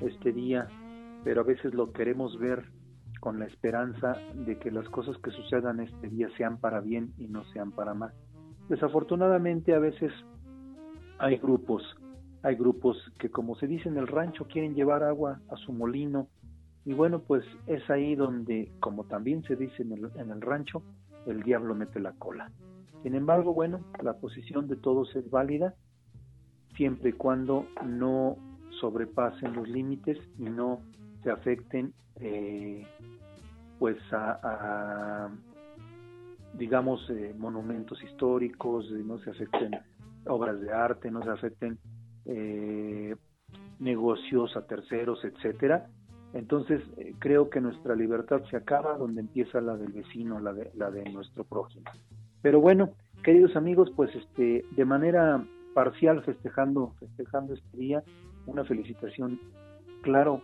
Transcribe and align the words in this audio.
este 0.00 0.32
día, 0.32 0.68
pero 1.24 1.42
a 1.42 1.44
veces 1.44 1.74
lo 1.74 1.92
queremos 1.92 2.38
ver 2.38 2.64
con 3.20 3.38
la 3.38 3.46
esperanza 3.46 4.16
de 4.34 4.58
que 4.58 4.70
las 4.70 4.88
cosas 4.90 5.16
que 5.18 5.30
sucedan 5.30 5.80
este 5.80 6.08
día 6.08 6.28
sean 6.36 6.58
para 6.58 6.80
bien 6.80 7.12
y 7.18 7.26
no 7.26 7.44
sean 7.52 7.72
para 7.72 7.94
mal. 7.94 8.12
Desafortunadamente 8.68 9.74
a 9.74 9.78
veces 9.78 10.12
hay 11.18 11.38
grupos, 11.38 11.82
hay 12.42 12.56
grupos 12.56 12.96
que 13.18 13.30
como 13.30 13.56
se 13.56 13.66
dice 13.66 13.88
en 13.88 13.96
el 13.96 14.06
rancho 14.06 14.46
quieren 14.46 14.74
llevar 14.74 15.02
agua 15.02 15.40
a 15.48 15.56
su 15.56 15.72
molino 15.72 16.28
y 16.84 16.92
bueno 16.92 17.20
pues 17.20 17.44
es 17.66 17.88
ahí 17.88 18.14
donde 18.14 18.70
como 18.80 19.04
también 19.04 19.42
se 19.44 19.56
dice 19.56 19.82
en 19.82 19.92
el, 19.92 20.10
en 20.16 20.30
el 20.30 20.40
rancho 20.40 20.82
el 21.26 21.42
diablo 21.42 21.74
mete 21.74 22.00
la 22.00 22.12
cola. 22.12 22.50
Sin 23.02 23.14
embargo, 23.14 23.52
bueno, 23.52 23.80
la 24.02 24.14
posición 24.14 24.66
de 24.66 24.76
todos 24.76 25.14
es 25.14 25.30
válida 25.30 25.74
siempre 26.74 27.10
y 27.10 27.12
cuando 27.12 27.66
no 27.84 28.36
sobrepasen 28.80 29.54
los 29.54 29.68
límites 29.68 30.18
y 30.38 30.44
no 30.44 30.80
se 31.22 31.30
afecten 31.30 31.92
eh, 32.20 32.86
pues 33.78 33.96
a, 34.12 35.28
digamos 36.54 37.08
eh, 37.10 37.34
monumentos 37.36 38.02
históricos, 38.02 38.90
no 38.90 39.18
se 39.18 39.30
afecten 39.30 39.72
obras 40.26 40.60
de 40.60 40.72
arte, 40.72 41.10
no 41.10 41.22
se 41.22 41.30
afecten 41.30 41.78
eh, 42.26 43.16
negocios 43.80 44.56
a 44.56 44.66
terceros, 44.66 45.24
etcétera. 45.24 45.86
Entonces 46.32 46.82
creo 47.20 47.48
que 47.48 47.60
nuestra 47.60 47.94
libertad 47.94 48.42
se 48.50 48.56
acaba 48.56 48.96
donde 48.96 49.20
empieza 49.20 49.60
la 49.60 49.76
del 49.76 49.92
vecino, 49.92 50.40
la 50.40 50.52
de, 50.52 50.70
la 50.74 50.90
de 50.90 51.04
nuestro 51.10 51.44
prójimo. 51.44 51.84
Pero 52.42 52.60
bueno, 52.60 52.90
queridos 53.22 53.54
amigos, 53.56 53.92
pues 53.94 54.14
este, 54.14 54.64
de 54.70 54.84
manera 54.84 55.44
parcial 55.74 56.22
festejando, 56.22 56.94
festejando 56.98 57.54
este 57.54 57.76
día, 57.76 58.02
una 58.46 58.64
felicitación. 58.64 59.40
Claro, 60.02 60.42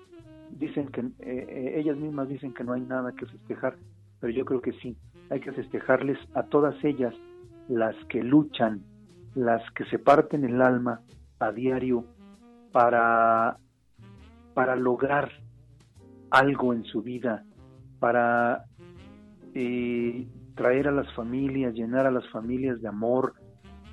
dicen 0.50 0.88
que 0.88 1.00
eh, 1.00 1.10
eh, 1.20 1.80
ellas 1.80 1.96
mismas 1.96 2.28
dicen 2.28 2.52
que 2.54 2.64
no 2.64 2.72
hay 2.72 2.82
nada 2.82 3.12
que 3.12 3.26
festejar, 3.26 3.76
pero 4.20 4.32
yo 4.32 4.44
creo 4.44 4.60
que 4.60 4.72
sí, 4.72 4.96
hay 5.30 5.40
que 5.40 5.52
festejarles 5.52 6.18
a 6.34 6.44
todas 6.44 6.74
ellas, 6.84 7.14
las 7.68 7.94
que 8.08 8.22
luchan, 8.22 8.82
las 9.34 9.62
que 9.72 9.84
se 9.86 9.98
parten 9.98 10.44
el 10.44 10.60
alma 10.60 11.00
a 11.38 11.52
diario 11.52 12.04
para, 12.72 13.58
para 14.54 14.76
lograr 14.76 15.30
algo 16.30 16.72
en 16.72 16.84
su 16.84 17.02
vida, 17.02 17.44
para 17.98 18.64
eh, 19.54 20.26
traer 20.54 20.88
a 20.88 20.92
las 20.92 21.12
familias, 21.14 21.74
llenar 21.74 22.06
a 22.06 22.10
las 22.10 22.28
familias 22.28 22.80
de 22.80 22.88
amor, 22.88 23.34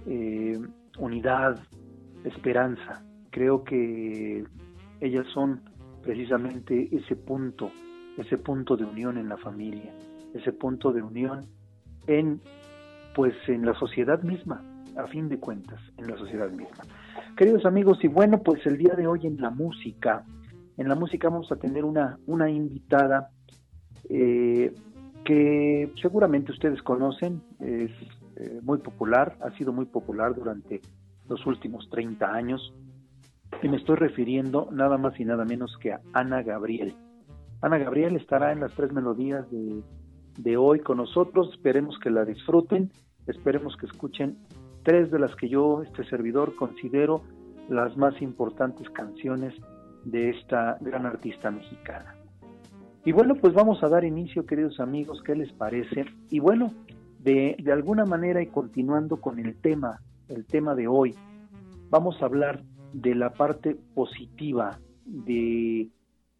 eh, 0.05 0.59
unidad, 0.99 1.59
esperanza. 2.23 3.03
Creo 3.37 3.63
que 3.63 4.43
ellas 4.99 5.27
son 5.31 5.61
precisamente 6.01 6.89
ese 6.91 7.15
punto, 7.15 7.69
ese 8.17 8.35
punto 8.39 8.75
de 8.75 8.83
unión 8.83 9.19
en 9.19 9.29
la 9.29 9.37
familia, 9.37 9.93
ese 10.33 10.53
punto 10.53 10.91
de 10.91 11.03
unión 11.03 11.45
en 12.07 12.41
pues 13.13 13.35
en 13.47 13.63
la 13.63 13.75
sociedad 13.75 14.23
misma, 14.23 14.63
a 14.97 15.05
fin 15.05 15.29
de 15.29 15.37
cuentas, 15.37 15.79
en 15.97 16.07
la 16.07 16.17
sociedad 16.17 16.49
misma. 16.49 16.83
Queridos 17.37 17.63
amigos, 17.67 18.03
y 18.03 18.07
bueno, 18.07 18.41
pues 18.41 18.65
el 18.65 18.75
día 18.75 18.95
de 18.95 19.05
hoy 19.05 19.27
en 19.27 19.39
la 19.39 19.51
música, 19.51 20.25
en 20.75 20.89
la 20.89 20.95
música 20.95 21.29
vamos 21.29 21.51
a 21.51 21.57
tener 21.57 21.85
una, 21.85 22.17
una 22.25 22.49
invitada 22.49 23.29
eh, 24.09 24.73
que 25.23 25.91
seguramente 26.01 26.51
ustedes 26.51 26.81
conocen, 26.81 27.43
es 27.59 27.91
eh, 28.37 28.61
muy 28.63 28.79
popular, 28.79 29.37
ha 29.41 29.51
sido 29.51 29.73
muy 29.73 29.85
popular 29.85 30.33
durante 30.33 30.81
los 31.29 31.45
últimos 31.45 31.87
30 31.91 32.33
años, 32.33 32.73
y 33.61 33.69
me 33.69 33.77
estoy 33.77 33.95
refiriendo 33.95 34.69
nada 34.71 34.97
más 34.97 35.19
y 35.19 35.25
nada 35.25 35.45
menos 35.45 35.77
que 35.81 35.93
a 35.93 36.01
Ana 36.13 36.43
Gabriel. 36.43 36.93
Ana 37.61 37.77
Gabriel 37.77 38.15
estará 38.15 38.51
en 38.51 38.59
las 38.59 38.73
tres 38.73 38.91
melodías 38.91 39.49
de, 39.49 39.81
de 40.37 40.57
hoy 40.57 40.79
con 40.79 40.97
nosotros, 40.97 41.49
esperemos 41.51 41.97
que 41.99 42.09
la 42.09 42.23
disfruten, 42.23 42.91
esperemos 43.25 43.75
que 43.77 43.87
escuchen 43.87 44.37
tres 44.83 45.11
de 45.11 45.19
las 45.19 45.35
que 45.35 45.49
yo, 45.49 45.81
este 45.81 46.03
servidor, 46.05 46.55
considero 46.55 47.21
las 47.69 47.97
más 47.97 48.21
importantes 48.21 48.89
canciones 48.91 49.53
de 50.05 50.29
esta 50.29 50.77
gran 50.79 51.05
artista 51.05 51.51
mexicana. 51.51 52.15
Y 53.03 53.11
bueno, 53.11 53.35
pues 53.35 53.53
vamos 53.53 53.83
a 53.83 53.89
dar 53.89 54.03
inicio, 54.03 54.45
queridos 54.45 54.79
amigos, 54.79 55.21
¿qué 55.25 55.35
les 55.35 55.51
parece? 55.53 56.05
Y 56.29 56.39
bueno, 56.39 56.71
de, 57.19 57.55
de 57.59 57.71
alguna 57.71 58.05
manera 58.05 58.41
y 58.41 58.47
continuando 58.47 59.17
con 59.17 59.39
el 59.39 59.55
tema, 59.55 59.99
el 60.29 60.45
tema 60.45 60.75
de 60.75 60.87
hoy, 60.87 61.15
vamos 61.89 62.21
a 62.21 62.25
hablar 62.25 62.61
de 62.93 63.15
la 63.15 63.31
parte 63.33 63.75
positiva 63.93 64.79
de, 65.05 65.89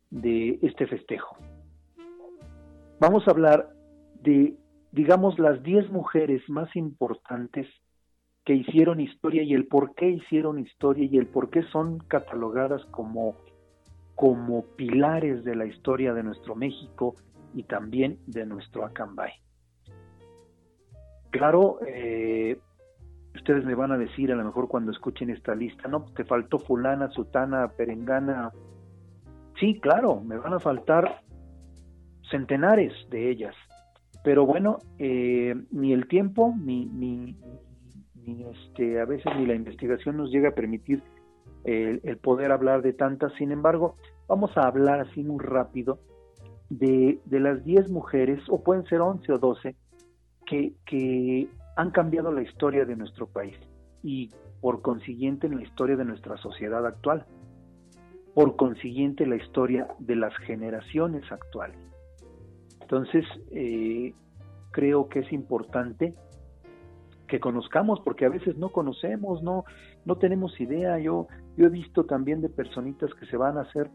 de 0.09 0.59
este 0.61 0.87
festejo. 0.87 1.37
Vamos 2.99 3.27
a 3.27 3.31
hablar 3.31 3.69
de, 4.23 4.55
digamos, 4.91 5.37
las 5.39 5.61
10 5.63 5.91
mujeres 5.91 6.41
más 6.49 6.75
importantes 6.75 7.67
que 8.43 8.53
hicieron 8.53 8.99
historia 8.99 9.43
y 9.43 9.53
el 9.53 9.67
por 9.67 9.93
qué 9.93 10.09
hicieron 10.09 10.59
historia 10.59 11.05
y 11.05 11.17
el 11.17 11.27
por 11.27 11.49
qué 11.49 11.63
son 11.63 11.99
catalogadas 11.99 12.83
como 12.91 13.35
como 14.15 14.63
pilares 14.75 15.43
de 15.43 15.55
la 15.55 15.67
historia 15.67 16.11
de 16.11 16.23
nuestro 16.23 16.55
México 16.55 17.13
y 17.53 17.61
también 17.63 18.17
de 18.25 18.47
nuestro 18.47 18.83
Acambay. 18.83 19.31
Claro, 21.29 21.77
eh, 21.85 22.57
ustedes 23.37 23.65
me 23.65 23.75
van 23.75 23.91
a 23.91 23.97
decir 23.97 24.31
a 24.31 24.35
lo 24.35 24.43
mejor 24.43 24.67
cuando 24.67 24.91
escuchen 24.91 25.29
esta 25.29 25.55
lista, 25.55 25.87
no, 25.87 26.05
te 26.15 26.25
faltó 26.25 26.59
fulana, 26.59 27.09
sutana, 27.09 27.67
perengana. 27.69 28.51
Sí, 29.59 29.79
claro, 29.79 30.21
me 30.21 30.37
van 30.37 30.53
a 30.53 30.59
faltar 30.59 31.21
centenares 32.29 32.93
de 33.09 33.29
ellas. 33.29 33.55
Pero 34.23 34.45
bueno, 34.45 34.79
eh, 34.99 35.55
ni 35.71 35.93
el 35.93 36.07
tiempo, 36.07 36.53
ni, 36.59 36.85
ni, 36.85 37.35
ni, 38.25 38.43
este, 38.43 38.99
a 38.99 39.05
veces 39.05 39.31
ni 39.37 39.45
la 39.45 39.55
investigación 39.55 40.17
nos 40.17 40.31
llega 40.31 40.49
a 40.49 40.55
permitir 40.55 41.01
el, 41.63 42.17
poder 42.17 42.51
hablar 42.51 42.81
de 42.81 42.93
tantas. 42.93 43.33
Sin 43.33 43.51
embargo, 43.51 43.95
vamos 44.27 44.55
a 44.57 44.67
hablar 44.67 44.99
así 45.01 45.23
muy 45.23 45.43
rápido 45.43 45.99
de, 46.69 47.19
de 47.25 47.39
las 47.39 47.63
10 47.63 47.89
mujeres, 47.89 48.41
o 48.49 48.63
pueden 48.63 48.85
ser 48.85 49.01
11 49.01 49.31
o 49.31 49.37
12, 49.37 49.75
que, 50.45 50.73
que 50.85 51.47
han 51.77 51.91
cambiado 51.91 52.31
la 52.31 52.41
historia 52.41 52.85
de 52.85 52.95
nuestro 52.95 53.27
país 53.27 53.55
y 54.03 54.31
por 54.61 54.81
consiguiente 54.81 55.45
en 55.45 55.57
la 55.57 55.63
historia 55.63 55.95
de 55.95 56.05
nuestra 56.05 56.35
sociedad 56.38 56.85
actual, 56.85 57.25
por 58.33 58.55
consiguiente 58.55 59.27
la 59.27 59.35
historia 59.35 59.88
de 59.99 60.15
las 60.15 60.35
generaciones 60.38 61.31
actuales. 61.31 61.77
Entonces, 62.81 63.25
eh, 63.51 64.13
creo 64.71 65.07
que 65.07 65.19
es 65.19 65.31
importante 65.31 66.15
que 67.27 67.39
conozcamos, 67.39 67.99
porque 67.99 68.25
a 68.25 68.29
veces 68.29 68.57
no 68.57 68.69
conocemos, 68.69 69.44
no, 69.44 69.63
no 70.05 70.15
tenemos 70.15 70.59
idea. 70.59 70.97
Yo, 70.97 71.27
yo 71.57 71.67
he 71.67 71.69
visto 71.69 72.05
también 72.05 72.41
de 72.41 72.49
personitas 72.49 73.13
que 73.13 73.27
se 73.27 73.38
van 73.38 73.57
a 73.59 73.61
hacer, 73.61 73.91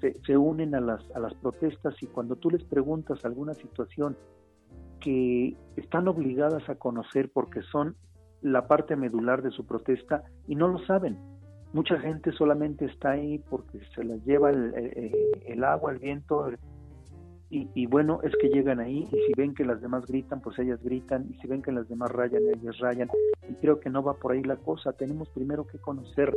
se, 0.00 0.14
se, 0.24 0.36
unen 0.36 0.74
a 0.74 0.80
las, 0.80 1.08
a 1.14 1.20
las 1.20 1.34
protestas 1.34 1.94
y 2.02 2.06
cuando 2.06 2.34
tú 2.36 2.50
les 2.50 2.64
preguntas 2.64 3.24
alguna 3.24 3.54
situación 3.54 4.16
que 5.04 5.54
están 5.76 6.08
obligadas 6.08 6.66
a 6.70 6.76
conocer 6.76 7.30
porque 7.30 7.60
son 7.62 7.94
la 8.40 8.66
parte 8.66 8.96
medular 8.96 9.42
de 9.42 9.50
su 9.50 9.66
protesta 9.66 10.22
y 10.48 10.54
no 10.54 10.68
lo 10.68 10.78
saben. 10.86 11.18
Mucha 11.74 11.98
gente 11.98 12.32
solamente 12.32 12.86
está 12.86 13.10
ahí 13.10 13.38
porque 13.50 13.80
se 13.94 14.02
les 14.02 14.24
lleva 14.24 14.50
el, 14.50 14.72
el 15.46 15.64
agua, 15.64 15.92
el 15.92 15.98
viento, 15.98 16.48
y, 17.50 17.86
bueno, 17.86 18.18
es 18.24 18.32
que 18.40 18.48
llegan 18.48 18.80
ahí 18.80 19.06
y 19.12 19.16
si 19.26 19.32
ven 19.36 19.54
que 19.54 19.64
las 19.64 19.80
demás 19.80 20.04
gritan, 20.06 20.40
pues 20.40 20.58
ellas 20.58 20.82
gritan, 20.82 21.28
y 21.30 21.34
si 21.34 21.46
ven 21.46 21.62
que 21.62 21.70
las 21.70 21.88
demás 21.88 22.10
rayan, 22.10 22.42
ellas 22.48 22.78
rayan. 22.78 23.08
Y 23.48 23.54
creo 23.54 23.78
que 23.78 23.90
no 23.90 24.02
va 24.02 24.14
por 24.14 24.32
ahí 24.32 24.42
la 24.42 24.56
cosa. 24.56 24.92
Tenemos 24.92 25.28
primero 25.28 25.64
que 25.64 25.78
conocer 25.78 26.32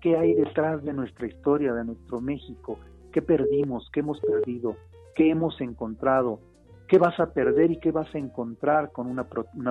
qué 0.00 0.16
hay 0.16 0.32
detrás 0.32 0.82
de 0.82 0.94
nuestra 0.94 1.26
historia, 1.26 1.74
de 1.74 1.84
nuestro 1.84 2.22
México, 2.22 2.78
qué 3.12 3.20
perdimos, 3.20 3.90
qué 3.92 4.00
hemos 4.00 4.20
perdido, 4.20 4.76
qué 5.14 5.30
hemos 5.30 5.60
encontrado, 5.60 6.40
qué 6.88 6.98
vas 6.98 7.18
a 7.20 7.32
perder 7.32 7.70
y 7.70 7.78
qué 7.78 7.92
vas 7.92 8.12
a 8.14 8.18
encontrar 8.18 8.92
con 8.92 9.06
una, 9.06 9.24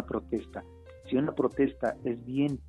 protesta. 0.05 0.63
Si 1.09 1.15
una 1.15 1.33
protesta 1.33 1.95
es 2.03 2.23
bien 2.25 2.59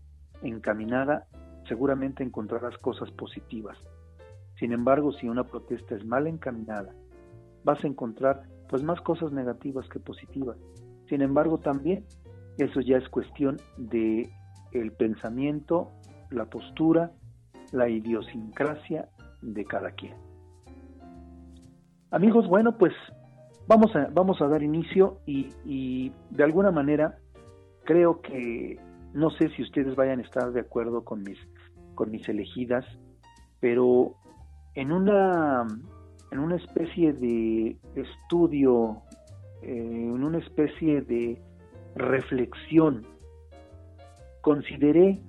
encaminada, 0.43 1.27
seguramente 1.69 2.23
encontrarás 2.23 2.77
cosas 2.79 3.11
positivas. 3.13 3.77
Sin 4.59 4.73
embargo, 4.73 5.13
si 5.13 5.29
una 5.29 5.45
protesta 5.45 5.95
es 5.95 6.05
mal 6.05 6.27
encaminada, 6.27 6.95
vas 7.65 7.83
a 7.83 7.87
encontrar 7.87 8.43
pues 8.69 8.83
más 8.83 9.01
cosas 9.01 9.33
negativas 9.33 9.89
que 9.89 10.01
positivas. 10.01 10.57
Sin 11.09 11.23
embargo, 11.23 11.59
también 11.59 12.05
eso 12.59 12.81
ya 12.81 12.99
es 12.99 13.09
cuestión 13.09 13.57
de 13.77 14.31
el 14.73 14.93
pensamiento, 14.93 15.91
la 16.31 16.47
postura, 16.47 17.13
la 17.73 17.89
idiosincrasia 17.89 19.09
de 19.43 19.65
cada 19.65 19.91
quien. 19.93 20.15
Amigos, 22.11 22.47
bueno, 22.47 22.77
pues 22.79 22.93
vamos 23.67 23.95
a, 23.97 24.09
vamos 24.13 24.41
a 24.41 24.49
dar 24.49 24.63
inicio 24.63 25.19
y, 25.27 25.49
y 25.65 26.13
de 26.31 26.45
alguna 26.45 26.71
manera 26.71 27.19
creo 27.85 28.21
que 28.21 28.79
no 29.15 29.31
sé 29.31 29.49
si 29.51 29.63
ustedes 29.63 29.95
vayan 29.95 30.19
a 30.19 30.23
estar 30.23 30.53
de 30.53 30.61
acuerdo 30.61 31.05
con 31.05 31.23
mis, 31.23 31.39
con 31.95 32.11
mis 32.11 32.29
elegidas, 32.29 32.85
pero 33.61 34.15
en 34.75 34.91
una, 34.91 35.67
en 36.33 36.39
una 36.39 36.57
especie 36.57 37.13
de 37.13 37.79
estudio, 37.95 39.03
eh, 39.63 39.71
en 39.71 40.25
una 40.25 40.39
especie 40.39 41.03
de 41.03 41.41
reflexión, 41.95 43.07
consideré, 44.41 45.21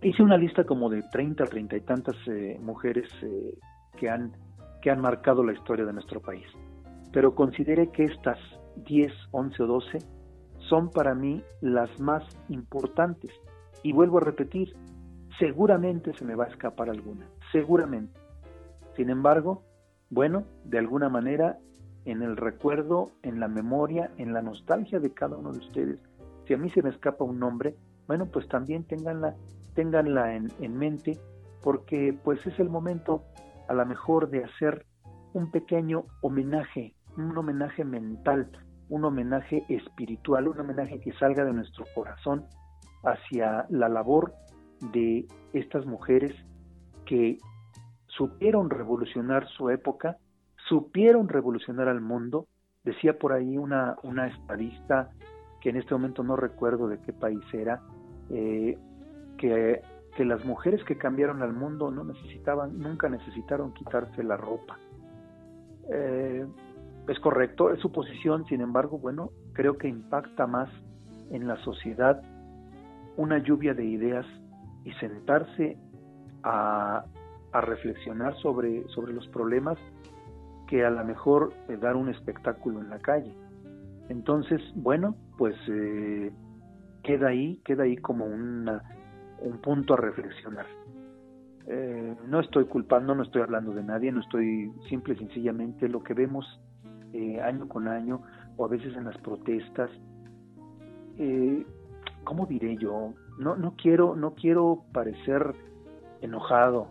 hice 0.00 0.22
una 0.22 0.38
lista 0.38 0.64
como 0.64 0.88
de 0.88 1.02
30, 1.12 1.44
30 1.44 1.76
y 1.76 1.80
tantas 1.82 2.16
eh, 2.28 2.58
mujeres 2.62 3.08
eh, 3.22 3.58
que, 3.98 4.08
han, 4.08 4.32
que 4.80 4.90
han 4.90 5.00
marcado 5.02 5.44
la 5.44 5.52
historia 5.52 5.84
de 5.84 5.92
nuestro 5.92 6.20
país, 6.20 6.46
pero 7.12 7.34
consideré 7.34 7.90
que 7.90 8.04
estas 8.04 8.38
10, 8.86 9.12
11 9.30 9.62
o 9.62 9.66
12 9.66 9.98
son 10.68 10.90
para 10.90 11.14
mí 11.14 11.42
las 11.60 12.00
más 12.00 12.24
importantes. 12.48 13.30
Y 13.82 13.92
vuelvo 13.92 14.18
a 14.18 14.22
repetir, 14.22 14.74
seguramente 15.38 16.12
se 16.14 16.24
me 16.24 16.34
va 16.34 16.44
a 16.44 16.48
escapar 16.48 16.88
alguna, 16.88 17.26
seguramente. 17.50 18.18
Sin 18.96 19.10
embargo, 19.10 19.62
bueno, 20.10 20.44
de 20.64 20.78
alguna 20.78 21.08
manera, 21.08 21.58
en 22.04 22.22
el 22.22 22.36
recuerdo, 22.36 23.10
en 23.22 23.40
la 23.40 23.48
memoria, 23.48 24.10
en 24.18 24.32
la 24.32 24.42
nostalgia 24.42 25.00
de 25.00 25.12
cada 25.12 25.36
uno 25.36 25.52
de 25.52 25.58
ustedes, 25.58 25.98
si 26.46 26.54
a 26.54 26.58
mí 26.58 26.70
se 26.70 26.82
me 26.82 26.90
escapa 26.90 27.24
un 27.24 27.38
nombre, 27.38 27.76
bueno, 28.06 28.26
pues 28.26 28.48
también 28.48 28.84
ténganla, 28.84 29.36
en 30.36 30.78
mente, 30.78 31.18
porque 31.62 32.16
pues 32.24 32.46
es 32.46 32.58
el 32.58 32.68
momento 32.68 33.22
a 33.68 33.74
lo 33.74 33.86
mejor 33.86 34.28
de 34.28 34.44
hacer 34.44 34.84
un 35.32 35.50
pequeño 35.50 36.04
homenaje, 36.20 36.94
un 37.16 37.36
homenaje 37.36 37.84
mental, 37.84 38.50
un 38.88 39.04
homenaje 39.04 39.64
espiritual, 39.68 40.48
un 40.48 40.60
homenaje 40.60 41.00
que 41.00 41.12
salga 41.14 41.44
de 41.44 41.52
nuestro 41.52 41.84
corazón 41.94 42.44
hacia 43.04 43.66
la 43.70 43.88
labor 43.88 44.34
de 44.92 45.26
estas 45.52 45.86
mujeres 45.86 46.34
que 47.06 47.38
supieron 48.06 48.70
revolucionar 48.70 49.48
su 49.48 49.70
época, 49.70 50.16
supieron 50.68 51.28
revolucionar 51.28 51.88
al 51.88 52.00
mundo. 52.00 52.46
Decía 52.84 53.18
por 53.18 53.32
ahí 53.32 53.56
una, 53.56 53.96
una 54.02 54.26
estadista, 54.26 55.10
que 55.60 55.70
en 55.70 55.76
este 55.76 55.94
momento 55.94 56.22
no 56.22 56.36
recuerdo 56.36 56.88
de 56.88 56.98
qué 57.00 57.12
país 57.12 57.42
era, 57.52 57.80
eh, 58.30 58.76
que, 59.38 59.80
que 60.16 60.24
las 60.24 60.44
mujeres 60.44 60.82
que 60.84 60.98
cambiaron 60.98 61.42
al 61.42 61.52
mundo 61.52 61.90
no 61.90 62.04
necesitaban, 62.04 62.78
nunca 62.78 63.08
necesitaron 63.08 63.72
quitarse 63.72 64.22
la 64.22 64.36
ropa. 64.36 64.78
Eh, 65.90 66.46
es 67.08 67.18
correcto, 67.20 67.72
es 67.72 67.80
su 67.80 67.90
posición, 67.90 68.44
sin 68.46 68.60
embargo, 68.60 68.98
bueno, 68.98 69.30
creo 69.52 69.76
que 69.76 69.88
impacta 69.88 70.46
más 70.46 70.68
en 71.30 71.46
la 71.48 71.56
sociedad 71.64 72.22
una 73.16 73.38
lluvia 73.38 73.74
de 73.74 73.84
ideas 73.84 74.26
y 74.84 74.92
sentarse 74.94 75.76
a, 76.42 77.04
a 77.52 77.60
reflexionar 77.60 78.34
sobre, 78.36 78.86
sobre 78.88 79.12
los 79.12 79.26
problemas 79.28 79.78
que 80.68 80.84
a 80.84 80.90
lo 80.90 81.04
mejor 81.04 81.52
eh, 81.68 81.76
dar 81.76 81.96
un 81.96 82.08
espectáculo 82.08 82.80
en 82.80 82.88
la 82.88 82.98
calle. 82.98 83.34
Entonces, 84.08 84.60
bueno, 84.74 85.16
pues 85.36 85.54
eh, 85.68 86.32
queda 87.02 87.28
ahí, 87.28 87.60
queda 87.64 87.84
ahí 87.84 87.96
como 87.96 88.24
una, 88.24 88.82
un 89.40 89.58
punto 89.58 89.94
a 89.94 89.96
reflexionar. 89.98 90.66
Eh, 91.66 92.16
no 92.26 92.40
estoy 92.40 92.64
culpando, 92.64 93.14
no 93.14 93.22
estoy 93.22 93.42
hablando 93.42 93.72
de 93.72 93.82
nadie, 93.82 94.10
no 94.12 94.20
estoy 94.20 94.72
simple 94.88 95.14
y 95.14 95.18
sencillamente 95.18 95.88
lo 95.88 96.02
que 96.02 96.14
vemos 96.14 96.44
año 97.42 97.68
con 97.68 97.88
año 97.88 98.22
o 98.56 98.64
a 98.64 98.68
veces 98.68 98.96
en 98.96 99.04
las 99.04 99.18
protestas. 99.18 99.90
¿Cómo 102.24 102.46
diré 102.46 102.76
yo? 102.76 103.14
No, 103.38 103.56
no 103.56 103.74
quiero, 103.76 104.16
no 104.16 104.34
quiero 104.34 104.84
parecer 104.92 105.54
enojado, 106.20 106.88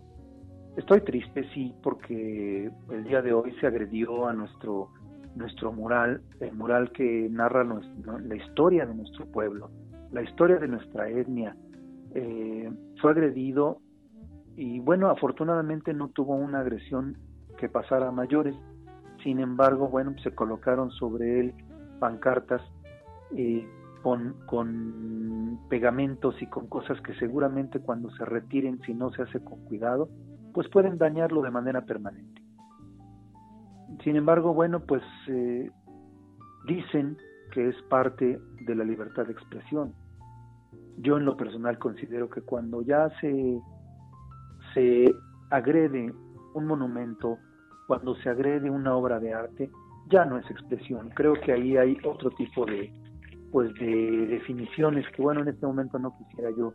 Estoy 0.77 1.01
triste, 1.01 1.44
sí, 1.53 1.73
porque 1.83 2.71
el 2.89 3.03
día 3.03 3.21
de 3.21 3.33
hoy 3.33 3.53
se 3.59 3.68
agredió 3.68 4.25
a 4.27 4.33
nuestro, 4.33 4.88
nuestro 5.35 5.73
mural, 5.73 6.21
el 6.39 6.53
mural 6.53 6.91
que 6.91 7.27
narra 7.29 7.65
la 7.65 8.35
historia 8.35 8.85
de 8.85 8.95
nuestro 8.95 9.25
pueblo, 9.25 9.69
la 10.12 10.21
historia 10.21 10.57
de 10.57 10.69
nuestra 10.69 11.09
etnia. 11.09 11.57
Eh, 12.15 12.71
fue 13.01 13.12
agredido 13.12 13.79
y 14.56 14.79
bueno, 14.79 15.09
afortunadamente 15.09 15.94
no 15.94 16.07
tuvo 16.09 16.35
una 16.35 16.59
agresión 16.62 17.17
que 17.57 17.67
pasara 17.67 18.07
a 18.07 18.12
mayores. 18.12 18.56
Sin 19.23 19.39
embargo, 19.39 19.88
bueno, 19.88 20.15
se 20.23 20.33
colocaron 20.33 20.91
sobre 20.91 21.39
él 21.39 21.53
pancartas 22.00 22.62
eh, 23.35 23.68
con, 24.01 24.35
con 24.47 25.59
pegamentos 25.69 26.41
y 26.41 26.47
con 26.47 26.68
cosas 26.68 27.00
que 27.01 27.13
seguramente 27.15 27.79
cuando 27.79 28.09
se 28.12 28.25
retiren, 28.25 28.81
si 28.81 28.94
no 28.94 29.12
se 29.12 29.21
hace 29.21 29.44
con 29.44 29.63
cuidado, 29.65 30.09
pues 30.53 30.68
pueden 30.69 30.97
dañarlo 30.97 31.41
de 31.41 31.51
manera 31.51 31.85
permanente. 31.85 32.41
Sin 34.03 34.15
embargo, 34.15 34.53
bueno, 34.53 34.79
pues 34.79 35.03
eh, 35.27 35.69
dicen 36.67 37.17
que 37.51 37.69
es 37.69 37.75
parte 37.83 38.39
de 38.65 38.75
la 38.75 38.83
libertad 38.83 39.25
de 39.25 39.33
expresión. 39.33 39.94
Yo 40.97 41.17
en 41.17 41.25
lo 41.25 41.38
personal 41.38 41.77
considero 41.77 42.29
que 42.29 42.41
cuando 42.41 42.81
ya 42.81 43.09
se, 43.19 43.62
se 44.74 45.13
agrede 45.50 46.13
un 46.53 46.65
monumento, 46.65 47.38
cuando 47.91 48.15
se 48.15 48.29
agrede 48.29 48.69
una 48.69 48.95
obra 48.95 49.19
de 49.19 49.33
arte, 49.33 49.69
ya 50.09 50.23
no 50.23 50.38
es 50.38 50.49
expresión. 50.49 51.09
Creo 51.13 51.33
que 51.33 51.51
ahí 51.51 51.75
hay 51.75 51.97
otro 52.05 52.29
tipo 52.31 52.65
de, 52.65 52.89
pues 53.51 53.73
de 53.73 54.27
definiciones 54.27 55.05
que 55.13 55.21
bueno, 55.21 55.41
en 55.41 55.49
este 55.49 55.65
momento 55.65 55.99
no 55.99 56.15
quisiera 56.17 56.51
yo 56.57 56.73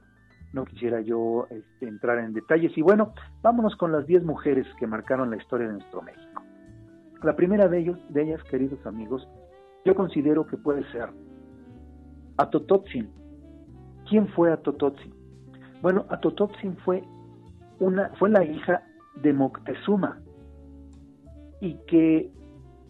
no 0.52 0.66
quisiera 0.66 1.00
yo 1.00 1.46
este, 1.48 1.88
entrar 1.88 2.18
en 2.18 2.34
detalles. 2.34 2.76
Y 2.76 2.82
bueno, 2.82 3.14
vámonos 3.40 3.74
con 3.76 3.92
las 3.92 4.06
10 4.06 4.24
mujeres 4.24 4.66
que 4.78 4.86
marcaron 4.86 5.30
la 5.30 5.38
historia 5.38 5.68
de 5.68 5.72
nuestro 5.72 6.02
México. 6.02 6.42
La 7.22 7.34
primera 7.34 7.66
de, 7.66 7.78
ellos, 7.78 7.98
de 8.10 8.24
ellas, 8.24 8.42
queridos 8.50 8.84
amigos, 8.84 9.26
yo 9.86 9.94
considero 9.94 10.46
que 10.46 10.58
puede 10.58 10.84
ser 10.92 11.08
Atototzin. 12.36 13.08
¿Quién 14.06 14.28
fue 14.28 14.52
Atototzin? 14.52 15.14
Bueno, 15.80 16.04
Atototzin 16.10 16.76
fue, 16.84 17.02
una, 17.80 18.10
fue 18.18 18.28
la 18.28 18.44
hija 18.44 18.82
de 19.22 19.32
Moctezuma 19.32 20.20
y 21.60 21.78
que, 21.86 22.30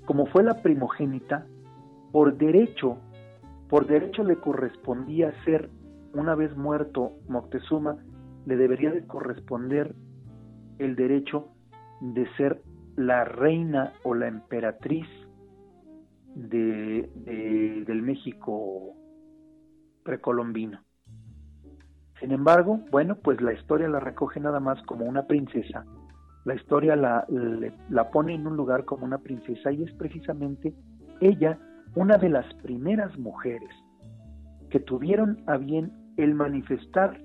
como 0.07 0.27
fue 0.27 0.43
la 0.43 0.63
primogénita, 0.63 1.47
por 2.13 2.37
derecho, 2.37 2.99
por 3.69 3.87
derecho 3.87 4.25
le 4.25 4.37
correspondía 4.37 5.33
ser 5.45 5.71
una 6.15 6.35
vez 6.35 6.57
muerto 6.57 7.13
Moctezuma, 7.29 7.97
le 8.47 8.57
debería 8.57 8.91
de 8.91 9.07
corresponder 9.07 9.95
el 10.79 10.97
derecho 10.97 11.49
de 12.01 12.27
ser 12.37 12.63
la 12.97 13.25
reina 13.25 13.93
o 14.03 14.15
la 14.15 14.29
emperatriz 14.29 15.07
de, 16.35 17.11
del 17.87 18.03
México 18.03 18.95
precolombino. 20.03 20.81
Sin 22.21 22.33
embargo, 22.33 22.81
bueno, 22.91 23.17
pues 23.17 23.41
la 23.41 23.53
historia 23.53 23.89
la 23.89 24.01
recoge 24.01 24.41
nada 24.41 24.61
más 24.61 24.83
como 24.85 25.05
una 25.05 25.27
princesa. 25.27 25.85
La 26.47 26.55
historia 26.55 26.95
la, 26.95 27.27
la 27.91 28.11
pone 28.13 28.33
en 28.33 28.47
un 28.47 28.57
lugar 28.57 28.85
como 28.85 29.05
una 29.05 29.19
princesa 29.19 29.73
y 29.73 29.83
es 29.83 29.93
precisamente 29.95 30.73
ella 31.21 31.59
una 31.97 32.19
de 32.19 32.29
las 32.29 32.47
primeras 32.63 33.19
mujeres 33.19 33.69
que 34.71 34.79
tuvieron 34.79 35.43
a 35.49 35.57
bien 35.57 35.91
el 36.17 36.35
manifestar 36.35 37.21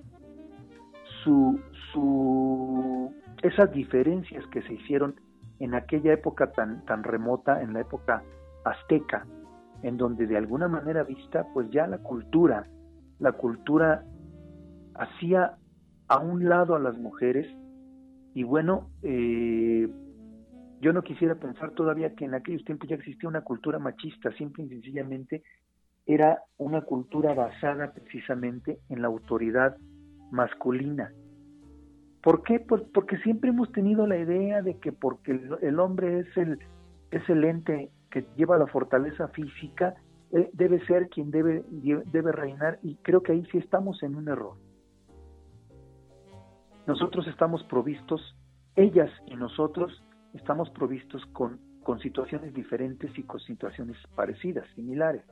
su, 1.23 1.59
su, 1.93 3.13
esas 3.43 3.71
diferencias 3.71 4.43
que 4.47 4.63
se 4.63 4.73
hicieron 4.73 5.13
en 5.59 5.75
aquella 5.75 6.13
época 6.13 6.51
tan, 6.53 6.83
tan 6.85 7.03
remota, 7.03 7.61
en 7.61 7.73
la 7.73 7.81
época 7.81 8.23
azteca, 8.65 9.27
en 9.83 9.97
donde 9.97 10.25
de 10.25 10.37
alguna 10.37 10.67
manera 10.67 11.03
vista, 11.03 11.45
pues 11.53 11.69
ya 11.69 11.85
la 11.85 11.99
cultura, 11.99 12.65
la 13.19 13.33
cultura 13.33 14.03
hacía 14.95 15.57
a 16.07 16.17
un 16.17 16.49
lado 16.49 16.75
a 16.75 16.79
las 16.79 16.97
mujeres 16.97 17.45
y 18.33 18.43
bueno, 18.43 18.89
eh, 19.03 19.89
yo 20.79 20.93
no 20.93 21.03
quisiera 21.03 21.35
pensar 21.35 21.71
todavía 21.71 22.15
que 22.15 22.25
en 22.25 22.33
aquellos 22.33 22.63
tiempos 22.63 22.89
ya 22.89 22.95
existía 22.95 23.29
una 23.29 23.41
cultura 23.41 23.77
machista, 23.77 24.31
simple 24.33 24.63
y 24.63 24.69
sencillamente 24.69 25.43
era 26.05 26.41
una 26.57 26.81
cultura 26.81 27.33
basada 27.33 27.93
precisamente 27.93 28.79
en 28.89 29.01
la 29.01 29.07
autoridad 29.07 29.77
masculina. 30.31 31.11
¿Por 32.23 32.43
qué? 32.43 32.59
Pues 32.59 32.81
porque 32.93 33.17
siempre 33.17 33.49
hemos 33.49 33.71
tenido 33.71 34.07
la 34.07 34.17
idea 34.17 34.61
de 34.61 34.77
que 34.77 34.91
porque 34.91 35.39
el, 35.61 35.79
hombre 35.79 36.19
es 36.19 36.37
el, 36.37 36.59
es 37.11 37.27
el 37.29 37.43
ente 37.43 37.91
que 38.09 38.25
lleva 38.35 38.57
la 38.57 38.67
fortaleza 38.67 39.27
física, 39.29 39.95
eh, 40.31 40.49
debe 40.53 40.83
ser 40.85 41.09
quien 41.09 41.31
debe, 41.31 41.63
debe 42.11 42.31
reinar 42.31 42.79
y 42.83 42.95
creo 42.97 43.21
que 43.21 43.33
ahí 43.33 43.45
sí 43.51 43.57
estamos 43.57 44.01
en 44.03 44.15
un 44.15 44.29
error. 44.29 44.55
Nosotros 46.91 47.25
estamos 47.27 47.63
provistos, 47.63 48.35
ellas 48.75 49.09
y 49.25 49.37
nosotros 49.37 50.03
estamos 50.33 50.69
provistos 50.71 51.25
con, 51.27 51.61
con 51.83 51.99
situaciones 51.99 52.53
diferentes 52.53 53.17
y 53.17 53.23
con 53.23 53.39
situaciones 53.39 53.95
parecidas, 54.13 54.67
similares. 54.75 55.23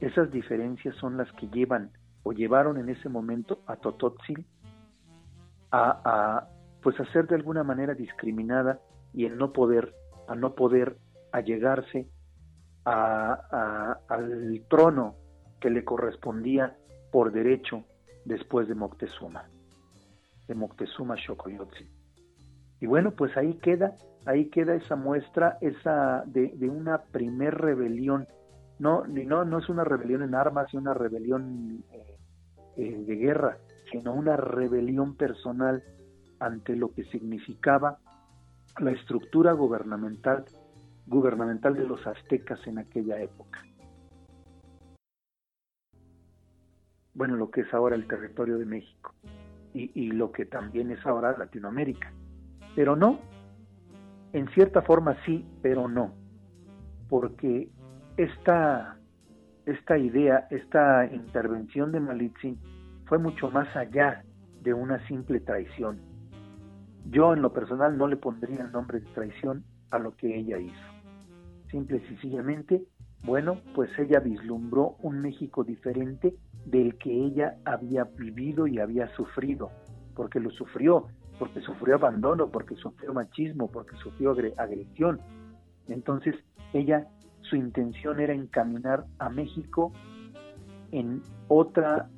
Esas 0.00 0.30
diferencias 0.30 0.94
son 0.96 1.16
las 1.16 1.32
que 1.32 1.48
llevan 1.48 1.90
o 2.22 2.32
llevaron 2.32 2.76
en 2.76 2.90
ese 2.90 3.08
momento 3.08 3.62
a 3.66 3.76
Tototzin 3.76 4.44
a, 5.70 6.46
pues 6.82 7.00
a 7.00 7.10
ser 7.12 7.26
de 7.28 7.36
alguna 7.36 7.64
manera 7.64 7.94
discriminada 7.94 8.78
y 9.14 9.24
en 9.24 9.38
no 9.38 9.54
poder, 9.54 9.94
a 10.28 10.34
no 10.34 10.54
poder 10.54 10.98
allegarse 11.32 12.10
a, 12.84 13.96
al 14.06 14.62
trono 14.68 15.16
que 15.62 15.70
le 15.70 15.82
correspondía 15.82 16.76
por 17.10 17.32
derecho 17.32 17.84
después 18.26 18.68
de 18.68 18.74
Moctezuma, 18.74 19.48
de 20.46 20.54
Moctezuma 20.54 21.16
Xocoyotzin. 21.16 21.88
Y 22.80 22.86
bueno, 22.86 23.12
pues 23.12 23.36
ahí 23.36 23.54
queda, 23.58 23.96
ahí 24.26 24.50
queda 24.50 24.74
esa 24.74 24.96
muestra, 24.96 25.56
esa 25.60 26.24
de, 26.26 26.48
de 26.56 26.68
una 26.68 26.98
primer 26.98 27.54
rebelión. 27.54 28.26
No, 28.78 29.06
no, 29.06 29.44
no 29.44 29.58
es 29.58 29.68
una 29.68 29.84
rebelión 29.84 30.22
en 30.22 30.34
armas, 30.34 30.72
y 30.74 30.76
una 30.76 30.92
rebelión 30.92 31.84
eh, 31.92 32.16
eh, 32.76 33.04
de 33.06 33.16
guerra, 33.16 33.58
sino 33.92 34.12
una 34.12 34.36
rebelión 34.36 35.16
personal 35.16 35.82
ante 36.40 36.74
lo 36.74 36.92
que 36.92 37.04
significaba 37.04 37.98
la 38.80 38.90
estructura 38.90 39.52
gubernamental 39.52 40.44
gubernamental 41.06 41.74
de 41.74 41.84
los 41.84 42.06
aztecas 42.06 42.64
en 42.66 42.78
aquella 42.78 43.20
época. 43.20 43.60
Bueno, 47.14 47.36
lo 47.36 47.50
que 47.50 47.62
es 47.62 47.74
ahora 47.74 47.94
el 47.94 48.06
territorio 48.06 48.58
de 48.58 48.64
México 48.64 49.14
y, 49.74 50.12
lo 50.12 50.32
que 50.32 50.44
también 50.44 50.90
es 50.90 51.04
ahora 51.06 51.36
Latinoamérica. 51.38 52.12
Pero 52.74 52.96
no, 52.96 53.20
en 54.32 54.48
cierta 54.50 54.82
forma 54.82 55.16
sí, 55.24 55.46
pero 55.62 55.88
no, 55.88 56.14
porque 57.08 57.68
esta, 58.16 58.96
esta 59.66 59.98
idea, 59.98 60.46
esta 60.50 61.06
intervención 61.06 61.92
de 61.92 62.00
Malitzin 62.00 62.58
fue 63.06 63.18
mucho 63.18 63.50
más 63.50 63.74
allá 63.76 64.24
de 64.62 64.74
una 64.74 65.06
simple 65.06 65.40
traición. 65.40 66.00
Yo 67.10 67.34
en 67.34 67.42
lo 67.42 67.52
personal 67.52 67.98
no 67.98 68.06
le 68.06 68.16
pondría 68.16 68.62
el 68.62 68.72
nombre 68.72 69.00
de 69.00 69.06
traición 69.12 69.64
a 69.90 69.98
lo 69.98 70.16
que 70.16 70.34
ella 70.36 70.58
hizo. 70.58 70.92
Simple 71.70 71.98
y 71.98 72.08
sencillamente, 72.08 72.82
bueno, 73.24 73.60
pues 73.74 73.90
ella 73.98 74.20
vislumbró 74.20 74.96
un 75.02 75.20
México 75.20 75.62
diferente 75.62 76.34
del 76.66 76.96
que 76.98 77.12
ella 77.12 77.56
había 77.64 78.04
vivido 78.04 78.66
y 78.66 78.78
había 78.78 79.08
sufrido, 79.14 79.70
porque 80.14 80.40
lo 80.40 80.50
sufrió, 80.50 81.06
porque 81.38 81.60
sufrió 81.60 81.96
abandono, 81.96 82.48
porque 82.48 82.74
sufrió 82.76 83.12
machismo, 83.12 83.68
porque 83.70 83.96
sufrió 83.96 84.34
agresión. 84.56 85.20
Entonces, 85.88 86.34
ella, 86.72 87.06
su 87.42 87.56
intención 87.56 88.20
era 88.20 88.32
encaminar 88.32 89.06
a 89.18 89.28
México 89.28 89.92
en 90.90 91.22
otra, 91.48 92.08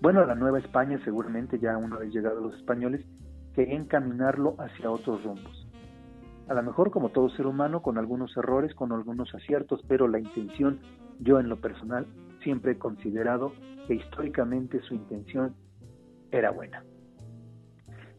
bueno, 0.00 0.24
la 0.24 0.34
Nueva 0.34 0.58
España 0.58 1.00
seguramente 1.04 1.58
ya 1.58 1.76
una 1.76 1.98
vez 1.98 2.12
llegados 2.12 2.42
los 2.42 2.54
españoles, 2.54 3.04
quería 3.54 3.76
encaminarlo 3.76 4.54
hacia 4.58 4.90
otros 4.90 5.22
rumbos. 5.24 5.57
A 6.48 6.54
lo 6.54 6.62
mejor 6.62 6.90
como 6.90 7.10
todo 7.10 7.28
ser 7.30 7.46
humano, 7.46 7.82
con 7.82 7.98
algunos 7.98 8.34
errores, 8.36 8.74
con 8.74 8.92
algunos 8.92 9.34
aciertos, 9.34 9.82
pero 9.86 10.08
la 10.08 10.18
intención, 10.18 10.80
yo 11.20 11.38
en 11.38 11.48
lo 11.48 11.60
personal, 11.60 12.06
siempre 12.42 12.72
he 12.72 12.78
considerado 12.78 13.52
que 13.86 13.94
históricamente 13.94 14.80
su 14.82 14.94
intención 14.94 15.54
era 16.30 16.50
buena. 16.50 16.82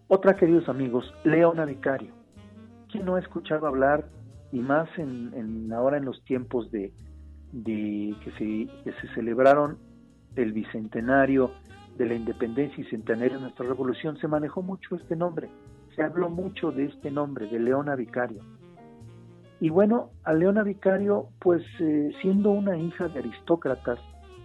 Otra, 0.08 0.36
queridos 0.36 0.70
amigos, 0.70 1.12
Leona 1.24 1.66
Vicario. 1.66 2.14
¿Quién 2.92 3.06
no 3.06 3.16
ha 3.16 3.20
escuchado 3.20 3.68
hablar, 3.68 4.10
y 4.52 4.60
más 4.60 4.90
en, 4.98 5.72
ahora 5.74 5.98
en 5.98 6.06
los 6.06 6.24
tiempos 6.24 6.72
de, 6.72 6.92
que, 7.64 8.32
se, 8.38 8.84
que 8.84 8.92
se 9.02 9.14
celebraron 9.14 9.78
el 10.36 10.54
bicentenario 10.54 11.52
de 11.98 12.06
la 12.06 12.16
independencia 12.16 12.84
y 12.84 12.90
centenario 12.90 13.36
de 13.36 13.42
nuestra 13.42 13.68
revolución, 13.68 14.18
se 14.18 14.28
manejó 14.28 14.62
mucho 14.62 14.96
este 14.96 15.16
nombre, 15.16 15.50
habló 16.04 16.30
mucho 16.30 16.72
de 16.72 16.86
este 16.86 17.12
nombre, 17.12 17.48
de 17.48 17.60
Leona 17.60 17.96
Vicario. 17.96 18.42
Y 19.60 19.70
bueno, 19.70 20.12
a 20.24 20.34
Leona 20.34 20.64
Vicario, 20.64 21.30
pues 21.40 21.62
eh, 21.80 22.12
siendo 22.22 22.52
una 22.52 22.78
hija 22.78 23.08
de 23.10 23.20
aristócratas 23.20 24.00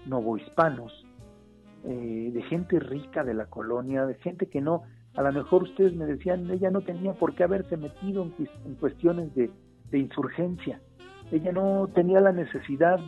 novohispanos, 0.07 0.93
eh, 1.85 2.31
de 2.33 2.43
gente 2.43 2.81
rica 2.81 3.23
de 3.23 3.35
la 3.35 3.47
colonia, 3.47 4.07
de 4.07 4.15
gente 4.15 4.47
que 4.47 4.61
no 4.61 4.83
a 5.17 5.23
lo 5.23 5.33
mejor 5.33 5.63
ustedes 5.63 5.95
me 5.95 6.07
decían, 6.07 6.51
ella 6.51 6.71
no 6.71 6.81
tenía 6.81 7.13
por 7.13 7.35
qué 7.35 7.45
haberse 7.45 7.77
metido 7.77 8.29
en, 8.65 8.75
cuestiones 8.75 9.33
de, 9.35 9.51
insurgencia. 9.93 10.81
Ella 11.31 11.53
no 11.53 11.89
tenía 11.95 12.21
la 12.21 12.33
necesidad 12.33 12.99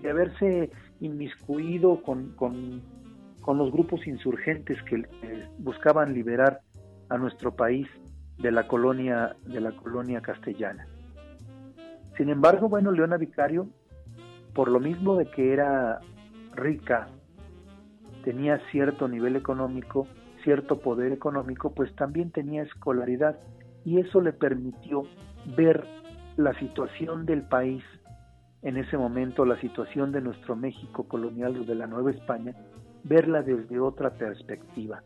de 0.00 0.10
haberse 0.10 0.70
inmiscuido 1.00 2.02
con, 2.02 2.36
los 3.46 3.72
grupos 3.72 4.06
insurgentes 4.06 4.80
que 4.82 5.02
buscaban 5.58 6.14
liberar 6.14 6.60
a 7.08 7.18
nuestro 7.18 7.54
país 7.54 7.86
de 8.38 8.50
la 8.50 8.66
colonia 8.66 9.36
de 9.46 9.60
la 9.60 9.72
colonia 9.72 10.20
castellana. 10.20 10.86
Sin 12.16 12.28
embargo, 12.28 12.68
bueno, 12.68 12.92
Leona 12.92 13.16
Vicario, 13.16 13.68
por 14.54 14.68
lo 14.68 14.80
mismo 14.80 15.16
de 15.16 15.26
que 15.26 15.52
era 15.52 16.00
rica, 16.54 17.08
tenía 18.24 18.60
cierto 18.70 19.08
nivel 19.08 19.36
económico, 19.36 20.06
cierto 20.42 20.80
poder 20.80 21.12
económico, 21.12 21.74
pues 21.74 21.94
también 21.96 22.30
tenía 22.30 22.62
escolaridad 22.62 23.38
y 23.84 23.98
eso 23.98 24.20
le 24.20 24.32
permitió 24.32 25.02
ver 25.56 25.84
la 26.36 26.58
situación 26.58 27.26
del 27.26 27.42
país 27.42 27.82
en 28.62 28.78
ese 28.78 28.96
momento, 28.96 29.44
la 29.44 29.60
situación 29.60 30.10
de 30.10 30.22
nuestro 30.22 30.56
México 30.56 31.06
colonial 31.06 31.58
o 31.58 31.64
de 31.64 31.74
la 31.74 31.86
Nueva 31.86 32.10
España, 32.12 32.54
verla 33.04 33.42
desde 33.42 33.78
otra 33.78 34.10
perspectiva. 34.10 35.02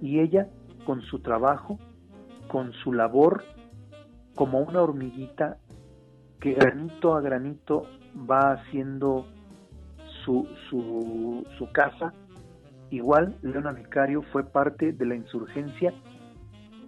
Y 0.00 0.20
ella, 0.20 0.48
con 0.84 1.02
su 1.02 1.20
trabajo, 1.20 1.78
con 2.48 2.72
su 2.72 2.92
labor, 2.92 3.44
como 4.34 4.60
una 4.60 4.82
hormiguita 4.82 5.58
que 6.40 6.54
granito 6.54 7.14
a 7.14 7.20
granito 7.20 7.86
va 8.30 8.52
haciendo 8.52 9.26
su, 10.24 10.46
su, 10.68 11.46
su 11.58 11.70
casa, 11.72 12.12
Igual, 12.94 13.36
Leona 13.42 13.72
Vicario 13.72 14.22
fue 14.22 14.44
parte 14.44 14.92
de 14.92 15.04
la 15.04 15.16
insurgencia 15.16 15.92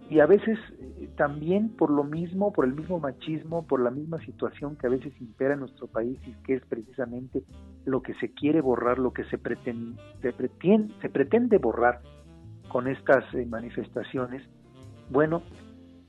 y 0.09 0.21
a 0.21 0.27
veces 0.27 0.57
eh, 0.79 1.11
también 1.17 1.71
por 1.71 1.91
lo 1.91 2.05
mismo, 2.05 2.53
por 2.53 2.65
el 2.65 2.75
mismo 2.75 3.01
machismo, 3.01 3.67
por 3.67 3.81
la 3.81 3.91
misma 3.91 4.21
situación 4.25 4.77
que 4.77 4.87
a 4.87 4.91
veces 4.91 5.13
impera 5.21 5.55
en 5.55 5.61
nuestro 5.61 5.89
país 5.89 6.17
y 6.25 6.33
que 6.45 6.55
es 6.55 6.63
precisamente 6.67 7.43
lo 7.85 8.03
que 8.03 8.15
se 8.15 8.31
quiere 8.33 8.61
borrar, 8.61 9.01
lo 9.01 9.13
que 9.13 9.25
se 9.25 9.37
pretende, 9.37 10.01
se 10.23 10.33
pretende, 10.33 10.95
se 11.01 11.09
pretende 11.09 11.59
borrar 11.59 12.01
con 12.69 12.89
estas 12.89 13.25
eh, 13.35 13.47
manifestaciones, 13.47 14.43
bueno, 15.11 15.43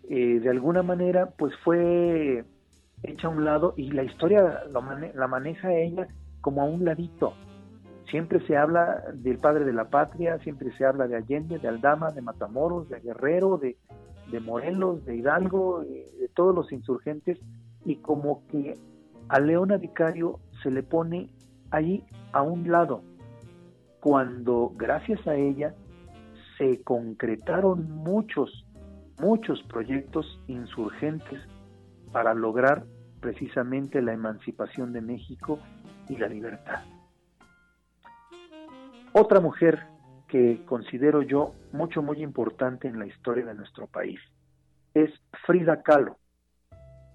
eh, 0.10 0.40
de 0.40 0.50
alguna 0.50 0.84
manera 0.84 1.32
pues 1.38 1.54
fue 1.64 2.46
hecha 3.04 3.28
a 3.28 3.32
un 3.32 3.46
lado 3.46 3.74
y 3.78 3.92
la 3.92 4.04
historia 4.04 4.64
la 4.72 5.28
maneja 5.28 5.74
ella 5.74 6.08
como 6.42 6.62
a 6.62 6.66
un 6.66 6.86
ladito, 6.86 7.34
Siempre 8.10 8.40
se 8.48 8.56
habla 8.56 9.04
del 9.14 9.38
padre 9.38 9.66
de 9.66 9.74
la 9.74 9.90
patria, 9.90 10.40
siempre 10.40 10.72
se 10.78 10.86
habla 10.86 11.08
de 11.08 11.18
Allende, 11.18 11.60
de 11.60 11.68
Aldama, 11.68 12.12
de 12.12 12.22
Matamoros, 12.22 12.88
de 12.88 13.02
Guerrero, 13.02 13.58
de, 13.58 13.76
Morelos, 14.40 15.04
de 15.06 15.18
Hidalgo, 15.18 15.84
eh, 15.84 16.06
de 16.20 16.28
todos 16.30 16.56
los 16.56 16.72
insurgentes, 16.72 17.38
y 17.84 17.98
como 17.98 18.48
que 18.48 18.78
a 19.28 19.40
Leona 19.40 19.78
Vicario 19.78 20.40
se 20.64 20.72
le 20.72 20.84
pone 20.84 21.30
ahí 21.72 22.06
a 22.32 22.42
un 22.44 22.72
lado, 22.72 23.02
cuando 24.00 24.72
gracias 24.78 25.26
a 25.28 25.36
ella 25.36 25.74
se 26.58 26.84
concretaron 26.84 27.92
muchos, 27.92 28.66
muchos 29.20 29.62
proyectos 29.64 30.42
insurgentes 30.48 31.42
para 32.12 32.34
lograr 32.34 32.86
precisamente 33.20 34.02
la 34.02 34.14
emancipación 34.14 34.94
de 34.94 35.02
México 35.02 35.60
y 36.10 36.18
la 36.18 36.28
libertad. 36.28 36.84
Otra 39.14 39.40
mujer 39.40 39.80
que 40.28 40.64
considero 40.66 41.22
yo 41.22 41.54
mucho, 41.72 42.02
muy 42.02 42.22
importante 42.22 42.88
en 42.88 43.00
la 43.00 43.06
historia 43.06 43.46
de 43.46 43.56
nuestro 43.56 43.88
país 43.88 44.20
es 44.94 45.10
Frida 45.46 45.82
Kahlo. 45.82 46.18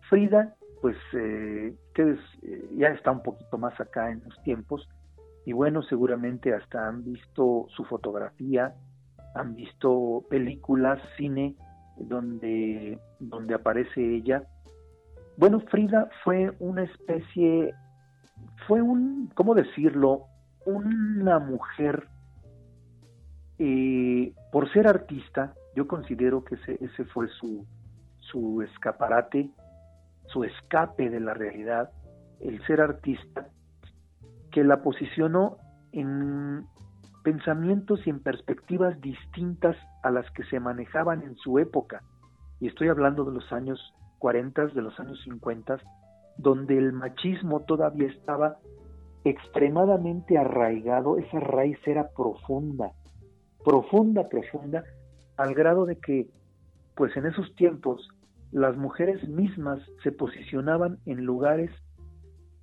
Frida, 0.08 0.54
pues 0.80 0.96
eh, 1.12 1.74
ustedes 1.88 2.18
eh, 2.42 2.68
ya 2.76 2.88
está 2.88 3.10
un 3.10 3.22
poquito 3.22 3.58
más 3.58 3.78
acá 3.80 4.10
en 4.10 4.22
los 4.24 4.42
tiempos 4.42 4.88
y 5.44 5.52
bueno, 5.52 5.82
seguramente 5.82 6.54
hasta 6.54 6.88
han 6.88 7.04
visto 7.04 7.66
su 7.74 7.84
fotografía, 7.84 8.74
han 9.34 9.54
visto 9.54 10.24
películas, 10.28 11.00
cine, 11.16 11.54
donde, 11.96 12.98
donde 13.18 13.54
aparece 13.54 14.00
ella. 14.16 14.44
Bueno, 15.36 15.60
Frida 15.60 16.08
fue 16.24 16.54
una 16.58 16.82
especie, 16.82 17.74
fue 18.66 18.82
un, 18.82 19.30
¿cómo 19.34 19.54
decirlo? 19.54 20.26
una 20.64 21.38
mujer, 21.38 22.08
eh, 23.58 24.32
por 24.50 24.72
ser 24.72 24.86
artista, 24.86 25.54
yo 25.74 25.86
considero 25.88 26.44
que 26.44 26.56
ese, 26.56 26.78
ese 26.84 27.04
fue 27.06 27.28
su, 27.28 27.66
su 28.18 28.62
escaparate, 28.62 29.50
su 30.26 30.44
escape 30.44 31.10
de 31.10 31.20
la 31.20 31.34
realidad, 31.34 31.90
el 32.40 32.64
ser 32.66 32.80
artista, 32.80 33.48
que 34.50 34.64
la 34.64 34.82
posicionó 34.82 35.56
en, 35.92 36.66
pensamientos 37.22 38.06
y 38.06 38.10
en 38.10 38.20
perspectivas 38.20 39.00
distintas 39.00 39.76
a 40.02 40.10
las 40.10 40.30
que 40.32 40.44
se 40.44 40.60
manejaban 40.60 41.22
en 41.22 41.36
su 41.36 41.58
época. 41.58 42.02
Y 42.60 42.68
estoy 42.68 42.88
hablando 42.88 43.24
de 43.24 43.32
los 43.32 43.52
años 43.52 43.78
40, 44.18 44.66
de 44.66 44.82
los 44.82 44.98
años 45.00 45.20
50, 45.24 45.78
donde 46.36 46.78
el 46.78 46.92
machismo 46.92 47.60
todavía 47.60 48.08
estaba 48.08 48.58
extremadamente 49.24 50.38
arraigado, 50.38 51.18
esa 51.18 51.38
raíz 51.40 51.78
era 51.86 52.08
profunda, 52.08 52.92
profunda, 53.64 54.28
profunda, 54.28 54.84
al 55.36 55.54
grado 55.54 55.86
de 55.86 55.96
que, 55.96 56.28
pues 56.94 57.16
en 57.16 57.26
esos 57.26 57.54
tiempos, 57.54 58.08
las 58.50 58.76
mujeres 58.76 59.26
mismas 59.28 59.80
se 60.02 60.12
posicionaban 60.12 60.98
en 61.06 61.24
lugares 61.24 61.70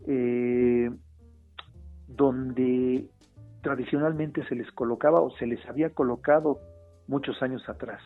eh, 0.07 0.91
donde 2.07 3.09
tradicionalmente 3.61 4.45
se 4.45 4.55
les 4.55 4.71
colocaba 4.71 5.21
o 5.21 5.31
se 5.31 5.45
les 5.45 5.63
había 5.67 5.89
colocado 5.91 6.59
muchos 7.07 7.41
años 7.41 7.67
atrás. 7.67 8.01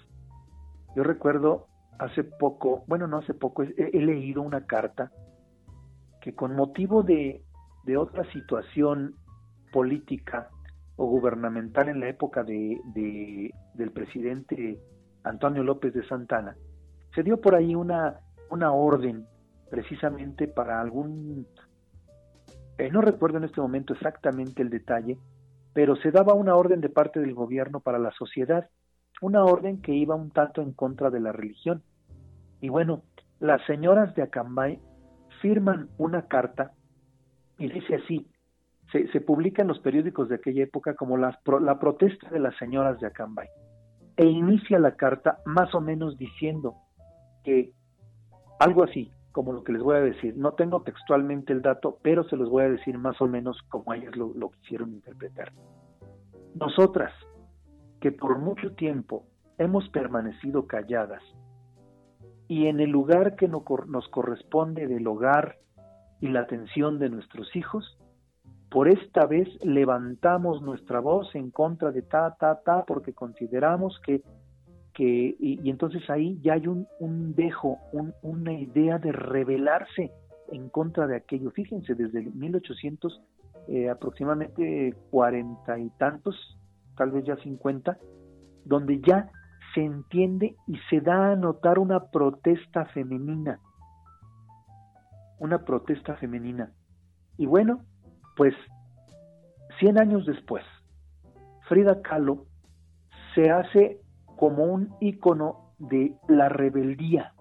Yo 0.96 1.04
recuerdo 1.04 1.68
hace 2.00 2.24
poco, 2.24 2.84
bueno, 2.88 3.08
no 3.08 3.18
hace 3.18 3.34
poco, 3.34 3.64
he, 3.64 4.00
leído 4.00 4.42
una 4.42 4.66
carta 4.66 5.12
que 6.22 6.34
con 6.34 6.56
motivo 6.56 7.04
de, 7.04 7.44
de, 7.86 7.98
otra 7.98 8.24
situación 8.32 9.16
política 9.72 10.50
o 10.96 11.06
gubernamental 11.06 11.90
en 11.90 12.00
la 12.00 12.10
época 12.10 12.44
de, 12.44 12.80
del 13.74 13.92
presidente 13.92 14.80
Antonio 15.24 15.64
López 15.64 15.94
de 15.94 16.08
Santana, 16.08 16.56
se 17.14 17.24
dio 17.24 17.40
por 17.42 17.56
ahí 17.56 17.76
una, 17.76 18.20
una 18.50 18.72
orden 18.72 19.26
precisamente 19.70 20.48
para 20.48 20.80
algún, 20.80 21.48
eh, 22.78 22.90
no 22.92 23.02
recuerdo 23.02 23.38
en 23.38 23.46
este 23.46 23.62
momento 23.62 23.94
exactamente 23.94 24.62
el 24.62 24.70
detalle, 24.70 25.18
pero 25.74 25.96
se 25.98 26.12
daba 26.12 26.34
una 26.34 26.56
orden 26.56 26.82
de 26.82 26.90
parte 26.90 27.20
del 27.20 27.34
gobierno 27.34 27.80
para 27.80 28.00
la 28.00 28.12
sociedad, 28.12 28.70
una 29.22 29.44
orden 29.44 29.82
que 29.82 29.94
iba 29.94 30.16
un 30.16 30.32
tanto 30.32 30.62
en 30.62 30.74
contra 30.74 31.10
de 31.10 31.20
la 31.20 31.32
religión. 31.32 31.84
Y 32.62 32.70
bueno, 32.70 33.04
las 33.40 33.66
señoras 33.66 34.16
de 34.16 34.24
Acambay 34.24 34.80
firman 35.42 35.90
una 35.98 36.28
carta 36.28 36.72
y 37.58 37.70
dice 37.70 37.96
así, 37.96 38.28
se, 38.92 39.22
publica 39.22 39.64
en 39.64 39.70
los 39.70 39.80
periódicos 39.80 40.30
de 40.30 40.36
aquella 40.36 40.64
época 40.64 40.96
como 40.96 41.18
la, 41.18 41.40
la 41.62 41.80
protesta 41.80 42.30
de 42.30 42.40
las 42.40 42.56
señoras 42.58 43.00
de 43.00 43.08
Acambay, 43.08 43.48
e 44.16 44.26
inicia 44.26 44.78
la 44.78 44.96
carta 44.96 45.40
más 45.46 45.74
o 45.74 45.82
menos 45.82 46.18
diciendo 46.18 46.76
que 47.44 47.72
algo 48.60 48.84
así, 48.84 49.12
como 49.34 49.52
lo 49.52 49.64
que 49.64 49.74
les 49.74 49.82
voy 49.82 49.98
a 49.98 50.02
decir. 50.02 50.38
No 50.38 50.54
tengo 50.54 50.84
textualmente 50.84 51.52
el 51.52 51.62
dato, 51.62 52.00
pero 52.02 52.24
se 52.24 52.38
los 52.38 52.50
voy 52.50 52.64
a 52.64 52.70
decir 52.70 52.98
más 52.98 53.20
o 53.20 53.28
menos 53.28 53.62
como 53.68 53.94
ellas 53.94 54.16
lo, 54.16 54.50
quisieron 54.52 54.94
interpretar. 54.94 55.52
Nosotras, 56.56 57.12
que 58.00 58.12
por 58.12 58.38
mucho 58.38 58.74
tiempo 58.76 59.26
hemos 59.58 59.90
permanecido 59.90 60.68
calladas 60.68 61.24
y 62.48 62.68
en 62.68 62.80
el 62.80 62.92
lugar 62.92 63.36
que 63.36 63.48
nos 63.48 64.08
corresponde 64.10 64.88
del 64.88 65.08
hogar 65.08 65.58
y 66.22 66.28
la 66.28 66.42
atención 66.42 67.00
de 67.00 67.10
nuestros 67.10 67.54
hijos, 67.56 67.98
por 68.70 68.88
esta 68.88 69.26
vez 69.26 69.48
levantamos 69.64 70.62
nuestra 70.62 71.00
voz 71.00 71.34
en 71.36 71.50
contra 71.50 71.92
de 71.92 72.04
ta, 72.04 72.36
ta, 72.40 72.62
ta, 72.64 72.86
porque 72.86 73.14
consideramos 73.14 74.00
que 74.06 74.22
que, 74.94 75.36
y, 75.40 75.70
entonces 75.70 76.08
ahí 76.10 76.40
ya 76.42 76.54
hay 76.54 76.68
un, 76.68 76.88
un 77.00 77.34
dejo, 77.36 77.80
una 78.22 78.54
idea 78.54 79.00
de 79.00 79.12
rebelarse 79.12 80.12
en 80.52 80.70
contra 80.70 81.08
de 81.08 81.18
aquello. 81.18 81.52
Fíjense, 81.52 81.96
desde 81.96 82.22
1800, 82.22 83.22
eh, 83.68 83.90
aproximadamente 83.90 84.94
cuarenta 85.10 85.80
y 85.80 85.90
tantos, 85.92 86.36
tal 86.96 87.12
vez 87.12 87.26
ya 87.26 87.36
cincuenta, 87.38 87.98
donde 88.66 89.00
ya 89.02 89.32
se 89.74 89.84
entiende 89.84 90.56
y 90.68 90.78
se 90.90 91.02
da 91.02 91.32
a 91.32 91.36
notar 91.36 91.80
una 91.80 92.12
protesta 92.12 92.86
femenina. 92.86 93.60
Una 95.40 95.66
protesta 95.66 96.16
femenina. 96.16 96.72
Y 97.38 97.48
bueno, 97.48 97.82
pues 98.36 98.54
100 99.80 100.00
años 100.00 100.26
después, 100.26 100.64
Frida 101.68 102.02
Kahlo 102.02 102.46
se 103.34 103.50
hace 103.50 104.03
como 104.38 104.66
un 104.66 104.94
ícono 105.00 105.74
de 105.80 106.16
la 106.28 106.50
rebeldía, 106.50 107.34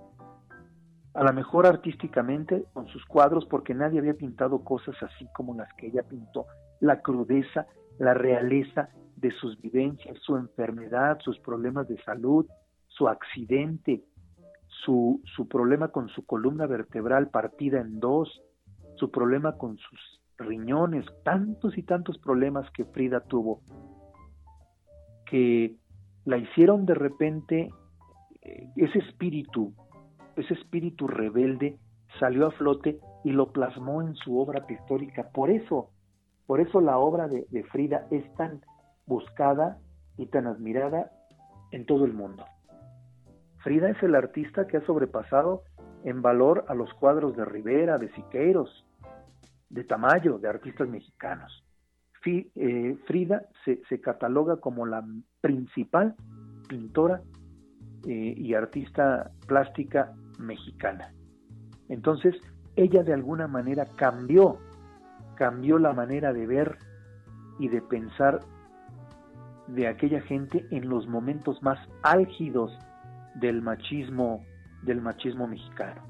a 1.15 1.25
lo 1.25 1.33
mejor 1.33 1.67
artísticamente 1.67 2.65
con 2.73 2.87
sus 2.89 3.05
cuadros, 3.05 3.47
porque 3.47 3.75
nadie 3.75 3.99
había 3.99 4.15
pintado 4.15 4.65
cosas 4.65 4.97
así 5.03 5.27
como 5.35 5.55
las 5.55 5.73
que 5.75 5.89
ella 5.89 6.03
pintó, 6.03 6.47
la 6.81 7.01
crudeza, 7.01 7.67
la 7.99 8.15
realeza 8.15 8.89
de 9.17 9.31
sus 9.33 9.61
vivencias, 9.61 10.19
su 10.21 10.37
enfermedad, 10.37 11.19
sus 11.21 11.39
problemas 11.41 11.87
de 11.89 12.03
salud, 12.03 12.47
su 12.89 13.09
accidente, 13.09 14.03
su, 14.67 15.21
su 15.37 15.47
problema 15.49 15.89
con 15.89 16.09
su 16.09 16.25
columna 16.25 16.67
vertebral 16.67 17.29
partida 17.29 17.81
en 17.81 18.01
dos, 18.01 18.43
su 18.97 19.11
problema 19.11 19.57
con 19.59 19.77
sus 19.79 20.21
riñones, 20.39 21.07
tantos 21.25 21.77
y 21.79 21.83
tantos 21.83 22.19
problemas 22.19 22.71
que 22.73 22.85
Frida 22.85 23.21
tuvo, 23.21 23.61
que 25.27 25.77
la 26.25 26.37
hicieron 26.37 26.87
de 26.87 26.95
repente, 26.95 27.71
eh, 28.43 28.69
ese 28.77 28.99
espíritu, 28.99 29.73
ese 30.37 30.55
espíritu 30.55 31.07
rebelde 31.07 31.79
salió 32.19 32.47
a 32.47 32.51
flote 32.53 32.99
y 33.25 33.33
lo 33.33 33.53
plasmó 33.53 34.03
en 34.03 34.15
su 34.15 34.39
obra 34.39 34.67
pictórica. 34.67 35.31
Por 35.31 35.51
eso, 35.51 35.91
por 36.47 36.61
eso 36.61 36.81
la 36.81 36.99
obra 36.99 37.29
de, 37.29 37.47
de 37.51 37.65
Frida 37.65 38.07
es 38.11 38.25
tan 38.35 38.61
buscada 39.07 39.79
y 40.17 40.27
tan 40.27 40.47
admirada 40.47 41.11
en 41.71 41.87
todo 41.87 42.05
el 42.05 42.13
mundo. 42.13 42.45
Frida 43.63 43.91
es 43.91 44.03
el 44.03 44.15
artista 44.15 44.67
que 44.67 44.77
ha 44.77 44.87
sobrepasado 44.87 45.63
en 46.05 46.21
valor 46.21 46.65
a 46.69 46.75
los 46.75 46.93
cuadros 46.95 47.37
de 47.37 47.45
Rivera, 47.45 47.99
de 47.99 48.13
Siqueiros, 48.13 48.85
de 49.71 49.85
Tamayo, 49.85 50.39
de 50.39 50.49
artistas 50.49 50.89
mexicanos. 50.89 51.65
Eh, 52.25 52.97
Frida 53.07 53.49
se, 53.65 54.01
cataloga 54.01 54.59
como 54.59 54.87
la 54.87 55.05
principal 55.43 56.15
pintora 56.69 57.21
eh, 58.07 58.35
y 58.35 58.55
artista 58.55 59.31
plástica 59.47 60.15
mexicana. 60.39 61.13
Entonces, 61.91 62.35
ella 62.77 63.03
de 63.03 63.13
alguna 63.13 63.47
manera 63.47 63.85
cambió, 63.97 64.57
cambió 65.37 65.79
la 65.79 65.93
manera 65.93 66.33
de 66.33 66.47
ver 66.47 66.79
y 67.59 67.69
de 67.69 67.83
pensar 67.83 68.41
de 69.67 69.87
aquella 69.87 70.23
gente 70.23 70.67
en 70.71 70.89
los 70.89 71.07
momentos 71.07 71.63
más 71.63 71.79
álgidos 72.03 72.77
del 73.35 73.61
machismo, 73.61 74.45
del 74.83 75.03
machismo 75.03 75.47
mexicano. 75.47 76.01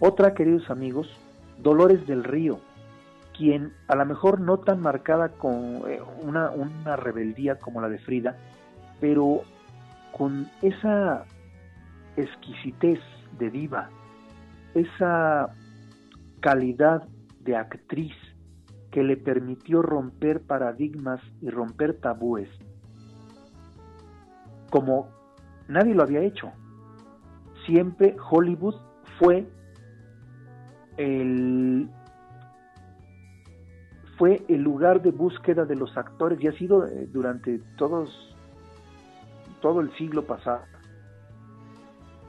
Otra, 0.00 0.34
queridos 0.34 0.68
amigos, 0.70 1.08
Dolores 1.58 2.06
del 2.06 2.24
Río, 2.24 2.58
quien 3.36 3.72
a 3.88 3.96
lo 3.96 4.06
mejor 4.06 4.40
no 4.40 4.58
tan 4.58 4.80
marcada 4.80 5.28
con 5.30 5.82
eh, 5.88 6.00
una, 6.22 6.50
una 6.50 6.96
rebeldía 6.96 7.58
como 7.58 7.80
la 7.80 7.88
de 7.88 7.98
Frida, 7.98 8.36
pero 9.00 9.42
con 10.12 10.48
esa 10.62 11.24
exquisitez 12.16 13.00
de 13.38 13.50
diva, 13.50 13.90
esa 14.74 15.48
calidad 16.40 17.06
de 17.40 17.56
actriz 17.56 18.14
que 18.90 19.02
le 19.02 19.16
permitió 19.16 19.82
romper 19.82 20.40
paradigmas 20.40 21.20
y 21.42 21.50
romper 21.50 22.00
tabúes, 22.00 22.48
como 24.70 25.08
nadie 25.68 25.94
lo 25.94 26.02
había 26.02 26.20
hecho. 26.20 26.52
Siempre 27.66 28.16
Hollywood 28.30 28.76
fue 29.18 29.46
el 30.96 31.90
fue 34.16 34.42
el 34.48 34.62
lugar 34.62 35.02
de 35.02 35.10
búsqueda 35.10 35.64
de 35.64 35.76
los 35.76 35.96
actores 35.96 36.42
y 36.42 36.48
ha 36.48 36.52
sido 36.52 36.86
eh, 36.86 37.06
durante 37.12 37.58
todos 37.76 38.34
todo 39.60 39.80
el 39.80 39.90
siglo 39.96 40.24
pasado 40.24 40.62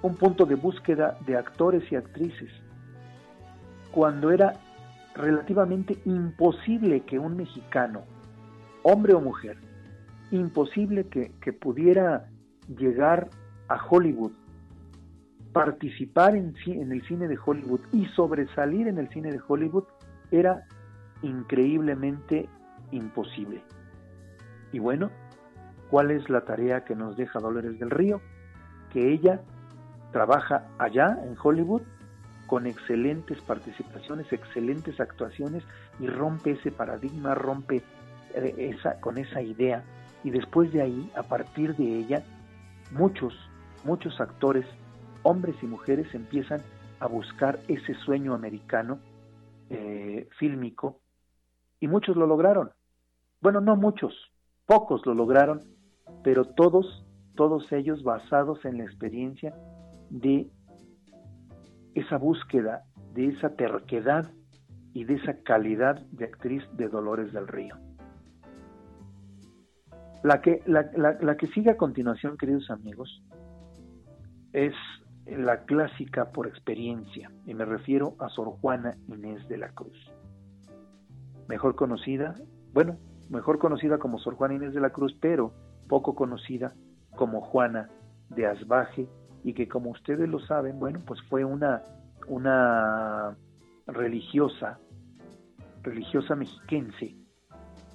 un 0.01 0.15
punto 0.15 0.45
de 0.45 0.55
búsqueda 0.55 1.17
de 1.25 1.37
actores 1.37 1.91
y 1.91 1.95
actrices 1.95 2.51
cuando 3.91 4.31
era 4.31 4.53
relativamente 5.15 5.97
imposible 6.05 7.01
que 7.01 7.17
un 7.17 7.35
mexicano, 7.35 8.03
hombre 8.83 9.13
o 9.13 9.21
mujer, 9.21 9.57
imposible 10.31 11.07
que, 11.07 11.31
que 11.41 11.51
pudiera 11.51 12.29
llegar 12.77 13.29
a 13.69 13.83
Hollywood, 13.89 14.33
participar 15.51 16.35
en, 16.35 16.53
en 16.67 16.91
el 16.91 17.01
cine 17.07 17.27
de 17.27 17.39
Hollywood 17.43 17.79
y 17.91 18.05
sobresalir 18.07 18.87
en 18.87 18.99
el 18.99 19.09
cine 19.09 19.31
de 19.31 19.41
Hollywood 19.45 19.85
era 20.29 20.67
increíblemente 21.21 22.49
imposible. 22.91 23.63
Y 24.71 24.79
bueno, 24.79 25.11
¿cuál 25.89 26.11
es 26.11 26.29
la 26.29 26.41
tarea 26.41 26.83
que 26.83 26.95
nos 26.95 27.17
deja 27.17 27.39
Dolores 27.39 27.79
del 27.79 27.89
Río? 27.89 28.21
Que 28.91 29.13
ella 29.13 29.41
trabaja 30.11 30.67
allá 30.77 31.19
en 31.23 31.35
Hollywood 31.41 31.81
con 32.47 32.65
excelentes 32.65 33.39
participaciones, 33.41 34.31
excelentes 34.31 34.99
actuaciones 34.99 35.63
y 35.99 36.07
rompe 36.07 36.51
ese 36.51 36.71
paradigma, 36.71 37.35
rompe 37.35 37.83
eh, 38.33 38.73
esa, 38.73 38.99
con 39.01 39.17
esa 39.17 39.41
idea 39.41 39.83
y 40.23 40.29
después 40.29 40.71
de 40.73 40.81
ahí, 40.81 41.11
a 41.15 41.23
partir 41.23 41.75
de 41.75 41.85
ella, 41.85 42.23
muchos, 42.91 43.33
muchos 43.83 44.19
actores, 44.19 44.65
hombres 45.23 45.55
y 45.61 45.67
mujeres, 45.67 46.13
empiezan 46.13 46.61
a 46.99 47.07
buscar 47.07 47.59
ese 47.67 47.93
sueño 47.93 48.33
americano 48.33 48.99
eh, 49.69 50.27
fílmico 50.37 50.99
y 51.79 51.87
muchos 51.87 52.15
lo 52.15 52.27
lograron. 52.27 52.71
Bueno, 53.41 53.61
no 53.61 53.75
muchos, 53.75 54.13
pocos 54.65 55.05
lo 55.05 55.13
lograron, 55.13 55.61
pero 56.23 56.45
todos, 56.45 57.05
todos 57.35 57.71
ellos 57.71 58.03
basados 58.03 58.63
en 58.65 58.77
la 58.77 58.83
experiencia 58.83 59.53
de 60.09 60.49
esa 61.93 62.17
búsqueda, 62.17 62.83
de 63.13 63.27
esa 63.27 63.55
terquedad 63.55 64.31
y 64.93 65.03
de 65.03 65.15
esa 65.15 65.41
calidad 65.43 65.99
de 66.11 66.25
actriz 66.25 66.63
de 66.73 66.87
Dolores 66.87 67.33
del 67.33 67.47
Río. 67.47 67.75
La 70.23 70.41
que, 70.41 70.61
la, 70.65 70.89
la, 70.95 71.37
que 71.37 71.47
sigue 71.47 71.71
a 71.71 71.77
continuación, 71.77 72.37
queridos 72.37 72.69
amigos, 72.71 73.23
es 74.51 74.73
la 75.25 75.65
clásica 75.65 76.31
por 76.31 76.47
experiencia, 76.47 77.31
y 77.45 77.53
me 77.53 77.65
refiero 77.65 78.15
a 78.19 78.29
Sor 78.29 78.49
Juana 78.59 78.97
Inés 79.07 79.47
de 79.47 79.57
la 79.57 79.69
Cruz. 79.69 79.97
Mejor 81.47 81.75
conocida, 81.75 82.35
bueno, 82.73 82.97
mejor 83.29 83.59
conocida 83.59 83.97
como 83.97 84.19
Sor 84.19 84.35
Juana 84.35 84.55
Inés 84.55 84.73
de 84.73 84.81
la 84.81 84.89
Cruz, 84.89 85.15
pero 85.19 85.53
poco 85.87 86.15
conocida 86.15 86.73
como 87.15 87.41
Juana 87.41 87.89
de 88.29 88.45
Asbaje, 88.45 89.07
y 89.43 89.53
que 89.53 89.67
como 89.67 89.91
ustedes 89.91 90.27
lo 90.27 90.39
saben, 90.39 90.79
bueno, 90.79 90.99
pues 91.05 91.21
fue 91.29 91.45
una, 91.45 91.81
una 92.27 93.37
religiosa, 93.87 94.79
religiosa 95.83 96.35
mexiquense, 96.35 97.15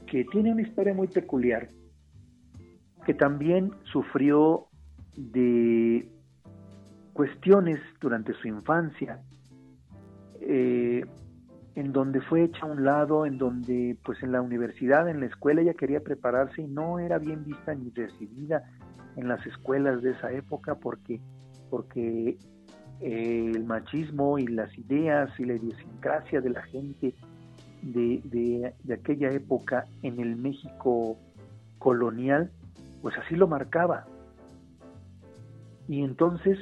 que 0.07 0.25
tiene 0.25 0.53
una 0.53 0.63
historia 0.63 0.95
muy 0.95 1.09
peculiar, 1.09 1.69
que 3.05 3.15
también 3.15 3.73
sufrió 3.85 4.69
de 5.17 6.11
cuestiones 7.13 7.81
durante 8.01 8.33
su 8.35 8.49
infancia, 8.49 9.21
eh, 10.41 11.05
en 11.75 11.93
donde 11.93 12.21
fue 12.21 12.45
hecha 12.45 12.67
a 12.67 12.71
un 12.71 12.85
lado, 12.85 13.25
en 13.25 13.39
donde 13.39 13.97
pues 14.05 14.23
en 14.23 14.33
la 14.33 14.43
universidad, 14.43 15.09
en 15.09 15.21
la 15.21 15.27
escuela 15.27 15.63
ella 15.63 15.75
quería 15.75 16.01
prepararse 16.01 16.63
y 16.63 16.67
no 16.67 16.99
era 16.99 17.19
bien 17.19 17.45
vista 17.45 17.75
ni 17.75 17.91
recibida 17.91 18.63
en 19.17 19.29
las 19.29 19.45
escuelas 19.47 20.03
de 20.03 20.11
esa 20.11 20.33
época 20.33 20.75
porque, 20.75 21.21
porque 21.71 22.37
eh, 23.01 23.53
el 23.55 23.65
machismo 23.65 24.39
y 24.39 24.47
las 24.47 24.77
ideas 24.79 25.31
y 25.39 25.45
la 25.45 25.55
idiosincrasia 25.55 26.41
de 26.41 26.51
la 26.51 26.63
gente 26.63 27.15
de, 27.83 28.73
de 28.83 28.95
aquella 28.95 29.31
época 29.31 29.87
en 30.03 30.21
el 30.21 30.37
México 30.37 31.17
colonial, 31.79 32.51
pues 33.01 33.17
así 33.19 33.35
lo 33.35 33.49
marcaba. 33.49 34.07
Y 35.89 36.03
entonces 36.05 36.59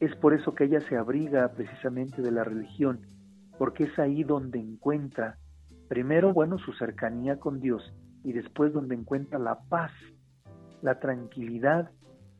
es 0.00 0.14
por 0.16 0.32
eso 0.32 0.54
que 0.54 0.64
ella 0.64 0.80
se 0.88 0.96
abriga 0.96 1.48
precisamente 1.48 2.22
de 2.22 2.30
la 2.30 2.44
religión, 2.44 3.00
porque 3.58 3.84
es 3.84 3.98
ahí 3.98 4.24
donde 4.24 4.58
encuentra, 4.58 5.38
primero, 5.88 6.32
bueno, 6.32 6.58
su 6.58 6.72
cercanía 6.74 7.38
con 7.38 7.60
Dios 7.60 7.82
y 8.24 8.32
después 8.32 8.72
donde 8.72 8.94
encuentra 8.94 9.38
la 9.38 9.58
paz, 9.68 9.92
la 10.82 10.98
tranquilidad, 11.00 11.90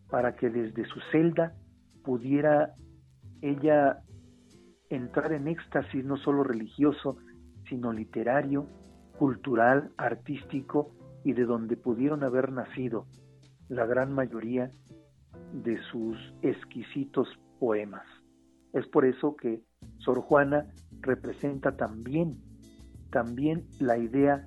para 0.09 0.37
que 0.37 0.49
desde 0.49 0.87
su 0.87 1.01
celda 1.13 1.55
pudiera 2.03 2.75
ella 3.43 4.03
entrar 4.89 5.33
en 5.33 5.49
éxtasis 5.49 6.05
no 6.05 6.17
solo 6.17 6.45
religioso, 6.45 7.19
sino 7.69 7.93
literario, 7.93 8.67
cultural, 9.19 9.91
artístico 9.97 10.95
y 11.25 11.33
de 11.35 11.45
donde 11.45 11.77
pudieron 11.77 12.23
haber 12.25 12.53
nacido 12.53 13.07
la 13.69 13.85
gran 13.85 14.13
mayoría 14.13 14.71
de 15.53 15.79
sus 15.91 16.17
exquisitos 16.43 17.29
poemas. 17.59 18.07
Es 18.73 18.87
por 18.87 19.05
eso 19.05 19.37
que 19.37 19.63
Sor 19.99 20.21
Juana 20.21 20.67
representa 21.03 21.77
también, 21.77 22.39
también 23.11 23.65
la 23.81 23.99
idea 23.99 24.47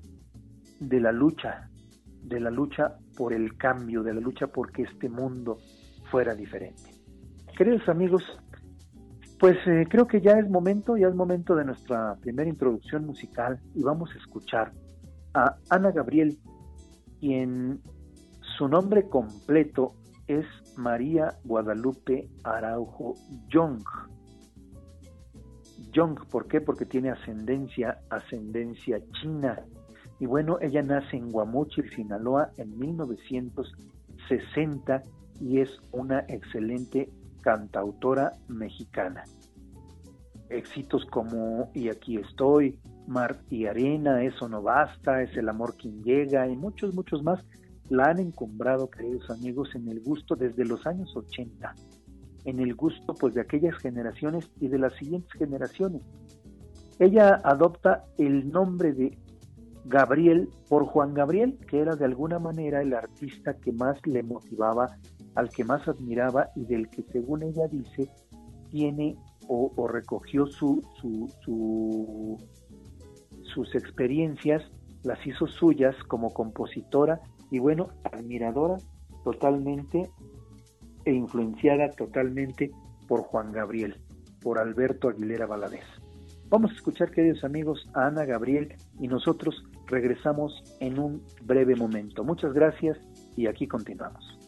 de 0.80 1.00
la 1.00 1.12
lucha, 1.12 1.70
de 2.24 2.40
la 2.40 2.50
lucha 2.52 2.98
por 3.18 3.34
el 3.34 3.58
cambio, 3.58 4.04
de 4.04 4.14
la 4.14 4.22
lucha 4.22 4.48
por 4.48 4.72
que 4.72 4.84
este 4.84 5.10
mundo 5.10 5.58
fuera 6.10 6.36
diferente. 6.36 6.92
Queridos 7.58 7.88
amigos, 7.90 8.24
pues 9.40 9.58
eh, 9.66 9.86
creo 9.90 10.08
que 10.08 10.22
ya 10.22 10.34
es 10.34 10.50
momento, 10.50 10.98
ya 10.98 11.08
es 11.08 11.16
momento 11.16 11.56
de 11.56 11.66
nuestra 11.66 12.16
primera 12.22 12.50
introducción 12.50 13.06
musical 13.06 13.60
y 13.74 13.82
vamos 13.82 14.12
a 14.14 14.18
escuchar 14.20 14.72
a 15.34 15.56
Ana 15.70 15.92
Gabriel, 15.92 16.38
quien 17.20 17.82
su 18.58 18.68
nombre 18.68 19.08
completo 19.10 19.96
es 20.28 20.46
María 20.78 21.36
Guadalupe 21.44 22.30
Araujo 22.44 23.16
Young. 23.48 23.82
Young, 25.92 26.20
¿por 26.30 26.48
qué? 26.48 26.62
Porque 26.62 26.86
tiene 26.86 27.10
ascendencia, 27.10 28.00
ascendencia 28.10 29.02
china. 29.22 29.60
Y 30.20 30.26
bueno, 30.26 30.58
ella 30.62 30.82
nace 30.82 31.18
en 31.18 31.30
Guamuchil, 31.32 31.90
Sinaloa, 31.90 32.52
en 32.58 32.78
1960 32.78 35.04
y 35.40 35.60
es 35.60 35.70
una 35.92 36.26
excelente 36.28 37.10
cantautora 37.42 38.34
mexicana. 38.48 39.24
Éxitos 40.50 41.06
como 41.06 41.72
Y 41.74 41.90
aquí 41.90 42.18
estoy, 42.18 42.78
Mar 43.08 43.40
y 43.50 43.66
Arena, 43.66 44.24
Eso 44.24 44.48
no 44.48 44.62
basta, 44.62 45.24
Es 45.24 45.36
el 45.38 45.50
amor 45.50 45.76
quien 45.76 46.04
llega 46.04 46.48
y 46.48 46.56
muchos, 46.56 46.94
muchos 46.94 47.24
más 47.24 47.44
la 47.92 48.06
han 48.06 48.20
encumbrado, 48.20 48.90
queridos 48.90 49.30
amigos, 49.30 49.76
en 49.76 49.90
el 49.90 50.00
gusto 50.00 50.38
desde 50.38 50.64
los 50.64 50.88
años 50.88 51.14
80, 51.14 51.76
en 52.46 52.60
el 52.60 52.76
gusto 52.76 53.14
pues 53.14 53.34
de 53.34 53.42
aquellas 53.42 53.76
generaciones 53.78 54.50
y 54.60 54.68
de 54.68 54.80
las 54.80 54.94
siguientes 54.96 55.32
generaciones. 55.34 56.02
Ella 57.00 57.42
adopta 57.44 58.06
el 58.18 58.52
nombre 58.52 58.94
de 58.94 59.18
Gabriel 59.86 60.50
por 60.70 60.86
Juan 60.86 61.14
Gabriel, 61.14 61.58
que 61.68 61.80
era 61.80 61.96
de 61.96 62.06
alguna 62.06 62.40
manera 62.40 62.82
el 62.82 62.94
artista 62.94 63.56
que 63.56 63.72
más 63.72 64.00
le 64.06 64.24
motivaba, 64.24 64.98
al 65.36 65.50
que 65.50 65.64
más 65.64 65.88
admiraba 65.88 66.50
y 66.56 66.66
del 66.66 66.90
que 66.90 67.04
según 67.12 67.44
ella 67.44 67.68
dice 67.68 68.10
tiene 68.70 69.18
o, 69.48 69.88
recogió 69.88 70.46
su, 70.46 70.82
su, 71.02 72.38
sus 73.42 73.76
experiencias, 73.76 74.64
las 75.04 75.26
hizo 75.28 75.46
suyas 75.46 75.96
como 76.08 76.30
compositora 76.30 77.20
y 77.50 77.60
bueno, 77.60 77.90
admiradora 78.14 78.78
totalmente 79.26 80.10
e 81.06 81.14
influenciada 81.14 81.90
totalmente 81.92 82.72
por 83.08 83.22
Juan 83.22 83.52
Gabriel, 83.52 83.96
por 84.42 84.60
Alberto 84.60 85.10
Aguilera 85.10 85.46
Valadez. 85.46 85.86
Vamos 86.50 86.72
a 86.72 86.76
escuchar, 86.76 87.12
queridos 87.12 87.44
amigos, 87.44 87.88
a 87.94 88.08
Ana 88.08 88.26
Gabriel 88.26 88.76
y 89.00 89.08
nosotros 89.08 89.64
regresamos 89.88 90.62
en 90.80 91.00
un 91.00 91.24
breve 91.44 91.76
momento. 91.76 92.24
Muchas 92.24 92.54
gracias 92.54 92.98
y 93.38 93.48
aquí 93.48 93.68
continuamos. 93.68 94.41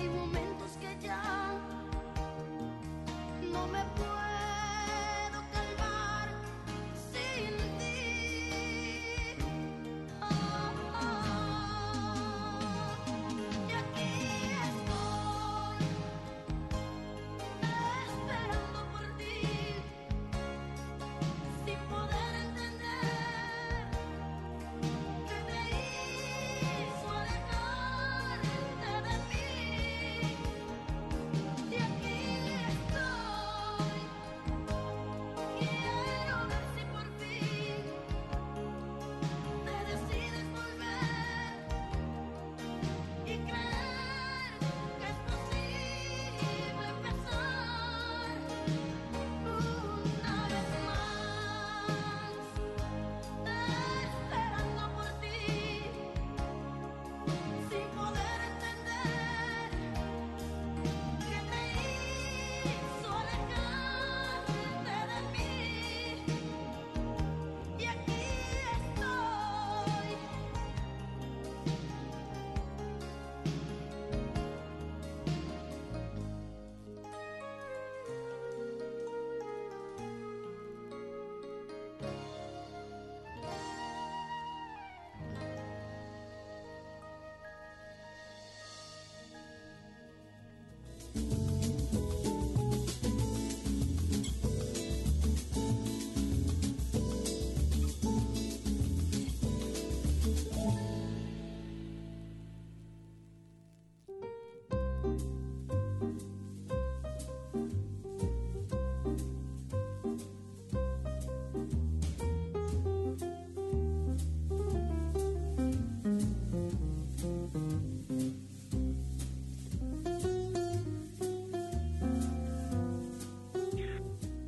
hay 0.00 0.08
momentos 0.08 0.78
que 0.80 1.06
ya 1.06 1.52
no 3.52 3.66
me 3.66 3.82
puedo. 3.96 4.29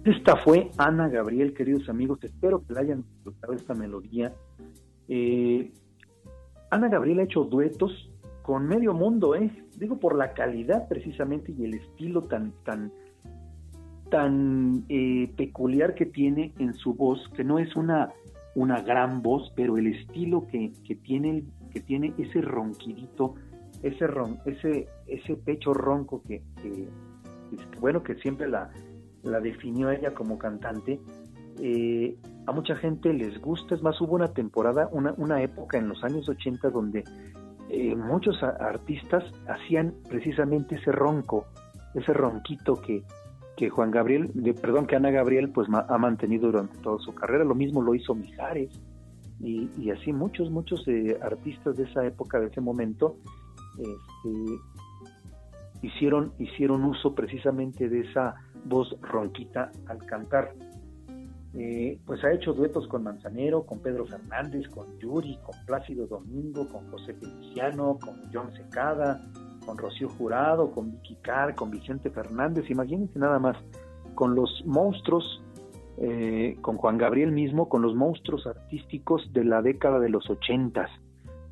Esta 0.05 0.37
fue 0.37 0.69
Ana 0.79 1.09
Gabriel, 1.09 1.55
queridos 1.55 1.88
amigos. 1.88 2.19
Espero 2.25 2.67
que 2.67 2.75
la 2.75 2.81
hayan 2.81 3.05
disfrutado 3.05 3.53
esta 3.53 3.73
melodía. 3.73 4.33
Eh, 5.09 5.71
Ana 6.71 6.88
Gabriel 6.88 7.21
ha 7.21 7.23
hecho 7.23 7.45
duetos 7.45 8.11
con 8.43 8.67
medio 8.67 8.95
mundo, 8.95 9.37
¿eh? 9.37 9.53
Digo, 9.79 10.01
por 10.01 10.17
la 10.17 10.33
calidad 10.33 10.88
precisamente 10.88 11.55
y 11.57 11.65
el 11.65 11.75
estilo 11.75 12.23
tan, 12.23 12.53
tan, 12.65 12.93
tan 14.11 14.85
eh, 14.88 15.33
peculiar 15.37 15.95
que 15.95 16.07
tiene 16.07 16.53
en 16.59 16.75
su 16.75 16.95
voz, 16.95 17.21
que 17.37 17.45
no 17.45 17.61
es 17.61 17.77
una, 17.77 18.12
una 18.57 18.81
gran 18.81 19.23
voz, 19.23 19.53
pero 19.55 19.79
el 19.79 19.87
estilo 19.87 20.49
que, 20.49 20.73
que 20.85 20.97
tiene, 20.97 21.45
que 21.71 21.81
tiene 21.81 22.12
ese 22.19 22.41
ronquidito, 22.41 23.37
ese 23.85 24.09
ron, 24.09 24.41
ese, 24.47 24.88
ese 25.07 25.37
pecho 25.37 25.73
ronco 25.73 26.25
que, 26.27 26.43
que, 26.61 26.88
bueno, 27.79 28.03
que 28.03 28.17
siempre 28.17 28.49
la, 28.49 28.69
la 29.23 29.41
definió 29.41 29.91
ella 29.91 30.15
como 30.15 30.39
cantante, 30.39 31.01
eh, 31.61 32.17
a 32.47 32.53
mucha 32.53 32.77
gente 32.77 33.13
les 33.13 33.41
gusta, 33.41 33.75
es 33.75 33.83
más, 33.83 34.01
hubo 34.01 34.15
una 34.15 34.33
temporada, 34.33 34.89
una, 34.93 35.15
una 35.17 35.43
época 35.43 35.79
en 35.79 35.89
los 35.89 36.03
años 36.03 36.29
80 36.29 36.71
donde 36.71 37.05
eh, 37.69 37.95
muchos 37.95 38.43
artistas 38.43 39.25
hacían 39.47 39.95
precisamente 40.09 40.77
ese 40.77 40.93
ronco, 40.93 41.47
ese 41.95 42.13
ronquito 42.13 42.81
que, 42.81 43.03
que 43.57 43.71
Juan 43.71 43.91
Gabriel, 43.91 44.31
de, 44.35 44.55
perdón, 44.55 44.87
que 44.87 44.97
Ana 44.97 45.11
Gabriel 45.11 45.51
pues 45.51 45.69
ha 45.71 45.99
mantenido 45.99 46.51
durante 46.51 46.79
toda 46.79 46.99
su 46.99 47.15
carrera, 47.15 47.45
lo 47.45 47.55
mismo 47.55 47.83
lo 47.83 47.95
hizo 47.95 48.15
Mijares. 48.15 48.71
Y, 49.41 49.71
y 49.77 49.91
así 49.91 50.13
muchos, 50.13 50.51
muchos 50.51 50.87
eh, 50.87 51.19
artistas 51.21 51.77
de 51.77 51.85
esa 51.85 52.07
época, 52.07 52.39
de 52.39 52.47
ese 52.47 52.61
momento, 52.61 53.17
este, 53.79 54.59
hicieron, 55.83 56.33
hicieron 56.39 56.85
uso 56.85 57.15
precisamente 57.15 57.89
de 57.89 58.01
esa 58.01 58.35
voz 58.64 58.94
ronquita 59.01 59.70
al 59.87 60.05
cantar. 60.07 60.55
Eh, 61.55 61.98
pues 62.07 62.25
ha 62.25 62.33
hecho 62.33 62.55
duetos 62.55 62.88
con 62.88 63.03
Manzanero, 63.03 63.66
con 63.66 63.81
Pedro 63.81 64.07
Fernández, 64.07 64.66
con 64.68 64.87
Yuri, 64.98 65.38
con 65.42 65.55
Plácido 65.66 66.07
Domingo, 66.07 66.66
con 66.66 66.90
José 66.90 67.12
Feliciano, 67.14 67.98
con 68.03 68.14
John 68.33 68.51
Secada, 68.55 69.20
con 69.66 69.77
Rocío 69.77 70.09
Jurado, 70.09 70.70
con 70.70 70.92
Vicky 70.92 71.16
Carr, 71.16 71.55
con 71.55 71.70
Vicente 71.70 72.11
Fernández, 72.11 72.70
imagínense 72.70 73.18
nada 73.18 73.38
más, 73.38 73.57
con 74.14 74.35
los 74.35 74.62
monstruos, 74.64 75.42
eh, 75.98 76.57
con 76.61 76.77
Juan 76.79 76.98
Gabriel 76.98 77.33
mismo, 77.33 77.68
con 77.68 77.83
los 77.83 77.94
monstruos 77.94 78.46
artísticos 78.46 79.31
de 79.33 79.44
la 79.44 79.62
década 79.62 79.98
de 80.01 80.09
los 80.09 80.29
ochentas, 80.31 80.90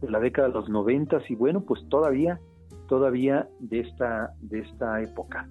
de 0.00 0.10
la 0.10 0.18
década 0.18 0.48
de 0.48 0.54
los 0.54 0.68
noventas 0.68 1.22
y 1.30 1.34
bueno, 1.34 1.60
pues 1.62 1.86
todavía, 1.88 2.40
todavía 2.88 3.48
de 3.58 3.80
esta, 3.80 4.32
de 4.40 4.60
esta 4.60 5.02
época. 5.02 5.48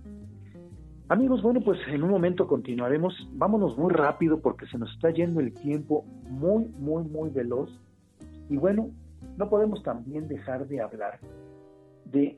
Amigos, 1.10 1.42
bueno, 1.42 1.60
pues 1.62 1.80
en 1.88 2.04
un 2.04 2.12
momento 2.12 2.46
continuaremos. 2.46 3.16
Vámonos 3.32 3.76
muy 3.80 3.92
rápido 3.92 4.42
porque 4.42 4.68
se 4.68 4.78
nos 4.78 4.94
está 4.94 5.10
yendo 5.10 5.40
el 5.40 5.56
tiempo 5.56 6.06
muy, 6.30 6.66
muy, 6.78 7.04
muy 7.04 7.32
veloz. 7.32 7.68
Y 8.48 8.58
bueno, 8.58 8.92
no 9.36 9.50
podemos 9.50 9.82
también 9.82 10.28
dejar 10.28 10.68
de 10.68 10.82
hablar 10.82 11.20
de 12.06 12.38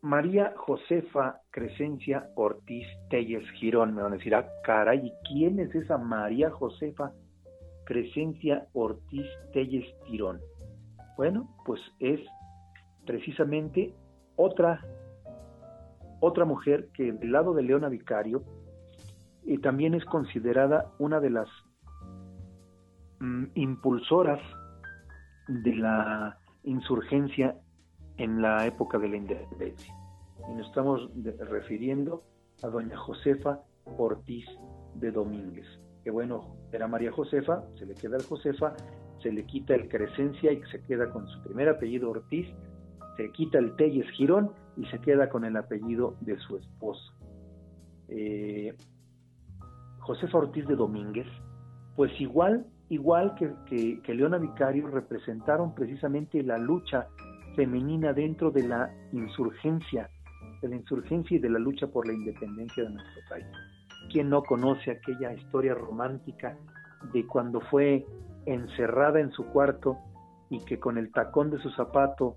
María 0.00 0.54
Josefa 0.56 1.40
Crescencia 1.50 2.30
Ortiz 2.36 2.86
Telles 3.10 3.50
Girón. 3.58 3.92
Me 3.92 4.02
van 4.02 4.12
a 4.12 4.16
decir, 4.18 4.36
ah, 4.36 4.48
caray, 4.62 5.12
¿quién 5.26 5.58
es 5.58 5.74
esa 5.74 5.98
María 5.98 6.50
Josefa 6.50 7.10
Crescencia 7.84 8.68
Ortiz 8.74 9.26
Telles 9.52 9.86
Girón? 10.04 10.40
Bueno, 11.16 11.52
pues 11.64 11.80
es 11.98 12.20
precisamente 13.04 13.92
otra 14.36 14.80
otra 16.20 16.44
mujer 16.44 16.88
que 16.94 17.12
del 17.12 17.32
lado 17.32 17.54
de 17.54 17.62
Leona 17.62 17.88
Vicario 17.88 18.42
y 19.44 19.58
también 19.58 19.94
es 19.94 20.04
considerada 20.04 20.92
una 20.98 21.20
de 21.20 21.30
las 21.30 21.48
mm, 23.20 23.44
impulsoras 23.54 24.40
de 25.48 25.74
la 25.76 26.38
insurgencia 26.64 27.56
en 28.16 28.42
la 28.42 28.66
época 28.66 28.98
de 28.98 29.08
la 29.08 29.16
independencia. 29.16 29.94
Y 30.48 30.54
nos 30.54 30.66
estamos 30.66 31.08
refiriendo 31.48 32.24
a 32.62 32.68
doña 32.68 32.96
Josefa 32.96 33.60
Ortiz 33.84 34.46
de 34.94 35.10
Domínguez. 35.12 35.66
Que 36.02 36.10
bueno, 36.10 36.56
era 36.72 36.88
María 36.88 37.12
Josefa, 37.12 37.64
se 37.78 37.86
le 37.86 37.94
queda 37.94 38.16
el 38.16 38.24
Josefa, 38.24 38.74
se 39.22 39.32
le 39.32 39.44
quita 39.44 39.74
el 39.74 39.88
Crescencia 39.88 40.52
y 40.52 40.62
se 40.70 40.82
queda 40.82 41.10
con 41.10 41.26
su 41.28 41.42
primer 41.42 41.68
apellido 41.68 42.10
Ortiz, 42.10 42.48
se 43.16 43.30
quita 43.32 43.58
el 43.58 43.74
Telles 43.76 44.08
Girón 44.10 44.52
y 44.76 44.86
se 44.86 44.98
queda 45.00 45.28
con 45.28 45.44
el 45.44 45.56
apellido 45.56 46.16
de 46.20 46.38
su 46.38 46.56
esposo. 46.56 47.12
Eh, 48.08 48.74
Josefa 50.00 50.38
Ortiz 50.38 50.66
de 50.66 50.76
Domínguez, 50.76 51.26
pues 51.96 52.12
igual, 52.20 52.66
igual 52.88 53.34
que, 53.34 54.00
que, 54.02 54.14
Leona 54.14 54.38
Vicario, 54.38 54.86
representaron 54.88 55.74
precisamente 55.74 56.42
la 56.42 56.58
lucha 56.58 57.08
femenina 57.56 58.12
dentro 58.12 58.50
de 58.50 58.68
la 58.68 58.90
insurgencia, 59.12 60.08
de 60.62 60.68
la 60.68 60.76
insurgencia 60.76 61.36
y 61.36 61.40
de 61.40 61.50
la 61.50 61.58
lucha 61.58 61.86
por 61.88 62.06
la 62.06 62.12
independencia 62.12 62.84
de 62.84 62.90
nuestro 62.90 63.22
país. 63.28 63.46
¿Quién 64.12 64.28
no 64.28 64.42
conoce 64.42 64.92
aquella 64.92 65.32
historia 65.32 65.74
romántica 65.74 66.56
de 67.12 67.26
cuando 67.26 67.60
fue 67.62 68.06
encerrada 68.44 69.20
en 69.20 69.32
su 69.32 69.46
cuarto 69.46 69.98
y 70.50 70.64
que 70.64 70.78
con 70.78 70.98
el 70.98 71.10
tacón 71.10 71.50
de 71.50 71.58
su 71.58 71.70
zapato 71.70 72.36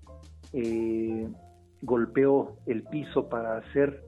eh, 0.52 1.28
golpeó 1.82 2.56
el 2.66 2.82
piso 2.84 3.28
para 3.28 3.58
hacer, 3.58 4.02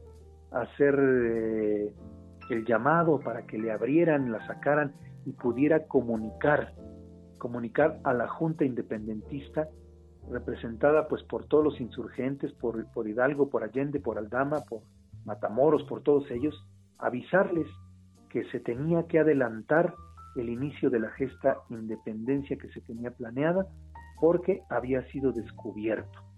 hacer 0.50 0.98
eh, 0.98 1.94
el 2.50 2.64
llamado 2.64 3.20
para 3.20 3.46
que 3.46 3.58
le 3.58 3.72
abrieran, 3.72 4.32
la 4.32 4.46
sacaran 4.46 4.92
y 5.24 5.32
pudiera 5.32 5.86
comunicar, 5.86 6.74
comunicar 7.38 8.00
a 8.04 8.12
la 8.12 8.28
Junta 8.28 8.64
Independentista, 8.64 9.68
representada 10.30 11.08
pues 11.08 11.22
por 11.24 11.46
todos 11.46 11.64
los 11.64 11.80
insurgentes, 11.80 12.52
por, 12.52 12.84
por 12.92 13.08
Hidalgo, 13.08 13.50
por 13.50 13.64
Allende, 13.64 14.00
por 14.00 14.18
Aldama, 14.18 14.60
por 14.68 14.82
Matamoros, 15.24 15.84
por 15.84 16.02
todos 16.02 16.30
ellos, 16.30 16.54
avisarles 16.98 17.66
que 18.28 18.44
se 18.50 18.60
tenía 18.60 19.06
que 19.06 19.18
adelantar 19.18 19.94
el 20.36 20.48
inicio 20.48 20.90
de 20.90 21.00
la 21.00 21.10
gesta 21.10 21.58
independencia 21.68 22.56
que 22.56 22.68
se 22.68 22.80
tenía 22.80 23.10
planeada 23.10 23.66
porque 24.20 24.62
había 24.70 25.04
sido 25.10 25.32
descubierto. 25.32 26.31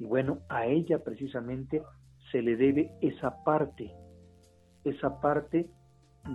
Y 0.00 0.04
bueno, 0.04 0.38
a 0.48 0.64
ella 0.66 1.04
precisamente 1.04 1.82
se 2.32 2.40
le 2.40 2.56
debe 2.56 2.90
esa 3.02 3.44
parte, 3.44 3.92
esa 4.82 5.20
parte 5.20 5.68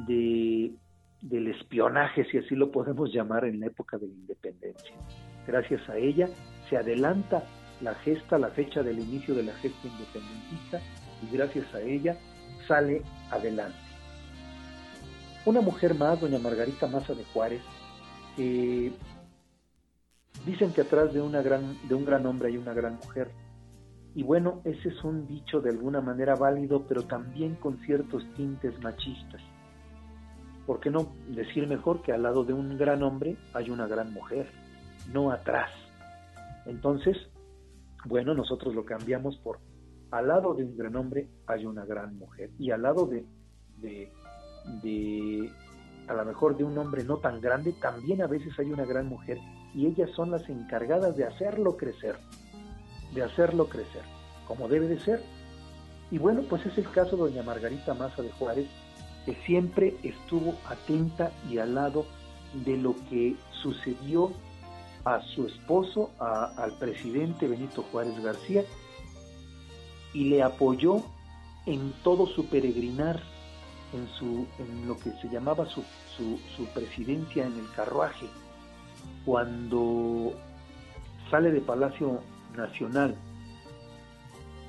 de, 0.08 0.71
del 1.21 1.47
espionaje, 1.47 2.25
si 2.25 2.38
así 2.38 2.56
lo 2.56 2.71
podemos 2.71 3.12
llamar, 3.12 3.43
en 3.45 3.60
la 3.60 3.65
época 3.65 3.97
de 3.97 4.08
la 4.08 4.13
independencia. 4.13 4.95
Gracias 5.47 5.89
a 5.89 5.97
ella 5.97 6.30
se 6.69 6.78
adelanta 6.78 7.43
la 7.82 7.95
gesta, 7.95 8.38
la 8.38 8.49
fecha 8.49 8.84
del 8.84 8.99
inicio 8.99 9.34
de 9.34 9.43
la 9.43 9.54
gesta 9.56 9.88
independentista 9.88 10.80
y 11.23 11.36
gracias 11.36 11.73
a 11.73 11.82
ella 11.82 12.15
sale 12.67 13.01
adelante. 13.32 13.78
Una 15.43 15.62
mujer 15.62 15.95
más, 15.95 16.21
doña 16.21 16.38
Margarita 16.38 16.86
Maza 16.86 17.15
de 17.15 17.23
Juárez, 17.25 17.62
dicen 20.45 20.71
que 20.73 20.82
atrás 20.82 21.13
de, 21.13 21.19
de 21.19 21.95
un 21.95 22.06
gran 22.06 22.25
hombre 22.28 22.49
hay 22.49 22.58
una 22.58 22.73
gran 22.73 22.97
mujer. 22.97 23.32
Y 24.15 24.23
bueno, 24.23 24.62
ese 24.63 24.89
es 24.89 25.04
un 25.04 25.28
dicho 25.28 25.60
de 25.60 25.69
alguna 25.69 25.99
manera 25.99 26.36
válido, 26.36 26.86
pero 26.88 27.04
también 27.04 27.56
con 27.56 27.78
ciertos 27.80 28.23
tintes 28.36 28.82
machistas. 28.82 29.41
¿Por 30.65 30.80
qué 30.80 30.89
no 30.89 31.13
decir 31.28 31.67
mejor 31.67 32.01
que 32.01 32.13
al 32.13 32.23
lado 32.23 32.43
de 32.45 32.54
un 32.54 32.78
gran 32.78 33.04
hombre 33.04 33.38
hay 33.54 33.69
una 33.69 33.88
gran 33.88 34.13
mujer, 34.13 34.49
no 35.13 35.32
atrás? 35.32 35.69
Entonces, 36.65 37.17
bueno, 38.06 38.34
nosotros 38.34 38.73
lo 38.73 38.86
cambiamos 38.86 39.38
por 39.38 39.60
al 40.12 40.28
lado 40.28 40.54
de 40.54 40.63
un 40.63 40.78
gran 40.78 40.95
hombre 40.95 41.28
hay 41.45 41.65
una 41.65 41.84
gran 41.84 42.17
mujer 42.17 42.51
y 42.58 42.71
al 42.71 42.84
lado 42.84 43.06
de, 43.06 43.25
de, 43.78 44.12
de 44.82 45.51
a 46.08 46.13
lo 46.13 46.25
mejor 46.25 46.56
de 46.56 46.63
un 46.63 46.78
hombre 46.78 47.04
no 47.04 47.17
tan 47.17 47.41
grande 47.41 47.73
también 47.82 48.21
a 48.21 48.28
veces 48.28 48.58
hay 48.58 48.71
una 48.71 48.86
gran 48.86 49.08
mujer 49.08 49.39
y 49.73 49.88
ellas 49.88 50.10
son 50.15 50.32
las 50.32 50.47
encargadas 50.47 51.17
de 51.17 51.25
hacerlo 51.25 51.75
crecer 51.75 52.15
de 53.15 53.23
hacerlo 53.23 53.67
crecer, 53.67 54.04
como 54.47 54.67
debe 54.67 54.88
de 54.88 54.99
ser. 54.99 55.23
Y 56.12 56.19
bueno, 56.19 56.43
pues 56.47 56.65
es 56.65 56.78
el 56.78 56.89
caso 56.91 57.15
de 57.15 57.23
doña 57.23 57.41
Margarita 57.41 57.95
Maza 57.95 58.21
de 58.21 58.32
Juárez, 58.32 58.67
que 59.25 59.34
siempre 59.45 59.95
estuvo 60.04 60.54
atenta 60.67 61.32
y 61.49 61.58
al 61.58 61.73
lado 61.73 62.06
de 62.65 62.78
lo 62.78 62.95
que 63.10 63.36
sucedió 63.63 64.32
a 65.04 65.21
su 65.21 65.47
esposo, 65.47 66.12
al 66.19 66.78
presidente 66.78 67.47
Benito 67.47 67.84
Juárez 67.91 68.21
García, 68.21 68.63
y 70.13 70.25
le 70.25 70.43
apoyó 70.43 71.04
en 71.65 71.93
todo 72.04 72.28
su 72.28 72.45
peregrinar, 72.45 73.19
en, 73.93 74.08
su, 74.19 74.45
en 74.60 74.88
lo 74.88 74.97
que 74.97 75.12
se 75.21 75.30
llamaba 75.30 75.65
su, 75.65 75.84
su, 76.15 76.39
su 76.56 76.65
presidencia 76.73 77.45
en 77.45 77.58
el 77.58 77.71
carruaje. 77.75 78.28
Cuando 79.25 80.34
sale 81.30 81.51
de 81.51 81.62
Palacio 81.62 82.21
nacional. 82.56 83.15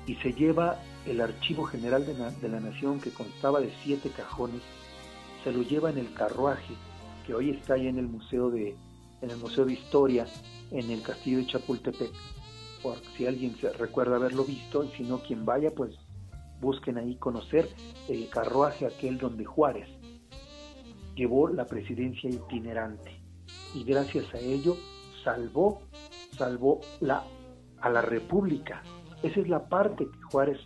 Y 0.05 0.15
se 0.15 0.33
lleva 0.33 0.79
el 1.05 1.21
Archivo 1.21 1.63
General 1.65 2.05
de, 2.05 2.13
de 2.13 2.49
la 2.49 2.59
Nación, 2.59 2.99
que 2.99 3.11
constaba 3.11 3.59
de 3.59 3.73
siete 3.83 4.09
cajones, 4.09 4.61
se 5.43 5.51
lo 5.51 5.61
lleva 5.61 5.89
en 5.89 5.97
el 5.97 6.13
carruaje 6.13 6.73
que 7.25 7.33
hoy 7.33 7.51
está 7.51 7.73
ahí 7.73 7.87
en 7.87 7.97
el 7.97 8.07
Museo 8.07 8.49
de, 8.49 8.75
en 9.21 9.29
el 9.29 9.37
Museo 9.37 9.65
de 9.65 9.73
Historia, 9.73 10.25
en 10.71 10.89
el 10.89 11.01
Castillo 11.01 11.39
de 11.39 11.47
Chapultepec, 11.47 12.11
por 12.81 12.97
si 13.15 13.27
alguien 13.27 13.55
recuerda 13.77 14.15
haberlo 14.15 14.45
visto, 14.45 14.83
y 14.83 14.89
si 14.95 15.03
no, 15.03 15.19
quien 15.19 15.45
vaya, 15.45 15.71
pues 15.71 15.93
busquen 16.61 16.97
ahí 16.97 17.15
conocer 17.15 17.69
el 18.07 18.29
carruaje 18.29 18.85
aquel 18.85 19.17
donde 19.17 19.45
Juárez 19.45 19.89
llevó 21.15 21.49
la 21.49 21.65
presidencia 21.65 22.29
itinerante. 22.29 23.19
Y 23.75 23.83
gracias 23.83 24.33
a 24.33 24.39
ello 24.39 24.77
salvó, 25.23 25.81
salvó 26.37 26.79
la, 27.01 27.25
a 27.81 27.89
la 27.89 28.01
República. 28.01 28.81
Esa 29.23 29.39
es 29.39 29.47
la 29.47 29.67
parte 29.67 30.05
que 30.05 30.21
Juárez, 30.31 30.59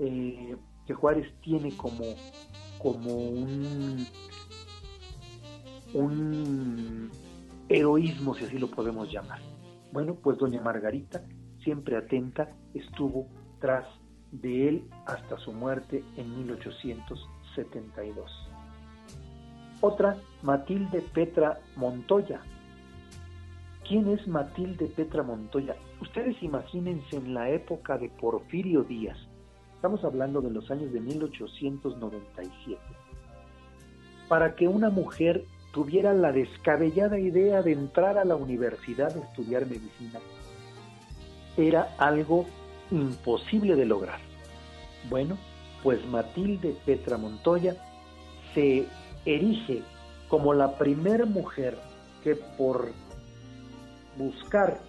eh, 0.00 0.56
que 0.86 0.94
Juárez 0.94 1.32
tiene 1.42 1.76
como, 1.76 2.04
como 2.78 3.14
un, 3.14 4.06
un 5.94 7.10
heroísmo, 7.68 8.34
si 8.34 8.44
así 8.44 8.58
lo 8.58 8.70
podemos 8.70 9.10
llamar. 9.10 9.40
Bueno, 9.92 10.14
pues 10.14 10.38
doña 10.38 10.60
Margarita, 10.60 11.22
siempre 11.62 11.96
atenta, 11.96 12.50
estuvo 12.74 13.26
tras 13.60 13.86
de 14.30 14.68
él 14.68 14.88
hasta 15.06 15.38
su 15.38 15.52
muerte 15.52 16.04
en 16.16 16.36
1872. 16.46 18.30
Otra, 19.80 20.16
Matilde 20.42 21.02
Petra 21.12 21.60
Montoya. 21.76 22.40
¿Quién 23.88 24.08
es 24.08 24.26
Matilde 24.26 24.86
Petra 24.86 25.22
Montoya? 25.22 25.76
Ustedes 26.00 26.42
imagínense 26.42 27.16
en 27.18 27.34
la 27.34 27.50
época 27.50 27.96
de 27.96 28.08
Porfirio 28.08 28.82
Díaz. 28.82 29.16
Estamos 29.76 30.02
hablando 30.02 30.40
de 30.40 30.50
los 30.50 30.68
años 30.72 30.92
de 30.92 30.98
1897. 30.98 32.80
Para 34.28 34.56
que 34.56 34.66
una 34.66 34.90
mujer 34.90 35.44
tuviera 35.72 36.12
la 36.14 36.32
descabellada 36.32 37.20
idea 37.20 37.62
de 37.62 37.74
entrar 37.74 38.18
a 38.18 38.24
la 38.24 38.34
universidad 38.34 39.16
a 39.16 39.20
estudiar 39.20 39.66
medicina, 39.66 40.18
era 41.56 41.94
algo 41.98 42.44
imposible 42.90 43.76
de 43.76 43.86
lograr. 43.86 44.18
Bueno, 45.08 45.38
pues 45.84 46.04
Matilde 46.06 46.76
Petra 46.84 47.18
Montoya 47.18 47.76
se 48.52 48.84
erige 49.24 49.82
como 50.26 50.54
la 50.54 50.76
primer 50.76 51.24
mujer 51.26 51.78
que 52.24 52.34
por 52.34 52.90
buscar, 54.16 54.80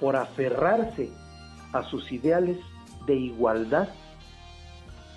por 0.00 0.16
aferrarse 0.16 1.10
a 1.72 1.82
sus 1.84 2.10
ideales 2.12 2.58
de 3.06 3.14
igualdad, 3.14 3.88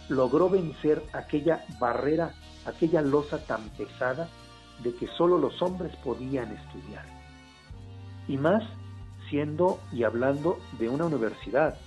logró 0.09 0.49
vencer 0.49 1.03
aquella 1.13 1.65
barrera 1.79 2.33
aquella 2.65 3.01
losa 3.01 3.45
tan 3.45 3.69
pesada 3.69 4.27
de 4.83 4.93
que 4.95 5.07
solo 5.07 5.37
los 5.37 5.61
hombres 5.61 5.95
podían 5.97 6.51
estudiar. 6.51 7.05
Y 8.27 8.37
más 8.37 8.63
siendo 9.29 9.79
y 9.91 10.03
hablando 10.03 10.59
de 10.79 10.89
una 10.89 11.05
universidad, 11.05 11.77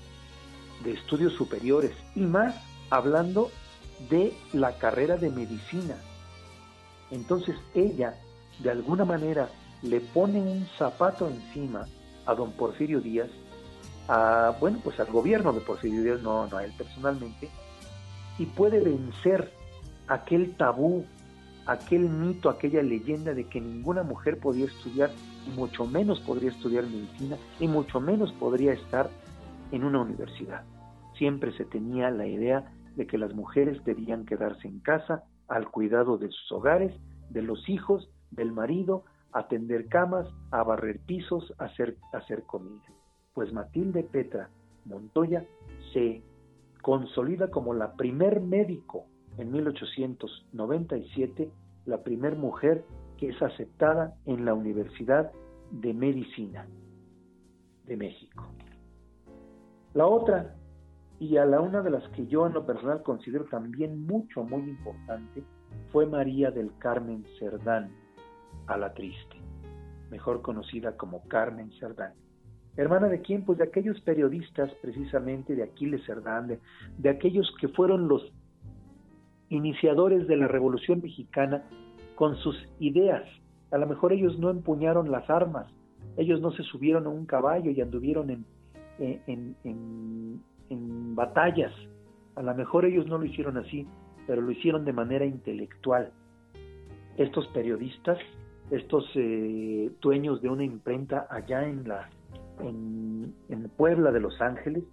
de 0.82 0.92
estudios 0.92 1.32
superiores, 1.34 1.92
y 2.14 2.20
más 2.20 2.54
hablando 2.90 3.50
de 4.10 4.32
la 4.52 4.78
carrera 4.78 5.16
de 5.16 5.30
medicina. 5.30 5.96
Entonces 7.10 7.56
ella, 7.74 8.14
de 8.60 8.70
alguna 8.70 9.04
manera, 9.04 9.48
le 9.82 10.00
pone 10.00 10.40
un 10.40 10.66
zapato 10.76 11.28
encima 11.28 11.86
a 12.26 12.34
don 12.34 12.52
Porfirio 12.52 13.00
Díaz, 13.00 13.30
a, 14.08 14.56
bueno, 14.60 14.80
pues 14.82 14.98
al 15.00 15.06
gobierno 15.06 15.52
de 15.52 15.60
Porfirio 15.60 16.02
Díaz, 16.02 16.22
no, 16.22 16.46
no 16.46 16.56
a 16.56 16.64
él 16.64 16.72
personalmente, 16.76 17.48
y 18.38 18.46
puede 18.46 18.80
vencer 18.80 19.52
aquel 20.06 20.56
tabú, 20.56 21.04
aquel 21.66 22.08
mito, 22.08 22.48
aquella 22.48 22.82
leyenda 22.82 23.34
de 23.34 23.44
que 23.44 23.60
ninguna 23.60 24.02
mujer 24.02 24.38
podía 24.38 24.66
estudiar, 24.66 25.10
y 25.46 25.50
mucho 25.50 25.86
menos 25.86 26.20
podría 26.20 26.50
estudiar 26.50 26.84
medicina, 26.84 27.36
y 27.60 27.68
mucho 27.68 28.00
menos 28.00 28.32
podría 28.32 28.72
estar 28.72 29.10
en 29.72 29.84
una 29.84 30.00
universidad. 30.00 30.64
Siempre 31.16 31.56
se 31.56 31.64
tenía 31.64 32.10
la 32.10 32.26
idea 32.26 32.72
de 32.96 33.06
que 33.06 33.18
las 33.18 33.34
mujeres 33.34 33.84
debían 33.84 34.24
quedarse 34.24 34.66
en 34.66 34.80
casa 34.80 35.24
al 35.48 35.70
cuidado 35.70 36.18
de 36.18 36.28
sus 36.28 36.52
hogares, 36.52 36.92
de 37.30 37.42
los 37.42 37.68
hijos, 37.68 38.08
del 38.30 38.52
marido, 38.52 39.04
atender 39.32 39.88
camas, 39.88 40.28
a 40.50 40.62
barrer 40.62 41.00
pisos, 41.00 41.52
a 41.58 41.64
hacer, 41.64 41.96
hacer 42.12 42.42
comida. 42.44 42.82
Pues 43.34 43.52
Matilde 43.52 44.02
Petra 44.02 44.50
Montoya 44.84 45.44
se 45.92 46.22
consolida 46.82 47.50
como 47.50 47.74
la 47.74 47.94
primer 47.94 48.40
médico 48.40 49.06
en 49.36 49.52
1897 49.52 51.50
la 51.86 52.02
primer 52.02 52.36
mujer 52.36 52.84
que 53.16 53.30
es 53.30 53.42
aceptada 53.42 54.14
en 54.26 54.44
la 54.44 54.54
Universidad 54.54 55.32
de 55.70 55.94
Medicina 55.94 56.66
de 57.86 57.96
México. 57.96 58.46
La 59.94 60.06
otra, 60.06 60.54
y 61.18 61.36
a 61.38 61.46
la 61.46 61.60
una 61.60 61.82
de 61.82 61.90
las 61.90 62.06
que 62.10 62.26
yo 62.26 62.46
en 62.46 62.52
lo 62.52 62.66
personal 62.66 63.02
considero 63.02 63.46
también 63.46 64.06
mucho, 64.06 64.44
muy 64.44 64.62
importante, 64.68 65.42
fue 65.90 66.06
María 66.06 66.50
del 66.50 66.70
Carmen 66.78 67.24
Cerdán, 67.38 67.90
a 68.68 68.76
la 68.76 68.94
triste, 68.94 69.36
mejor 70.10 70.42
conocida 70.42 70.96
como 70.96 71.26
Carmen 71.28 71.72
Cerdán. 71.80 72.12
¿Hermana 72.76 73.08
de 73.08 73.20
quién? 73.20 73.44
Pues 73.44 73.58
de 73.58 73.64
aquellos 73.64 74.00
periodistas, 74.02 74.72
precisamente 74.80 75.56
de 75.56 75.64
Aquiles 75.64 76.04
Cerdán, 76.06 76.58
de 76.96 77.08
aquellos 77.10 77.52
que 77.60 77.68
fueron 77.68 78.06
los 78.06 78.22
iniciadores 79.48 80.28
de 80.28 80.36
la 80.36 80.48
Revolución 80.48 81.00
Mexicana 81.02 81.64
con 82.14 82.36
sus 82.36 82.56
ideas. 82.78 83.24
A 83.70 83.78
lo 83.78 83.86
mejor 83.86 84.12
ellos 84.12 84.38
no 84.38 84.50
empuñaron 84.50 85.10
las 85.10 85.28
armas, 85.28 85.66
ellos 86.16 86.40
no 86.40 86.50
se 86.52 86.62
subieron 86.64 87.06
a 87.06 87.10
un 87.10 87.26
caballo 87.26 87.70
y 87.70 87.80
anduvieron 87.80 88.30
en, 88.30 88.44
en, 88.98 89.56
en, 90.68 91.14
batallas. 91.14 91.72
A 92.34 92.42
lo 92.42 92.54
mejor 92.54 92.84
ellos 92.84 93.06
no 93.06 93.18
lo 93.18 93.24
hicieron 93.24 93.56
así, 93.56 93.86
pero 94.26 94.40
lo 94.40 94.50
hicieron 94.50 94.84
de 94.84 94.92
manera 94.92 95.24
intelectual. 95.24 96.12
Estos 97.16 97.46
periodistas, 97.48 98.18
estos 98.70 99.04
eh, 99.14 99.90
dueños 100.00 100.42
de 100.42 100.48
una 100.48 100.64
imprenta 100.64 101.26
allá 101.30 101.66
en 101.66 101.88
la 101.88 102.08
en, 102.60 103.34
en 103.48 103.68
Puebla 103.70 104.10
de 104.12 104.20
Los 104.20 104.40
Ángeles, 104.40 104.84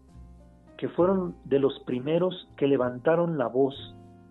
que 0.78 0.90
fueron 0.90 1.36
de 1.46 1.60
los 1.60 1.80
primeros 1.86 2.48
que 2.58 2.68
levantaron 2.68 3.38
la 3.38 3.48
voz 3.48 3.76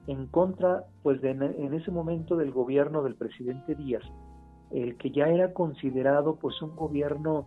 en 0.06 0.26
contra, 0.26 0.84
pues 1.02 1.22
en 1.24 1.72
ese 1.72 1.90
momento 1.90 2.36
del 2.36 2.52
gobierno 2.52 3.02
del 3.02 3.14
presidente 3.14 3.74
Díaz, 3.74 4.02
el 4.70 4.96
que 4.98 5.10
ya 5.10 5.28
era 5.28 5.52
considerado 5.54 6.36
pues 6.36 6.60
un 6.60 6.76
gobierno, 6.76 7.46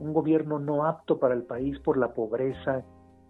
un 0.00 0.14
gobierno 0.14 0.58
no 0.58 0.86
apto 0.86 1.18
para 1.18 1.34
el 1.34 1.42
país 1.42 1.78
por 1.80 1.98
la 1.98 2.14
pobreza 2.14 2.82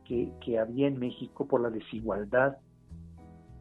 que, 0.05 0.33
que 0.45 0.59
había 0.59 0.87
en 0.87 0.99
México, 0.99 1.49
por 1.49 1.61
la 1.61 1.71
desigualdad. 1.71 2.59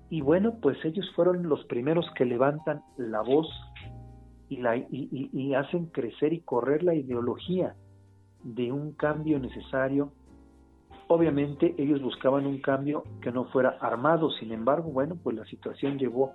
Y 0.09 0.21
bueno, 0.21 0.55
pues 0.61 0.77
ellos 0.85 1.09
fueron 1.15 1.49
los 1.49 1.65
primeros 1.65 2.05
que 2.15 2.25
levantan 2.25 2.81
la 2.97 3.21
voz 3.21 3.47
y, 4.49 5.53
hacen 5.53 5.87
crecer 5.87 6.33
y 6.33 6.41
correr 6.41 6.83
la 6.83 6.95
ideología 6.95 7.75
de 8.43 8.71
un 8.71 8.93
cambio 8.93 9.39
necesario. 9.39 10.11
Obviamente 11.07 11.75
ellos 11.77 12.01
buscaban 12.01 12.45
un 12.45 12.59
cambio 12.59 13.03
que 13.21 13.31
no 13.31 13.45
fuera 13.45 13.77
armado, 13.81 14.29
sin 14.31 14.51
embargo, 14.51 14.89
bueno, 14.91 15.17
pues 15.21 15.35
la 15.35 15.45
situación 15.45 15.97
llevó, 15.97 16.33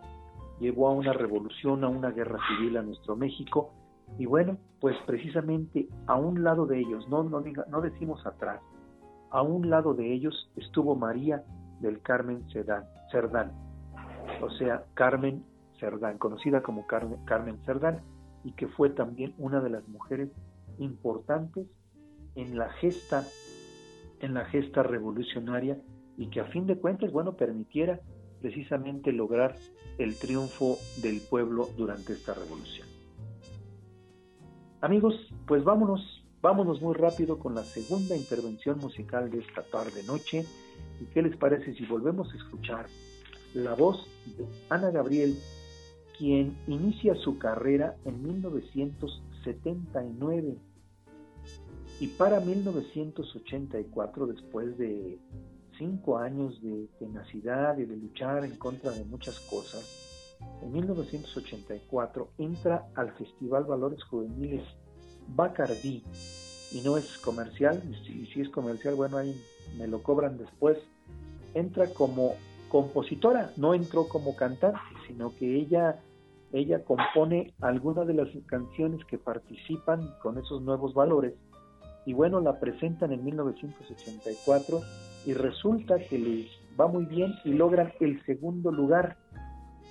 llevó 0.61 0.89
a 0.89 0.93
una 0.93 1.13
revolución, 1.13 1.85
a 1.85 1.89
una 1.89 2.11
guerra 2.11 2.39
civil 2.49 2.77
a 2.77 2.83
nuestro 2.83 3.17
México, 3.17 3.71
y 4.19 4.27
bueno, 4.27 4.59
pues 4.81 4.97
precisamente 5.07 5.89
a 6.07 6.17
un 6.17 6.43
lado 6.43 6.67
de 6.67 6.81
ellos, 6.81 7.09
no, 7.09 7.23
no, 7.23 7.43
no 7.71 7.81
decimos 7.81 8.25
atrás, 8.27 8.61
a 9.31 9.43
un 9.43 9.71
lado 9.71 9.95
de 9.95 10.13
ellos 10.13 10.51
estuvo 10.57 10.95
María 10.95 11.43
del 11.81 12.01
Carmen 12.03 12.45
Cerdán, 12.51 13.53
o 14.43 14.51
sea, 14.51 14.85
Carmen 14.95 15.45
Cerdán, 15.83 16.17
conocida 16.19 16.63
como 16.63 16.87
Carmen, 16.87 17.25
Carmen 17.25 17.59
Cerdán, 17.67 18.03
y 18.45 18.53
que 18.53 18.69
fue 18.69 18.91
también 18.91 19.35
una 19.37 19.61
de 19.61 19.71
las 19.71 19.87
mujeres 19.89 20.31
importantes 20.79 21.67
en 22.37 22.57
la 22.57 22.71
gesta 22.75 23.25
en 24.21 24.35
la 24.35 24.45
gesta 24.45 24.85
revolucionaria 24.85 25.77
y 26.17 26.29
que 26.29 26.39
a 26.39 26.45
fin 26.45 26.65
de 26.67 26.77
cuentas, 26.77 27.11
bueno, 27.11 27.37
permitiera 27.37 28.01
precisamente 28.41 29.11
lograr 29.11 29.57
el 29.99 30.17
triunfo 30.17 30.79
del 31.03 31.21
pueblo 31.21 31.69
durante 31.77 32.13
esta 32.13 32.33
revolución. 32.33 32.87
Amigos, 34.81 35.15
pues 35.49 35.65
vámonos, 35.65 36.25
vámonos 36.41 36.81
muy 36.81 36.95
rápido 36.95 37.41
con 37.41 37.57
la 37.57 37.65
segunda 37.65 38.17
intervención 38.17 38.79
musical 38.79 39.29
de 39.29 39.41
esta 39.41 39.63
tarde 39.63 40.05
noche. 40.05 40.45
¿Y 41.01 41.07
qué 41.07 41.23
les 41.23 41.37
parece 41.37 41.75
si 41.75 41.85
volvemos 41.87 42.33
a 42.33 42.37
escuchar 42.37 42.87
la 43.55 43.75
voz 43.75 44.07
de 44.39 44.47
Ana 44.71 44.91
Gabriel, 44.91 45.37
quien 46.19 46.57
inicia 46.67 47.15
su 47.17 47.39
carrera 47.39 47.97
en 48.05 48.23
1979 48.23 50.59
y 52.01 52.09
para 52.09 52.41
1984, 52.41 54.27
después 54.27 54.77
de 54.79 55.19
cinco 55.79 56.19
años 56.19 56.61
de 56.63 56.89
tenacidad 56.99 57.79
y 57.79 57.85
de 57.85 57.97
luchar 57.97 58.45
en 58.45 58.57
contra 58.57 58.91
de 58.91 59.05
muchas 59.05 59.39
cosas, 59.41 60.01
en 60.63 60.73
1984 60.73 62.31
entra 62.39 62.89
al 62.95 63.13
Festival 63.13 63.65
Valores 63.65 64.03
Juveniles 64.05 64.65
Bacardí 65.29 66.03
y 66.73 66.81
no 66.81 66.97
es 66.97 67.19
comercial, 67.19 67.83
y 68.09 68.27
si 68.27 68.41
es 68.41 68.49
comercial, 68.49 68.95
bueno, 68.95 69.19
ahí 69.19 69.39
me 69.77 69.87
lo 69.87 70.03
cobran 70.03 70.39
después. 70.39 70.79
Entra 71.55 71.87
como 71.89 72.35
compositora, 72.73 73.53
no 73.59 73.75
entró 73.75 74.09
como 74.09 74.35
cantante, 74.35 74.81
sino 75.07 75.37
que 75.37 75.57
ella 75.57 76.01
ella 76.53 76.83
compone 76.85 77.53
algunas 77.61 78.07
de 78.07 78.15
las 78.15 78.29
canciones 78.47 79.05
que 79.07 79.19
participan 79.19 80.11
con 80.23 80.39
esos 80.39 80.63
nuevos 80.63 80.93
valores 80.95 81.35
y 82.05 82.15
bueno, 82.15 82.41
la 82.41 82.59
presentan 82.59 83.13
en 83.13 83.25
1984 83.25 84.81
y 85.27 85.35
resulta 85.35 85.99
que 85.99 86.19
les 86.19 86.47
va 86.79 86.89
muy 86.89 87.05
bien 87.05 87.33
y 87.45 87.53
logran 87.53 87.93
el 88.01 88.23
segundo 88.25 88.73
lugar. 88.73 89.17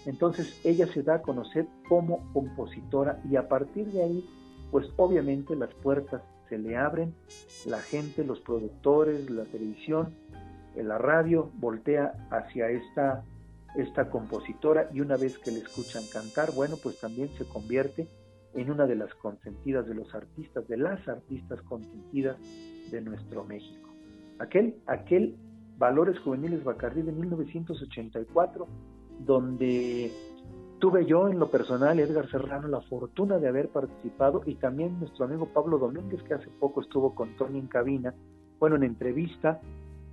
Entonces 0.05 0.59
ella 0.65 0.87
se 0.87 1.03
da 1.03 1.15
a 1.15 1.21
conocer 1.21 1.67
como 1.87 2.31
compositora 2.33 3.21
y 3.29 3.35
a 3.35 3.47
partir 3.47 3.91
de 3.91 4.03
ahí, 4.03 4.29
pues 4.71 4.87
obviamente 4.97 5.55
las 5.55 5.73
puertas 5.75 6.21
se 6.49 6.57
le 6.57 6.77
abren, 6.77 7.13
la 7.65 7.79
gente, 7.79 8.25
los 8.25 8.39
productores, 8.41 9.29
la 9.29 9.45
televisión, 9.45 10.13
la 10.75 10.97
radio 10.97 11.51
voltea 11.59 12.13
hacia 12.29 12.69
esta 12.69 13.23
esta 13.75 14.09
compositora 14.09 14.89
y 14.93 15.01
una 15.01 15.17
vez 15.17 15.37
que 15.37 15.51
le 15.51 15.59
escuchan 15.59 16.03
cantar, 16.11 16.51
bueno, 16.53 16.75
pues 16.81 16.99
también 16.99 17.29
se 17.37 17.45
convierte 17.45 18.07
en 18.53 18.69
una 18.69 18.85
de 18.85 18.95
las 18.95 19.13
consentidas 19.15 19.87
de 19.87 19.95
los 19.95 20.13
artistas, 20.13 20.67
de 20.67 20.77
las 20.77 21.07
artistas 21.07 21.61
consentidas 21.61 22.37
de 22.91 23.01
nuestro 23.01 23.45
México. 23.45 23.89
Aquel, 24.39 24.75
aquel 24.87 25.35
Valores 25.77 26.19
Juveniles 26.19 26.63
Bacardí 26.63 27.01
de 27.01 27.11
1984, 27.11 28.67
donde 29.19 30.11
tuve 30.79 31.05
yo 31.05 31.29
en 31.29 31.39
lo 31.39 31.49
personal, 31.49 31.99
Edgar 31.99 32.29
Serrano, 32.29 32.67
la 32.67 32.81
fortuna 32.81 33.37
de 33.37 33.47
haber 33.47 33.69
participado 33.69 34.41
y 34.45 34.55
también 34.55 34.99
nuestro 34.99 35.25
amigo 35.25 35.47
Pablo 35.47 35.77
Domínguez, 35.77 36.21
que 36.23 36.33
hace 36.33 36.49
poco 36.59 36.81
estuvo 36.81 37.15
con 37.15 37.35
Tony 37.37 37.59
en 37.59 37.67
cabina, 37.67 38.13
bueno, 38.59 38.75
en 38.75 38.83
entrevista, 38.83 39.61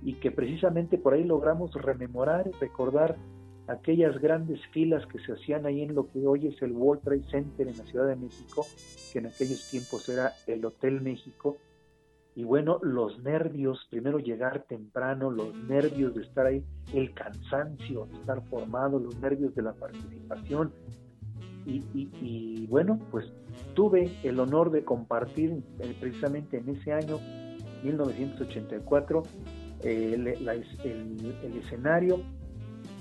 y 0.01 0.13
que 0.13 0.31
precisamente 0.31 0.97
por 0.97 1.13
ahí 1.13 1.23
logramos 1.23 1.73
rememorar 1.73 2.47
y 2.47 2.51
recordar 2.59 3.17
aquellas 3.69 4.19
grandes 4.19 4.59
filas 4.71 5.05
que 5.05 5.19
se 5.19 5.33
hacían 5.33 5.65
ahí 5.65 5.83
en 5.83 5.93
lo 5.93 6.07
que 6.07 6.25
hoy 6.25 6.47
es 6.47 6.61
el 6.61 6.71
World 6.71 7.03
Trade 7.03 7.29
Center 7.29 7.67
en 7.67 7.77
la 7.77 7.83
Ciudad 7.85 8.07
de 8.07 8.15
México, 8.15 8.65
que 9.13 9.19
en 9.19 9.27
aquellos 9.27 9.69
tiempos 9.69 10.09
era 10.09 10.33
el 10.47 10.65
Hotel 10.65 11.01
México. 11.01 11.57
Y 12.35 12.43
bueno, 12.43 12.79
los 12.81 13.21
nervios, 13.21 13.85
primero 13.89 14.17
llegar 14.17 14.63
temprano, 14.63 15.29
los 15.29 15.53
nervios 15.65 16.15
de 16.15 16.23
estar 16.23 16.47
ahí, 16.47 16.63
el 16.93 17.13
cansancio 17.13 18.05
de 18.07 18.15
estar 18.15 18.41
formado, 18.47 18.99
los 18.99 19.19
nervios 19.19 19.53
de 19.55 19.61
la 19.61 19.73
participación. 19.73 20.71
Y, 21.65 22.65
bueno, 22.67 22.97
pues 23.11 23.31
tuve 23.75 24.09
el 24.23 24.39
honor 24.39 24.71
de 24.71 24.83
compartir 24.83 25.61
eh, 25.79 25.95
precisamente 25.99 26.57
en 26.57 26.69
ese 26.69 26.93
año, 26.93 27.19
1984, 27.83 29.21
el, 29.83 30.27
escenario 31.63 32.21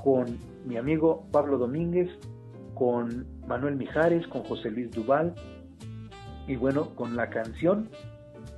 con 0.03 0.39
mi 0.65 0.77
amigo 0.77 1.27
Pablo 1.33 1.59
Domínguez, 1.59 2.09
con 2.75 3.27
Manuel 3.47 3.77
Mijares, 3.77 4.27
con 4.29 4.43
José 4.45 4.71
Luis 4.71 4.91
Duval 4.91 5.35
y 6.47 6.57
bueno, 6.57 6.95
con 6.95 7.17
la 7.17 7.29
canción, 7.29 7.89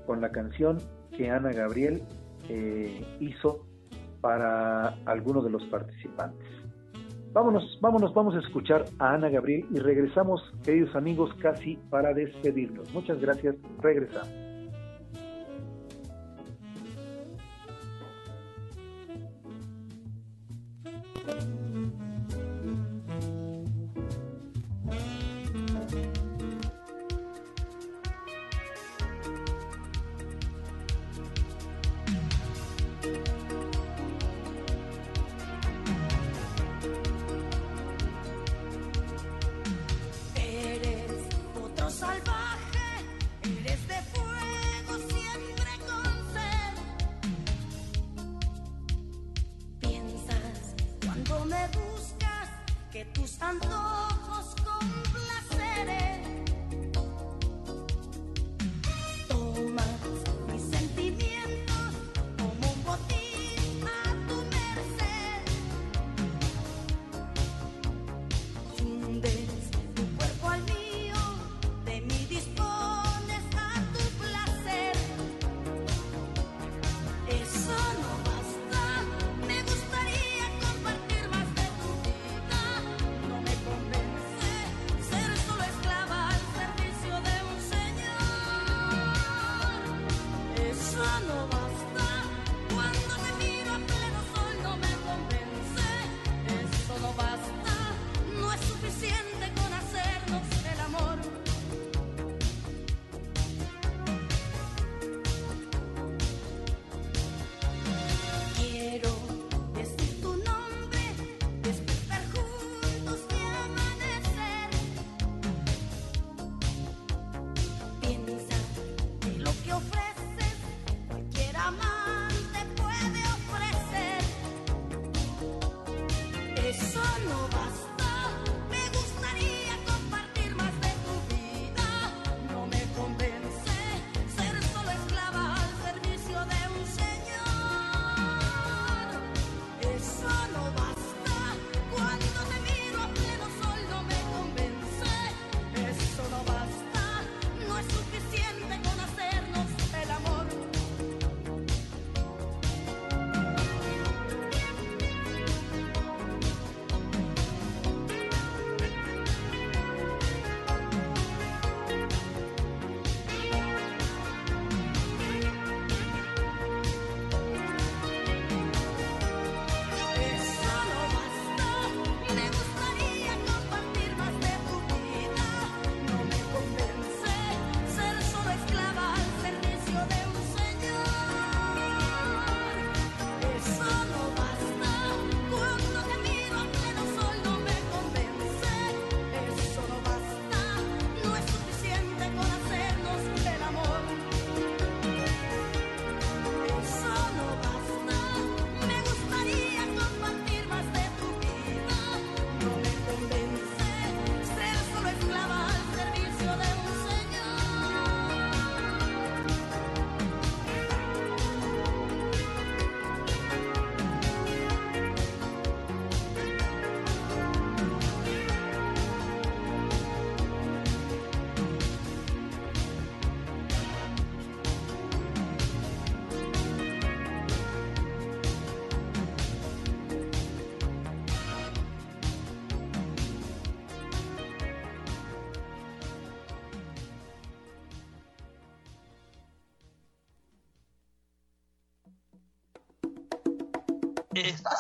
con 0.07 0.21
la 0.21 0.31
canción 0.31 0.79
que 1.17 1.31
Ana 1.31 1.53
Gabriel 1.53 2.03
eh, 2.49 3.05
hizo 3.21 3.67
para 4.21 4.89
algunos 5.07 5.45
de 5.45 5.51
los 5.51 5.65
participantes. 5.65 6.47
Vámonos, 7.33 7.79
vámonos, 7.81 8.13
vamos 8.13 8.35
a 8.35 8.41
escuchar 8.41 8.85
a 8.99 9.15
Ana 9.15 9.29
Gabriel 9.29 9.65
y 9.73 9.79
regresamos, 9.79 10.43
queridos 10.65 10.95
amigos, 10.97 11.33
casi 11.41 11.77
para 11.89 12.13
despedirnos. 12.13 12.93
Muchas 12.93 13.21
gracias, 13.21 13.55
regresamos. 13.81 14.40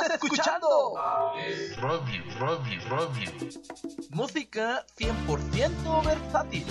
Estás 0.02 0.22
escuchando 0.22 0.94
Radio, 1.76 2.24
radio, 2.38 2.80
radio. 2.88 3.30
música 4.08 4.86
100% 4.98 6.04
versátil. 6.04 6.64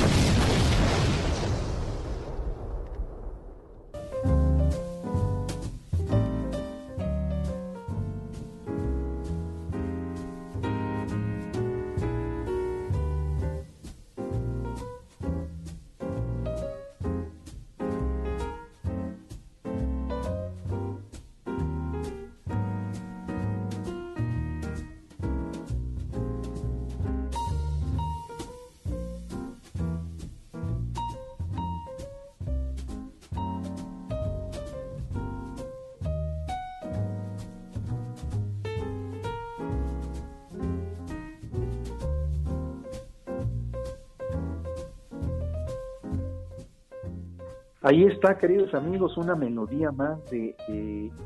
Ahí 47.81 48.03
está, 48.03 48.37
queridos 48.37 48.73
amigos, 48.73 49.15
una 49.15 49.35
melodía 49.35 49.89
más 49.93 50.19
de, 50.29 50.53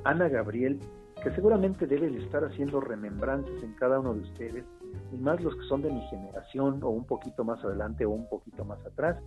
Ana 0.03 0.29
Gabriel, 0.29 0.79
que 1.23 1.31
seguramente 1.31 1.87
debe 1.87 2.11
de 2.11 2.19
estar 2.19 2.43
haciendo 2.43 2.79
remembranzas 2.79 3.63
en 3.63 3.73
cada 3.73 3.99
uno 3.99 4.13
de 4.13 4.21
ustedes, 4.21 4.63
y 5.11 5.17
más 5.17 5.41
los 5.41 5.55
que 5.55 5.63
son 5.63 5.81
de 5.81 5.91
mi 5.91 6.01
generación, 6.09 6.83
o 6.83 6.89
un 6.89 7.05
poquito 7.05 7.43
más 7.43 7.63
adelante, 7.63 8.05
o 8.05 8.11
un 8.11 8.29
poquito 8.29 8.65
más 8.65 8.77
atrás, 8.85 9.17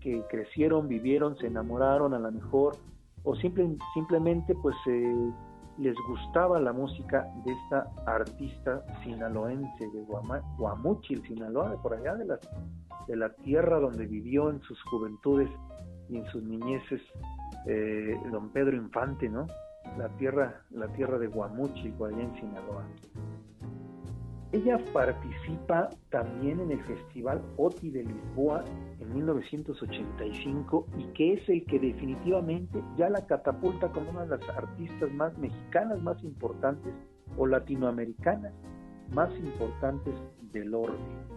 que 0.00 0.24
crecieron, 0.28 0.88
vivieron, 0.88 1.38
se 1.38 1.46
enamoraron 1.46 2.14
a 2.14 2.18
lo 2.18 2.32
mejor, 2.32 2.74
o 3.22 3.36
simple, 3.36 3.76
simplemente 3.94 4.52
pues 4.56 4.74
eh, 4.88 5.30
les 5.78 5.94
gustaba 6.08 6.58
la 6.58 6.72
música 6.72 7.28
de 7.44 7.52
esta 7.52 7.88
artista 8.06 8.82
sinaloense 9.04 9.88
de 9.92 10.04
Guamuchil, 10.58 11.22
Sinaloa, 11.28 11.80
por 11.80 11.94
allá 11.94 12.16
de 12.16 12.24
la, 12.24 12.40
de 13.06 13.14
la 13.14 13.32
tierra 13.36 13.78
donde 13.78 14.04
vivió 14.06 14.50
en 14.50 14.60
sus 14.62 14.82
juventudes 14.90 15.48
y 16.08 16.18
en 16.18 16.26
sus 16.26 16.42
niñeces 16.42 17.00
eh, 17.66 18.18
don 18.30 18.50
Pedro 18.50 18.76
Infante, 18.76 19.28
¿no? 19.28 19.46
La 19.98 20.08
tierra, 20.16 20.62
la 20.70 20.88
tierra 20.88 21.18
de 21.18 21.28
Guamuchi, 21.28 21.92
allá 22.00 22.22
en 22.22 22.34
Sinaloa. 22.34 22.84
Ella 24.52 24.78
participa 24.92 25.90
también 26.10 26.60
en 26.60 26.70
el 26.70 26.80
Festival 26.84 27.42
OTI 27.56 27.90
de 27.90 28.04
Lisboa 28.04 28.64
en 29.00 29.14
1985 29.14 30.86
y 30.98 31.04
que 31.12 31.34
es 31.34 31.48
el 31.48 31.64
que 31.66 31.78
definitivamente 31.78 32.82
ya 32.96 33.10
la 33.10 33.26
catapulta 33.26 33.88
como 33.90 34.10
una 34.10 34.24
de 34.24 34.38
las 34.38 34.48
artistas 34.48 35.12
más 35.12 35.36
mexicanas 35.36 36.00
más 36.00 36.22
importantes 36.22 36.94
o 37.36 37.46
latinoamericanas 37.46 38.52
más 39.14 39.30
importantes 39.38 40.14
del 40.52 40.74
orden. 40.74 41.35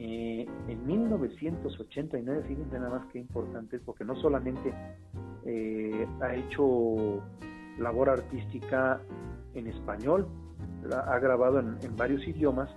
Eh, 0.00 0.46
en 0.68 0.86
1989, 0.86 2.44
fíjense 2.46 2.78
nada 2.78 2.98
más 2.98 3.06
que 3.12 3.18
importante, 3.18 3.80
porque 3.80 4.04
no 4.04 4.14
solamente 4.16 4.72
eh, 5.44 6.06
ha 6.20 6.34
hecho 6.34 7.20
labor 7.78 8.10
artística 8.10 9.00
en 9.54 9.66
español, 9.66 10.28
ha 10.92 11.18
grabado 11.18 11.58
en, 11.58 11.96
varios 11.96 12.26
idiomas, 12.28 12.70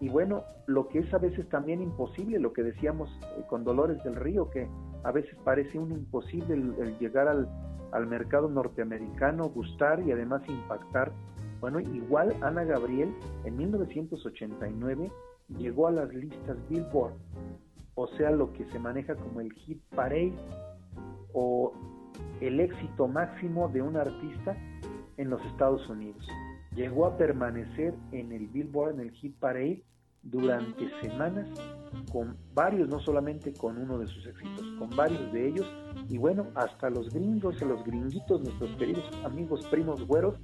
y 0.00 0.08
bueno, 0.08 0.44
lo 0.66 0.88
que 0.88 1.00
es 1.00 1.12
a 1.12 1.18
veces 1.18 1.48
también 1.48 1.82
imposible, 1.82 2.38
lo 2.38 2.52
que 2.52 2.62
decíamos 2.62 3.10
eh, 3.36 3.42
con 3.48 3.64
Dolores 3.64 4.02
del 4.04 4.14
Río, 4.14 4.48
que 4.50 4.68
a 5.02 5.10
veces 5.10 5.36
parece 5.44 5.78
un 5.78 5.90
imposible 5.90 6.54
el, 6.54 6.98
llegar 6.98 7.26
al, 7.26 7.48
al 7.90 8.06
mercado 8.06 8.48
norteamericano, 8.48 9.48
gustar 9.48 10.00
y 10.06 10.12
además 10.12 10.42
impactar. 10.48 11.10
Bueno, 11.60 11.80
igual 11.80 12.34
Ana 12.40 12.64
Gabriel 12.64 13.12
en 13.44 13.56
1989 13.56 15.10
llegó 15.58 15.88
a 15.88 15.92
las 15.92 16.12
listas 16.14 16.56
Billboard, 16.68 17.14
o 17.94 18.06
sea, 18.16 18.30
lo 18.30 18.52
que 18.52 18.64
se 18.70 18.78
maneja 18.78 19.14
como 19.14 19.40
el 19.40 19.52
hit 19.52 19.82
parade 19.94 20.34
o 21.32 21.72
el 22.40 22.60
éxito 22.60 23.08
máximo 23.08 23.68
de 23.68 23.82
un 23.82 23.96
artista 23.96 24.56
en 25.16 25.30
los 25.30 25.44
Estados 25.46 25.86
Unidos. 25.88 26.26
Llegó 26.74 27.06
a 27.06 27.16
permanecer 27.16 27.94
en 28.12 28.32
el 28.32 28.46
Billboard, 28.48 28.94
en 28.94 29.00
el 29.00 29.10
hit 29.12 29.36
parade, 29.38 29.84
durante 30.22 30.90
semanas 31.00 31.48
con 32.12 32.36
varios, 32.54 32.88
no 32.88 33.00
solamente 33.00 33.52
con 33.54 33.78
uno 33.78 33.98
de 33.98 34.06
sus 34.06 34.26
éxitos, 34.26 34.66
con 34.78 34.90
varios 34.90 35.32
de 35.32 35.48
ellos, 35.48 35.66
y 36.08 36.18
bueno, 36.18 36.46
hasta 36.54 36.90
los 36.90 37.12
gringos 37.12 37.60
y 37.60 37.64
los 37.64 37.82
gringuitos, 37.84 38.42
nuestros 38.42 38.76
queridos 38.76 39.04
amigos 39.24 39.66
primos 39.70 40.06
güeros, 40.06 40.38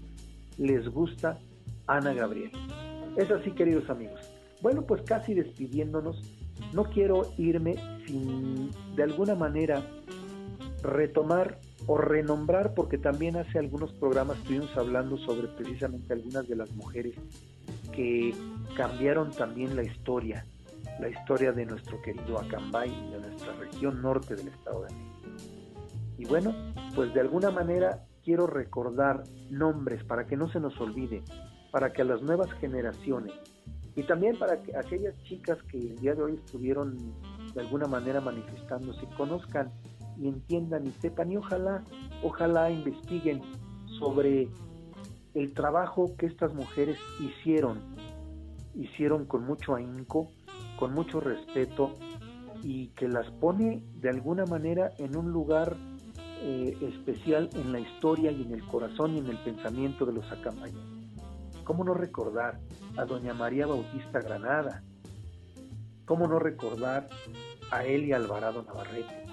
les 0.56 0.88
gusta 0.88 1.38
Ana 1.86 2.14
Gabriel. 2.14 2.50
Es 3.16 3.30
así, 3.30 3.50
queridos 3.52 3.88
amigos. 3.90 4.35
Bueno, 4.62 4.82
pues 4.82 5.02
casi 5.02 5.34
despidiéndonos, 5.34 6.22
no 6.72 6.84
quiero 6.84 7.32
irme 7.36 7.76
sin 8.06 8.70
de 8.96 9.02
alguna 9.02 9.34
manera 9.34 9.86
retomar 10.82 11.58
o 11.86 11.98
renombrar, 11.98 12.74
porque 12.74 12.98
también 12.98 13.36
hace 13.36 13.58
algunos 13.58 13.92
programas 13.92 14.38
estuvimos 14.38 14.76
hablando 14.76 15.16
sobre 15.18 15.48
precisamente 15.48 16.12
algunas 16.12 16.48
de 16.48 16.56
las 16.56 16.70
mujeres 16.72 17.14
que 17.92 18.34
cambiaron 18.76 19.30
también 19.30 19.76
la 19.76 19.82
historia, 19.82 20.44
la 21.00 21.08
historia 21.08 21.52
de 21.52 21.66
nuestro 21.66 22.00
querido 22.02 22.38
Acambay 22.38 22.90
y 22.90 23.10
de 23.12 23.20
nuestra 23.20 23.52
región 23.54 24.02
norte 24.02 24.34
del 24.34 24.48
Estado 24.48 24.84
de 24.84 24.94
México. 24.94 25.16
Y 26.18 26.24
bueno, 26.24 26.54
pues 26.94 27.12
de 27.14 27.20
alguna 27.20 27.50
manera 27.50 28.04
quiero 28.24 28.46
recordar 28.46 29.22
nombres 29.50 30.02
para 30.04 30.26
que 30.26 30.36
no 30.36 30.50
se 30.50 30.60
nos 30.60 30.80
olvide, 30.80 31.22
para 31.70 31.92
que 31.92 32.02
a 32.02 32.06
las 32.06 32.22
nuevas 32.22 32.52
generaciones 32.54 33.32
y 33.96 34.02
también 34.02 34.38
para 34.38 34.62
que 34.62 34.76
aquellas 34.76 35.14
chicas 35.24 35.58
que 35.70 35.78
el 35.78 35.96
día 35.96 36.14
de 36.14 36.22
hoy 36.22 36.34
estuvieron 36.34 36.96
de 37.54 37.60
alguna 37.60 37.86
manera 37.86 38.20
manifestándose, 38.20 39.06
conozcan 39.16 39.72
y 40.18 40.28
entiendan 40.28 40.86
y 40.86 40.90
sepan 40.92 41.32
y 41.32 41.38
ojalá, 41.38 41.82
ojalá 42.22 42.70
investiguen 42.70 43.40
sobre 43.98 44.48
el 45.34 45.52
trabajo 45.54 46.14
que 46.18 46.26
estas 46.26 46.52
mujeres 46.54 46.98
hicieron, 47.20 47.80
hicieron 48.74 49.24
con 49.24 49.46
mucho 49.46 49.74
ahínco, 49.74 50.28
con 50.78 50.92
mucho 50.92 51.20
respeto 51.20 51.94
y 52.62 52.88
que 52.88 53.08
las 53.08 53.30
pone 53.32 53.82
de 53.94 54.10
alguna 54.10 54.44
manera 54.44 54.90
en 54.98 55.16
un 55.16 55.30
lugar 55.30 55.74
eh, 56.42 56.76
especial 56.82 57.48
en 57.54 57.72
la 57.72 57.80
historia 57.80 58.30
y 58.30 58.42
en 58.42 58.52
el 58.52 58.66
corazón 58.66 59.14
y 59.14 59.18
en 59.20 59.26
el 59.28 59.38
pensamiento 59.38 60.04
de 60.04 60.12
los 60.12 60.30
acamayas. 60.30 60.95
¿Cómo 61.66 61.82
no 61.82 61.94
recordar 61.94 62.60
a 62.96 63.04
doña 63.04 63.34
María 63.34 63.66
Bautista 63.66 64.20
Granada? 64.20 64.84
¿Cómo 66.04 66.28
no 66.28 66.38
recordar 66.38 67.08
a 67.72 67.84
Elia 67.84 68.14
Alvarado 68.18 68.62
Navarrete? 68.62 69.26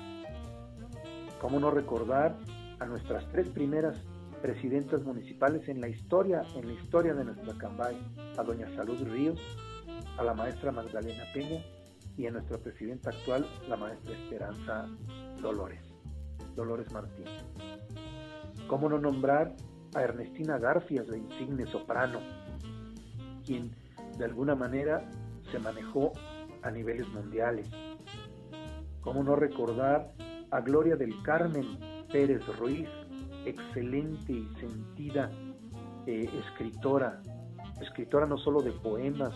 ¿Cómo 1.39 1.59
no 1.59 1.69
recordar 1.69 2.35
a 2.79 2.87
nuestras 2.87 3.31
tres 3.31 3.47
primeras 3.49 4.01
presidentas 4.41 5.03
municipales 5.03 5.69
en 5.69 5.79
la 5.79 5.89
historia, 5.89 6.41
en 6.55 6.65
la 6.65 6.73
historia 6.73 7.13
de 7.13 7.23
nuestra 7.23 7.55
Cambay, 7.55 7.95
a 8.35 8.41
doña 8.41 8.67
Salud 8.75 8.99
Ríos, 9.09 9.39
a 10.17 10.23
la 10.23 10.33
maestra 10.33 10.71
Magdalena 10.71 11.25
Peña 11.35 11.63
y 12.17 12.25
a 12.25 12.31
nuestra 12.31 12.57
presidenta 12.57 13.11
actual, 13.11 13.45
la 13.69 13.77
maestra 13.77 14.11
Esperanza 14.11 14.87
Dolores, 15.39 15.83
Dolores 16.55 16.91
Martín. 16.91 17.25
¿Cómo 18.67 18.89
no 18.89 18.97
nombrar 18.97 19.55
a 19.95 20.01
Ernestina 20.01 20.57
Garfias, 20.57 21.07
de 21.07 21.17
insigne 21.17 21.65
soprano, 21.67 22.19
quien 23.45 23.71
de 24.17 24.25
alguna 24.25 24.55
manera 24.55 25.09
se 25.51 25.59
manejó 25.59 26.11
a 26.61 26.71
niveles 26.71 27.07
mundiales. 27.09 27.69
¿Cómo 29.01 29.23
no 29.23 29.35
recordar 29.35 30.13
a 30.51 30.61
Gloria 30.61 30.95
del 30.95 31.21
Carmen 31.23 31.77
Pérez 32.11 32.45
Ruiz, 32.57 32.87
excelente 33.45 34.33
y 34.33 34.47
sentida 34.59 35.31
eh, 36.05 36.29
escritora, 36.45 37.21
escritora 37.81 38.25
no 38.25 38.37
solo 38.37 38.61
de 38.61 38.71
poemas, 38.71 39.33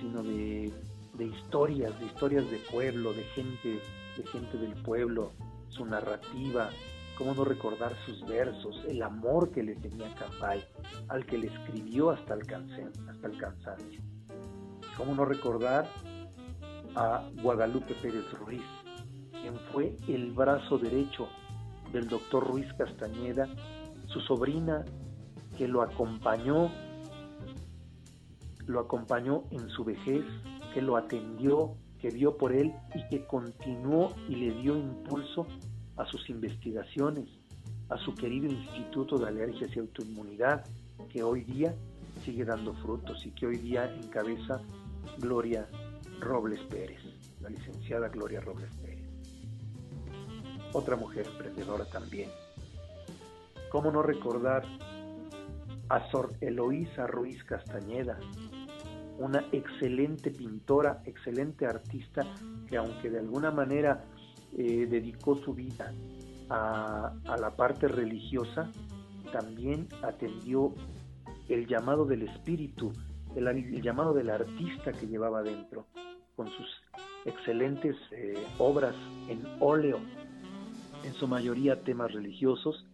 sino 0.00 0.22
de, 0.22 0.72
de 1.14 1.24
historias, 1.24 1.98
de 1.98 2.06
historias 2.06 2.50
de 2.50 2.58
pueblo, 2.70 3.12
de 3.12 3.22
gente, 3.24 3.80
de 4.16 4.26
gente 4.26 4.58
del 4.58 4.74
pueblo, 4.82 5.32
su 5.68 5.84
narrativa, 5.86 6.70
¿Cómo 7.20 7.34
no 7.34 7.44
recordar 7.44 7.94
sus 8.06 8.24
versos, 8.24 8.82
el 8.88 9.02
amor 9.02 9.50
que 9.50 9.62
le 9.62 9.74
tenía 9.74 10.08
Cambay, 10.14 10.64
al 11.08 11.26
que 11.26 11.36
le 11.36 11.48
escribió 11.48 12.08
hasta 12.08 12.32
hasta 12.32 13.26
el 13.26 13.36
cansancio? 13.36 14.00
¿Cómo 14.96 15.14
no 15.14 15.26
recordar 15.26 15.86
a 16.96 17.28
Guadalupe 17.42 17.92
Pérez 18.00 18.24
Ruiz, 18.32 18.64
quien 19.32 19.54
fue 19.70 19.94
el 20.08 20.32
brazo 20.32 20.78
derecho 20.78 21.28
del 21.92 22.08
doctor 22.08 22.48
Ruiz 22.48 22.72
Castañeda, 22.78 23.46
su 24.06 24.20
sobrina, 24.20 24.86
que 25.58 25.68
lo 25.68 25.82
acompañó, 25.82 26.72
lo 28.66 28.80
acompañó 28.80 29.44
en 29.50 29.68
su 29.68 29.84
vejez, 29.84 30.24
que 30.72 30.80
lo 30.80 30.96
atendió, 30.96 31.74
que 32.00 32.08
vio 32.08 32.38
por 32.38 32.54
él 32.54 32.72
y 32.94 33.06
que 33.10 33.26
continuó 33.26 34.14
y 34.26 34.36
le 34.36 34.52
dio 34.62 34.74
impulso 34.74 35.46
a 36.00 36.06
sus 36.06 36.30
investigaciones, 36.30 37.28
a 37.90 37.98
su 37.98 38.14
querido 38.14 38.46
Instituto 38.46 39.18
de 39.18 39.28
Alergias 39.28 39.70
y 39.76 39.80
Autoinmunidad, 39.80 40.64
que 41.10 41.22
hoy 41.22 41.44
día 41.44 41.74
sigue 42.24 42.44
dando 42.44 42.72
frutos 42.74 43.26
y 43.26 43.32
que 43.32 43.46
hoy 43.46 43.58
día 43.58 43.94
encabeza 44.02 44.62
Gloria 45.18 45.68
Robles 46.20 46.60
Pérez, 46.70 47.02
la 47.40 47.50
licenciada 47.50 48.08
Gloria 48.08 48.40
Robles 48.40 48.74
Pérez. 48.76 49.04
Otra 50.72 50.96
mujer 50.96 51.26
emprendedora 51.26 51.84
también. 51.84 52.30
¿Cómo 53.70 53.92
no 53.92 54.02
recordar 54.02 54.64
a 55.90 56.10
Sor 56.10 56.32
Eloísa 56.40 57.06
Ruiz 57.08 57.44
Castañeda, 57.44 58.18
una 59.18 59.44
excelente 59.52 60.30
pintora, 60.30 61.02
excelente 61.04 61.66
artista, 61.66 62.24
que 62.68 62.78
aunque 62.78 63.10
de 63.10 63.18
alguna 63.18 63.50
manera 63.50 64.02
eh, 64.56 64.86
dedicó 64.88 65.36
su 65.36 65.54
vida 65.54 65.92
a, 66.48 67.12
la 67.38 67.50
parte 67.56 67.88
religiosa, 67.88 68.70
también 69.32 69.86
atendió 70.02 70.74
el 71.48 71.66
llamado 71.66 72.04
del 72.04 72.22
espíritu, 72.22 72.92
el, 73.36 73.82
llamado 73.82 74.12
del 74.12 74.30
artista 74.30 74.92
que 74.92 75.06
llevaba 75.06 75.42
dentro, 75.42 75.86
con 76.34 76.48
sus 76.48 76.68
excelentes 77.24 77.96
eh, 78.12 78.34
obras 78.58 78.94
en 79.28 79.42
óleo, 79.60 79.98
en 81.04 81.12
su 81.14 81.28
mayoría 81.28 81.82
temas 81.82 82.12
religiosos, 82.12 82.86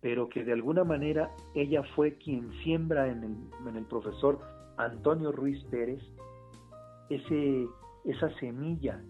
pero 0.00 0.28
que 0.28 0.44
de 0.44 0.52
alguna 0.52 0.84
manera 0.84 1.30
ella 1.54 1.82
fue 1.94 2.16
quien 2.16 2.50
siembra 2.64 3.08
en 3.08 3.22
el, 3.22 3.68
en 3.68 3.76
el 3.76 3.84
profesor 3.84 4.40
Antonio 4.76 5.30
Ruiz 5.30 5.62
Pérez 5.64 6.02
ese, 7.10 7.68
esa 8.04 8.30
semilla 8.38 9.00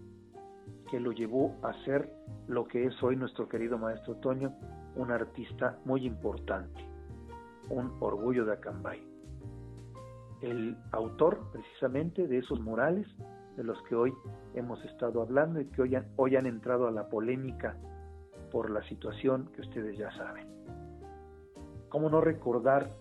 que 0.89 0.99
lo 0.99 1.11
llevó 1.11 1.55
a 1.63 1.73
ser 1.85 2.11
lo 2.47 2.65
que 2.65 2.85
es 2.85 3.03
hoy 3.03 3.15
nuestro 3.15 3.47
querido 3.47 3.77
maestro 3.77 4.15
Toño, 4.15 4.53
un 4.95 5.11
artista 5.11 5.77
muy 5.85 6.05
importante, 6.05 6.85
un 7.69 7.95
orgullo 7.99 8.45
de 8.45 8.53
Acambay. 8.53 9.01
El 10.41 10.77
autor 10.91 11.39
precisamente 11.51 12.27
de 12.27 12.39
esos 12.39 12.59
murales 12.59 13.07
de 13.55 13.63
los 13.63 13.81
que 13.83 13.95
hoy 13.95 14.13
hemos 14.55 14.83
estado 14.85 15.21
hablando 15.21 15.61
y 15.61 15.65
que 15.65 15.81
hoy 15.83 15.95
han, 15.95 16.07
hoy 16.17 16.35
han 16.35 16.45
entrado 16.45 16.87
a 16.87 16.91
la 16.91 17.07
polémica 17.07 17.77
por 18.51 18.69
la 18.69 18.83
situación 18.83 19.49
que 19.55 19.61
ustedes 19.61 19.97
ya 19.97 20.11
saben. 20.17 20.47
¿Cómo 21.89 22.09
no 22.09 22.21
recordar 22.21 22.91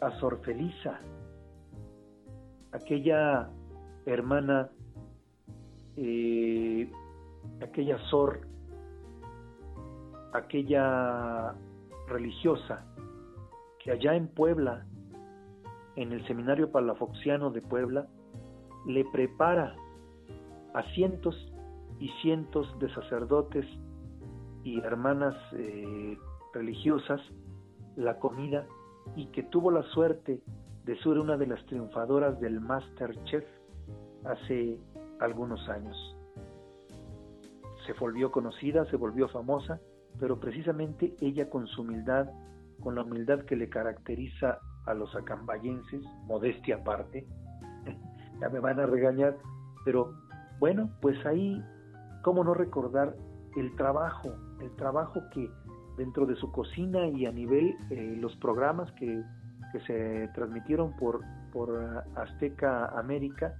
a 0.00 0.10
Sor 0.18 0.40
Felisa, 0.42 1.00
aquella 2.72 3.48
hermana, 4.04 4.70
eh, 5.96 6.90
aquella 7.62 7.98
Sor, 8.10 8.40
aquella 10.32 11.54
religiosa 12.08 12.84
que 13.82 13.92
allá 13.92 14.14
en 14.14 14.28
Puebla, 14.28 14.86
en 15.96 16.12
el 16.12 16.26
Seminario 16.26 16.70
Palafoxiano 16.70 17.50
de 17.50 17.62
Puebla, 17.62 18.06
le 18.86 19.04
prepara 19.06 19.74
a 20.74 20.82
cientos 20.94 21.34
y 21.98 22.08
cientos 22.20 22.78
de 22.78 22.92
sacerdotes 22.94 23.64
y 24.62 24.80
hermanas 24.80 25.34
eh, 25.54 26.18
religiosas 26.52 27.20
la 27.96 28.18
comida 28.18 28.66
y 29.14 29.26
que 29.26 29.42
tuvo 29.44 29.70
la 29.70 29.82
suerte 29.84 30.42
de 30.84 30.98
ser 30.98 31.18
una 31.18 31.36
de 31.36 31.46
las 31.46 31.64
triunfadoras 31.66 32.38
del 32.40 32.60
Masterchef 32.60 33.44
hace 34.24 34.78
algunos 35.20 35.68
años. 35.68 36.16
Se 37.86 37.92
volvió 37.92 38.30
conocida, 38.30 38.84
se 38.86 38.96
volvió 38.96 39.28
famosa, 39.28 39.80
pero 40.18 40.40
precisamente 40.40 41.14
ella 41.20 41.48
con 41.48 41.66
su 41.66 41.82
humildad, 41.82 42.28
con 42.80 42.94
la 42.94 43.02
humildad 43.02 43.40
que 43.40 43.56
le 43.56 43.68
caracteriza 43.68 44.58
a 44.86 44.94
los 44.94 45.14
acambayenses, 45.14 46.02
modestia 46.24 46.76
aparte, 46.76 47.26
ya 48.40 48.48
me 48.48 48.60
van 48.60 48.80
a 48.80 48.86
regañar, 48.86 49.36
pero 49.84 50.14
bueno, 50.58 50.90
pues 51.00 51.24
ahí, 51.26 51.62
¿cómo 52.22 52.44
no 52.44 52.54
recordar 52.54 53.14
el 53.56 53.74
trabajo, 53.76 54.32
el 54.60 54.74
trabajo 54.76 55.20
que 55.32 55.50
dentro 55.96 56.26
de 56.26 56.36
su 56.36 56.50
cocina 56.52 57.06
y 57.06 57.26
a 57.26 57.32
nivel 57.32 57.74
eh, 57.90 58.16
los 58.20 58.36
programas 58.36 58.90
que, 58.92 59.22
que, 59.72 59.80
se 59.80 60.28
transmitieron 60.34 60.94
por, 60.96 61.20
por 61.52 62.04
Azteca 62.16 62.86
América, 62.98 63.54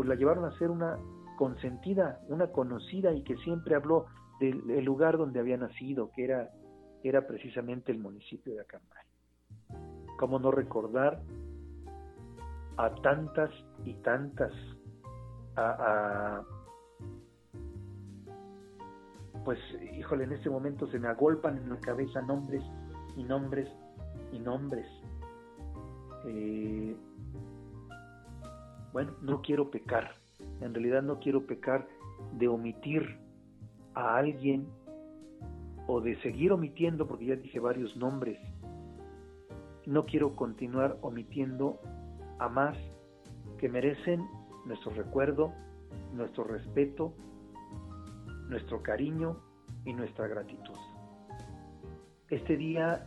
pues 0.00 0.08
la 0.08 0.14
llevaron 0.14 0.46
a 0.46 0.56
ser 0.56 0.70
una 0.70 0.96
consentida, 1.36 2.20
una 2.28 2.46
conocida 2.46 3.12
y 3.12 3.22
que 3.22 3.36
siempre 3.36 3.74
habló 3.74 4.06
del 4.40 4.82
lugar 4.82 5.18
donde 5.18 5.40
había 5.40 5.58
nacido, 5.58 6.10
que 6.12 6.24
era, 6.24 6.48
era 7.04 7.26
precisamente 7.26 7.92
el 7.92 7.98
municipio 7.98 8.54
de 8.54 8.62
Acambay. 8.62 9.04
¿Cómo 10.18 10.38
no 10.38 10.52
recordar 10.52 11.20
a 12.78 12.94
tantas 13.02 13.50
y 13.84 13.92
tantas, 13.96 14.54
a, 15.56 16.44
pues 19.44 19.58
híjole, 19.98 20.24
en 20.24 20.32
este 20.32 20.48
momento 20.48 20.86
se 20.86 20.98
me 20.98 21.08
agolpan 21.08 21.58
en 21.58 21.68
la 21.68 21.80
cabeza 21.80 22.22
nombres 22.22 22.62
y 23.18 23.22
nombres 23.22 23.68
y 24.32 24.38
nombres. 24.38 24.86
Eh, 26.24 26.96
bueno, 28.92 29.12
no 29.22 29.42
quiero 29.42 29.70
pecar, 29.70 30.14
en 30.60 30.74
realidad 30.74 31.02
no 31.02 31.18
quiero 31.20 31.46
pecar 31.46 31.86
de 32.38 32.48
omitir 32.48 33.18
a 33.94 34.16
alguien 34.16 34.66
o 35.86 36.00
de 36.00 36.20
seguir 36.22 36.52
omitiendo, 36.52 37.06
porque 37.06 37.26
ya 37.26 37.36
dije 37.36 37.58
varios 37.58 37.96
nombres. 37.96 38.38
No 39.86 40.06
quiero 40.06 40.36
continuar 40.36 40.98
omitiendo 41.02 41.80
a 42.38 42.48
más 42.48 42.76
que 43.58 43.68
merecen 43.68 44.24
nuestro 44.66 44.92
recuerdo, 44.92 45.52
nuestro 46.14 46.44
respeto, 46.44 47.12
nuestro 48.48 48.82
cariño 48.82 49.36
y 49.84 49.92
nuestra 49.92 50.28
gratitud. 50.28 50.76
Este 52.28 52.56
Día 52.56 53.06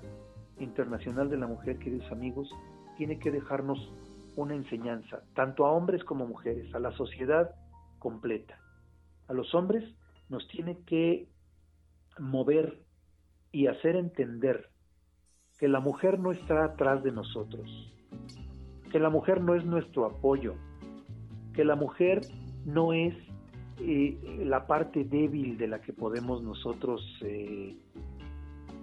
Internacional 0.59 1.29
de 1.29 1.37
la 1.37 1.47
Mujer, 1.47 1.79
queridos 1.79 2.11
amigos, 2.11 2.49
tiene 2.97 3.17
que 3.19 3.31
dejarnos 3.31 3.93
una 4.35 4.55
enseñanza, 4.55 5.23
tanto 5.35 5.65
a 5.65 5.71
hombres 5.71 6.03
como 6.03 6.25
mujeres, 6.25 6.73
a 6.73 6.79
la 6.79 6.91
sociedad 6.91 7.55
completa. 7.99 8.57
A 9.27 9.33
los 9.33 9.53
hombres 9.55 9.83
nos 10.29 10.47
tiene 10.47 10.79
que 10.85 11.27
mover 12.19 12.79
y 13.51 13.67
hacer 13.67 13.95
entender 13.95 14.69
que 15.59 15.67
la 15.67 15.79
mujer 15.79 16.19
no 16.19 16.31
está 16.31 16.65
atrás 16.65 17.03
de 17.03 17.11
nosotros, 17.11 17.69
que 18.91 18.99
la 18.99 19.09
mujer 19.09 19.41
no 19.41 19.55
es 19.55 19.65
nuestro 19.65 20.05
apoyo, 20.05 20.55
que 21.53 21.63
la 21.63 21.75
mujer 21.75 22.21
no 22.65 22.93
es 22.93 23.15
eh, 23.79 24.43
la 24.45 24.67
parte 24.67 25.03
débil 25.03 25.57
de 25.57 25.67
la 25.67 25.81
que 25.81 25.93
podemos 25.93 26.41
nosotros 26.43 27.01
eh, 27.21 27.77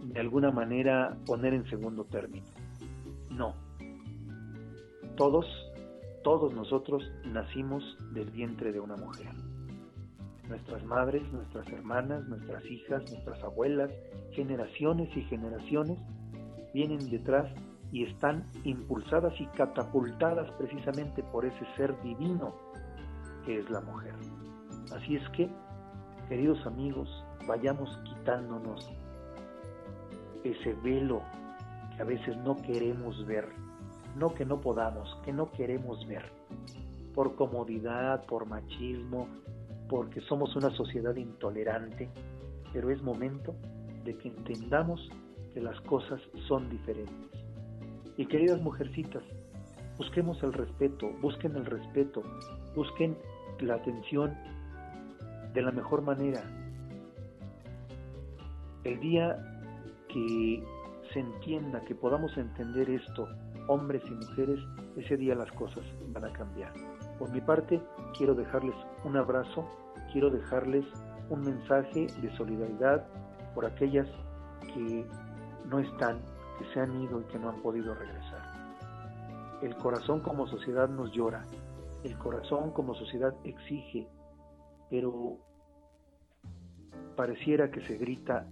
de 0.05 0.21
alguna 0.21 0.51
manera 0.51 1.17
poner 1.27 1.55
en 1.55 1.65
segundo 1.69 2.05
término. 2.05 2.47
Todos, 5.21 5.45
todos 6.25 6.55
nosotros 6.55 7.03
nacimos 7.27 7.85
del 8.15 8.31
vientre 8.31 8.73
de 8.73 8.81
una 8.81 8.97
mujer. 8.97 9.29
Nuestras 10.49 10.83
madres, 10.87 11.31
nuestras 11.31 11.69
hermanas, 11.69 12.27
nuestras 12.27 12.65
hijas, 12.65 13.03
nuestras 13.13 13.45
abuelas, 13.45 13.91
generaciones 14.31 15.15
y 15.15 15.21
generaciones 15.25 15.99
vienen 16.73 17.11
detrás 17.11 17.53
y 17.93 18.05
están 18.05 18.47
impulsadas 18.65 19.39
y 19.39 19.45
catapultadas 19.49 20.51
precisamente 20.53 21.23
por 21.23 21.45
ese 21.45 21.67
ser 21.77 22.01
divino 22.01 22.55
que 23.45 23.59
es 23.59 23.69
la 23.69 23.83
mujer. 23.83 24.15
Así 24.97 25.17
es 25.17 25.29
que, 25.37 25.51
queridos 26.31 26.65
amigos, 26.65 27.11
vayamos 27.47 27.95
quitándonos 28.05 28.91
ese 30.45 30.73
velo 30.83 31.21
que 31.95 32.01
a 32.01 32.07
veces 32.07 32.39
no 32.39 32.57
queremos 32.57 33.27
ver, 33.27 33.51
no 34.17 34.35
que 34.35 34.45
no 34.45 34.61
podamos, 34.61 35.17
que 35.25 35.33
no 35.33 35.51
queremos 35.53 36.07
ver, 36.07 36.25
por 37.15 37.37
comodidad, 37.37 38.25
por 38.27 38.47
machismo, 38.47 39.29
porque 39.89 40.21
somos 40.23 40.55
una 40.57 40.71
sociedad 40.71 41.15
intolerante, 41.17 42.09
pero 42.73 42.91
es 42.91 43.03
momento 43.03 43.55
de 44.05 44.17
que 44.17 44.29
entendamos 44.29 45.09
que 45.53 45.61
las 45.61 45.81
cosas 45.83 46.21
son 46.47 46.69
diferentes. 46.71 47.31
Y 48.17 48.27
queridas 48.27 48.61
mujercitas, 48.61 49.23
busquemos 49.99 50.43
el 50.43 50.53
respeto, 50.53 51.11
busquen 51.21 51.57
el 51.57 51.67
respeto, 51.67 52.23
busquen 52.75 53.17
la 53.61 53.75
atención 53.75 54.35
de 55.53 55.63
la 55.63 55.73
mejor 55.73 56.03
manera. 56.03 56.43
El 58.85 59.01
día 59.01 59.37
que 60.09 60.63
se 61.13 61.21
entienda, 61.21 61.81
que 61.81 61.95
podamos 61.95 62.37
entender 62.37 62.89
esto, 62.89 63.29
hombres 63.69 64.03
y 64.07 64.11
mujeres, 64.11 64.61
ese 64.97 65.17
día 65.17 65.35
las 65.35 65.51
cosas 65.53 65.85
van 66.09 66.25
a 66.25 66.33
cambiar. 66.33 66.73
Por 67.19 67.31
mi 67.31 67.41
parte, 67.41 67.81
quiero 68.17 68.35
dejarles 68.35 68.75
un 69.05 69.17
abrazo, 69.17 69.69
quiero 70.13 70.31
dejarles 70.31 70.85
un 71.29 71.43
mensaje 71.43 72.07
de 72.21 72.37
solidaridad 72.37 73.07
por 73.55 73.67
aquellas 73.67 74.07
que 74.75 75.07
no 75.69 75.79
están, 75.79 76.21
que 76.59 76.65
se 76.73 76.81
han 76.81 77.01
ido 77.03 77.21
y 77.21 77.25
que 77.25 77.39
no 77.39 77.51
han 77.51 77.63
podido 77.63 77.95
regresar. 77.95 78.51
El 79.63 79.77
corazón 79.77 80.21
como 80.21 80.47
sociedad 80.47 80.89
nos 80.89 81.13
llora, 81.13 81.45
el 82.05 82.17
corazón 82.19 82.71
como 82.73 82.95
sociedad 82.95 83.35
exige, 83.45 84.09
pero 84.89 85.39
pareciera 87.17 87.71
que 87.71 87.87
se 87.87 87.97
grita 87.99 88.49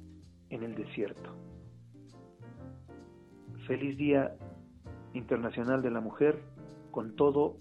en 0.50 0.62
el 0.62 0.74
desierto. 0.74 1.34
Feliz 3.68 3.98
Día 3.98 4.34
Internacional 5.12 5.82
de 5.82 5.90
la 5.90 6.00
Mujer, 6.00 6.40
con 6.90 7.14
todo 7.16 7.58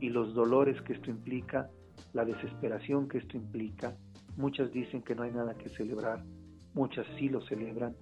y 0.00 0.08
los 0.08 0.32
dolores 0.32 0.80
que 0.82 0.94
esto 0.94 1.10
implica, 1.10 1.68
la 2.14 2.24
desesperación 2.24 3.08
que 3.08 3.18
esto 3.18 3.36
implica. 3.36 3.94
Muchas 4.38 4.72
dicen 4.72 5.02
que 5.02 5.14
no 5.14 5.24
hay 5.24 5.30
nada 5.30 5.52
que 5.52 5.68
celebrar, 5.68 6.24
muchas 6.72 7.06
sí 7.18 7.28
lo 7.28 7.42
celebran, 7.42 7.94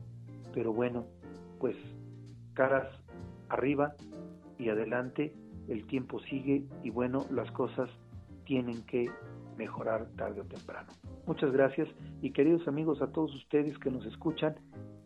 pero 0.55 0.73
bueno, 0.73 1.05
pues 1.59 1.75
caras 2.55 2.87
arriba 3.49 3.97
y 4.57 4.69
adelante, 4.69 5.35
el 5.67 5.85
tiempo 5.89 6.21
sigue 6.21 6.65
y 6.85 6.91
bueno, 6.91 7.27
las 7.33 7.51
cosas 7.51 7.91
tienen 8.45 8.87
que 8.87 9.11
mejorar 9.59 10.07
tarde 10.17 10.43
o 10.43 10.45
temprano. 10.45 10.93
Muchas 11.27 11.51
gracias 11.51 11.89
y 12.23 12.31
queridos 12.31 12.69
amigos 12.69 13.03
a 13.03 13.11
todos 13.11 13.35
ustedes 13.35 13.77
que 13.79 13.91
nos 13.91 14.07
escuchan, 14.07 14.55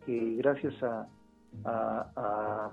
que 0.05 0.35
gracias 0.35 0.83
a, 0.83 1.07
a, 1.65 2.71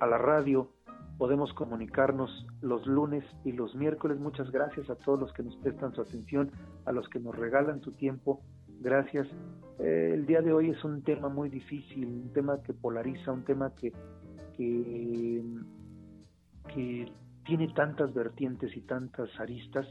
la 0.00 0.18
radio 0.18 0.70
podemos 1.18 1.52
comunicarnos 1.52 2.46
los 2.60 2.86
lunes 2.86 3.24
y 3.44 3.52
los 3.52 3.74
miércoles. 3.74 4.18
Muchas 4.18 4.50
gracias 4.50 4.88
a 4.88 4.94
todos 4.94 5.18
los 5.18 5.32
que 5.32 5.42
nos 5.42 5.56
prestan 5.56 5.92
su 5.94 6.02
atención, 6.02 6.52
a 6.84 6.92
los 6.92 7.08
que 7.08 7.18
nos 7.18 7.36
regalan 7.36 7.80
su 7.82 7.92
tiempo. 7.92 8.40
Gracias. 8.80 9.26
Eh, 9.80 10.12
el 10.14 10.26
día 10.26 10.40
de 10.42 10.52
hoy 10.52 10.70
es 10.70 10.84
un 10.84 11.02
tema 11.02 11.28
muy 11.28 11.48
difícil, 11.48 12.06
un 12.06 12.32
tema 12.32 12.62
que 12.62 12.72
polariza, 12.72 13.32
un 13.32 13.44
tema 13.44 13.74
que, 13.74 13.92
que, 14.56 15.42
que 16.72 17.12
tiene 17.44 17.68
tantas 17.74 18.14
vertientes 18.14 18.76
y 18.76 18.82
tantas 18.82 19.28
aristas 19.40 19.86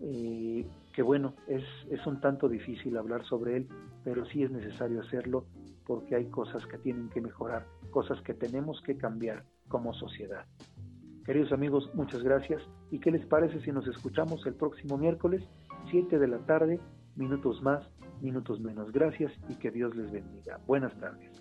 eh, 0.00 0.66
que 0.94 1.02
bueno, 1.02 1.34
es, 1.46 1.62
es 1.90 2.04
un 2.06 2.20
tanto 2.20 2.48
difícil 2.48 2.96
hablar 2.96 3.24
sobre 3.24 3.56
él, 3.58 3.68
pero 4.04 4.24
sí 4.26 4.42
es 4.42 4.50
necesario 4.50 5.00
hacerlo 5.00 5.44
porque 5.88 6.14
hay 6.14 6.26
cosas 6.26 6.64
que 6.66 6.76
tienen 6.78 7.08
que 7.08 7.22
mejorar, 7.22 7.66
cosas 7.90 8.20
que 8.20 8.34
tenemos 8.34 8.80
que 8.82 8.98
cambiar 8.98 9.44
como 9.68 9.94
sociedad. 9.94 10.44
Queridos 11.24 11.50
amigos, 11.50 11.90
muchas 11.94 12.22
gracias. 12.22 12.62
¿Y 12.90 13.00
qué 13.00 13.10
les 13.10 13.26
parece 13.26 13.60
si 13.62 13.72
nos 13.72 13.88
escuchamos 13.88 14.46
el 14.46 14.54
próximo 14.54 14.98
miércoles, 14.98 15.42
7 15.90 16.18
de 16.18 16.28
la 16.28 16.38
tarde, 16.40 16.78
minutos 17.16 17.62
más, 17.62 17.88
minutos 18.20 18.60
menos? 18.60 18.92
Gracias 18.92 19.32
y 19.48 19.56
que 19.56 19.70
Dios 19.70 19.96
les 19.96 20.12
bendiga. 20.12 20.60
Buenas 20.66 20.94
tardes. 21.00 21.37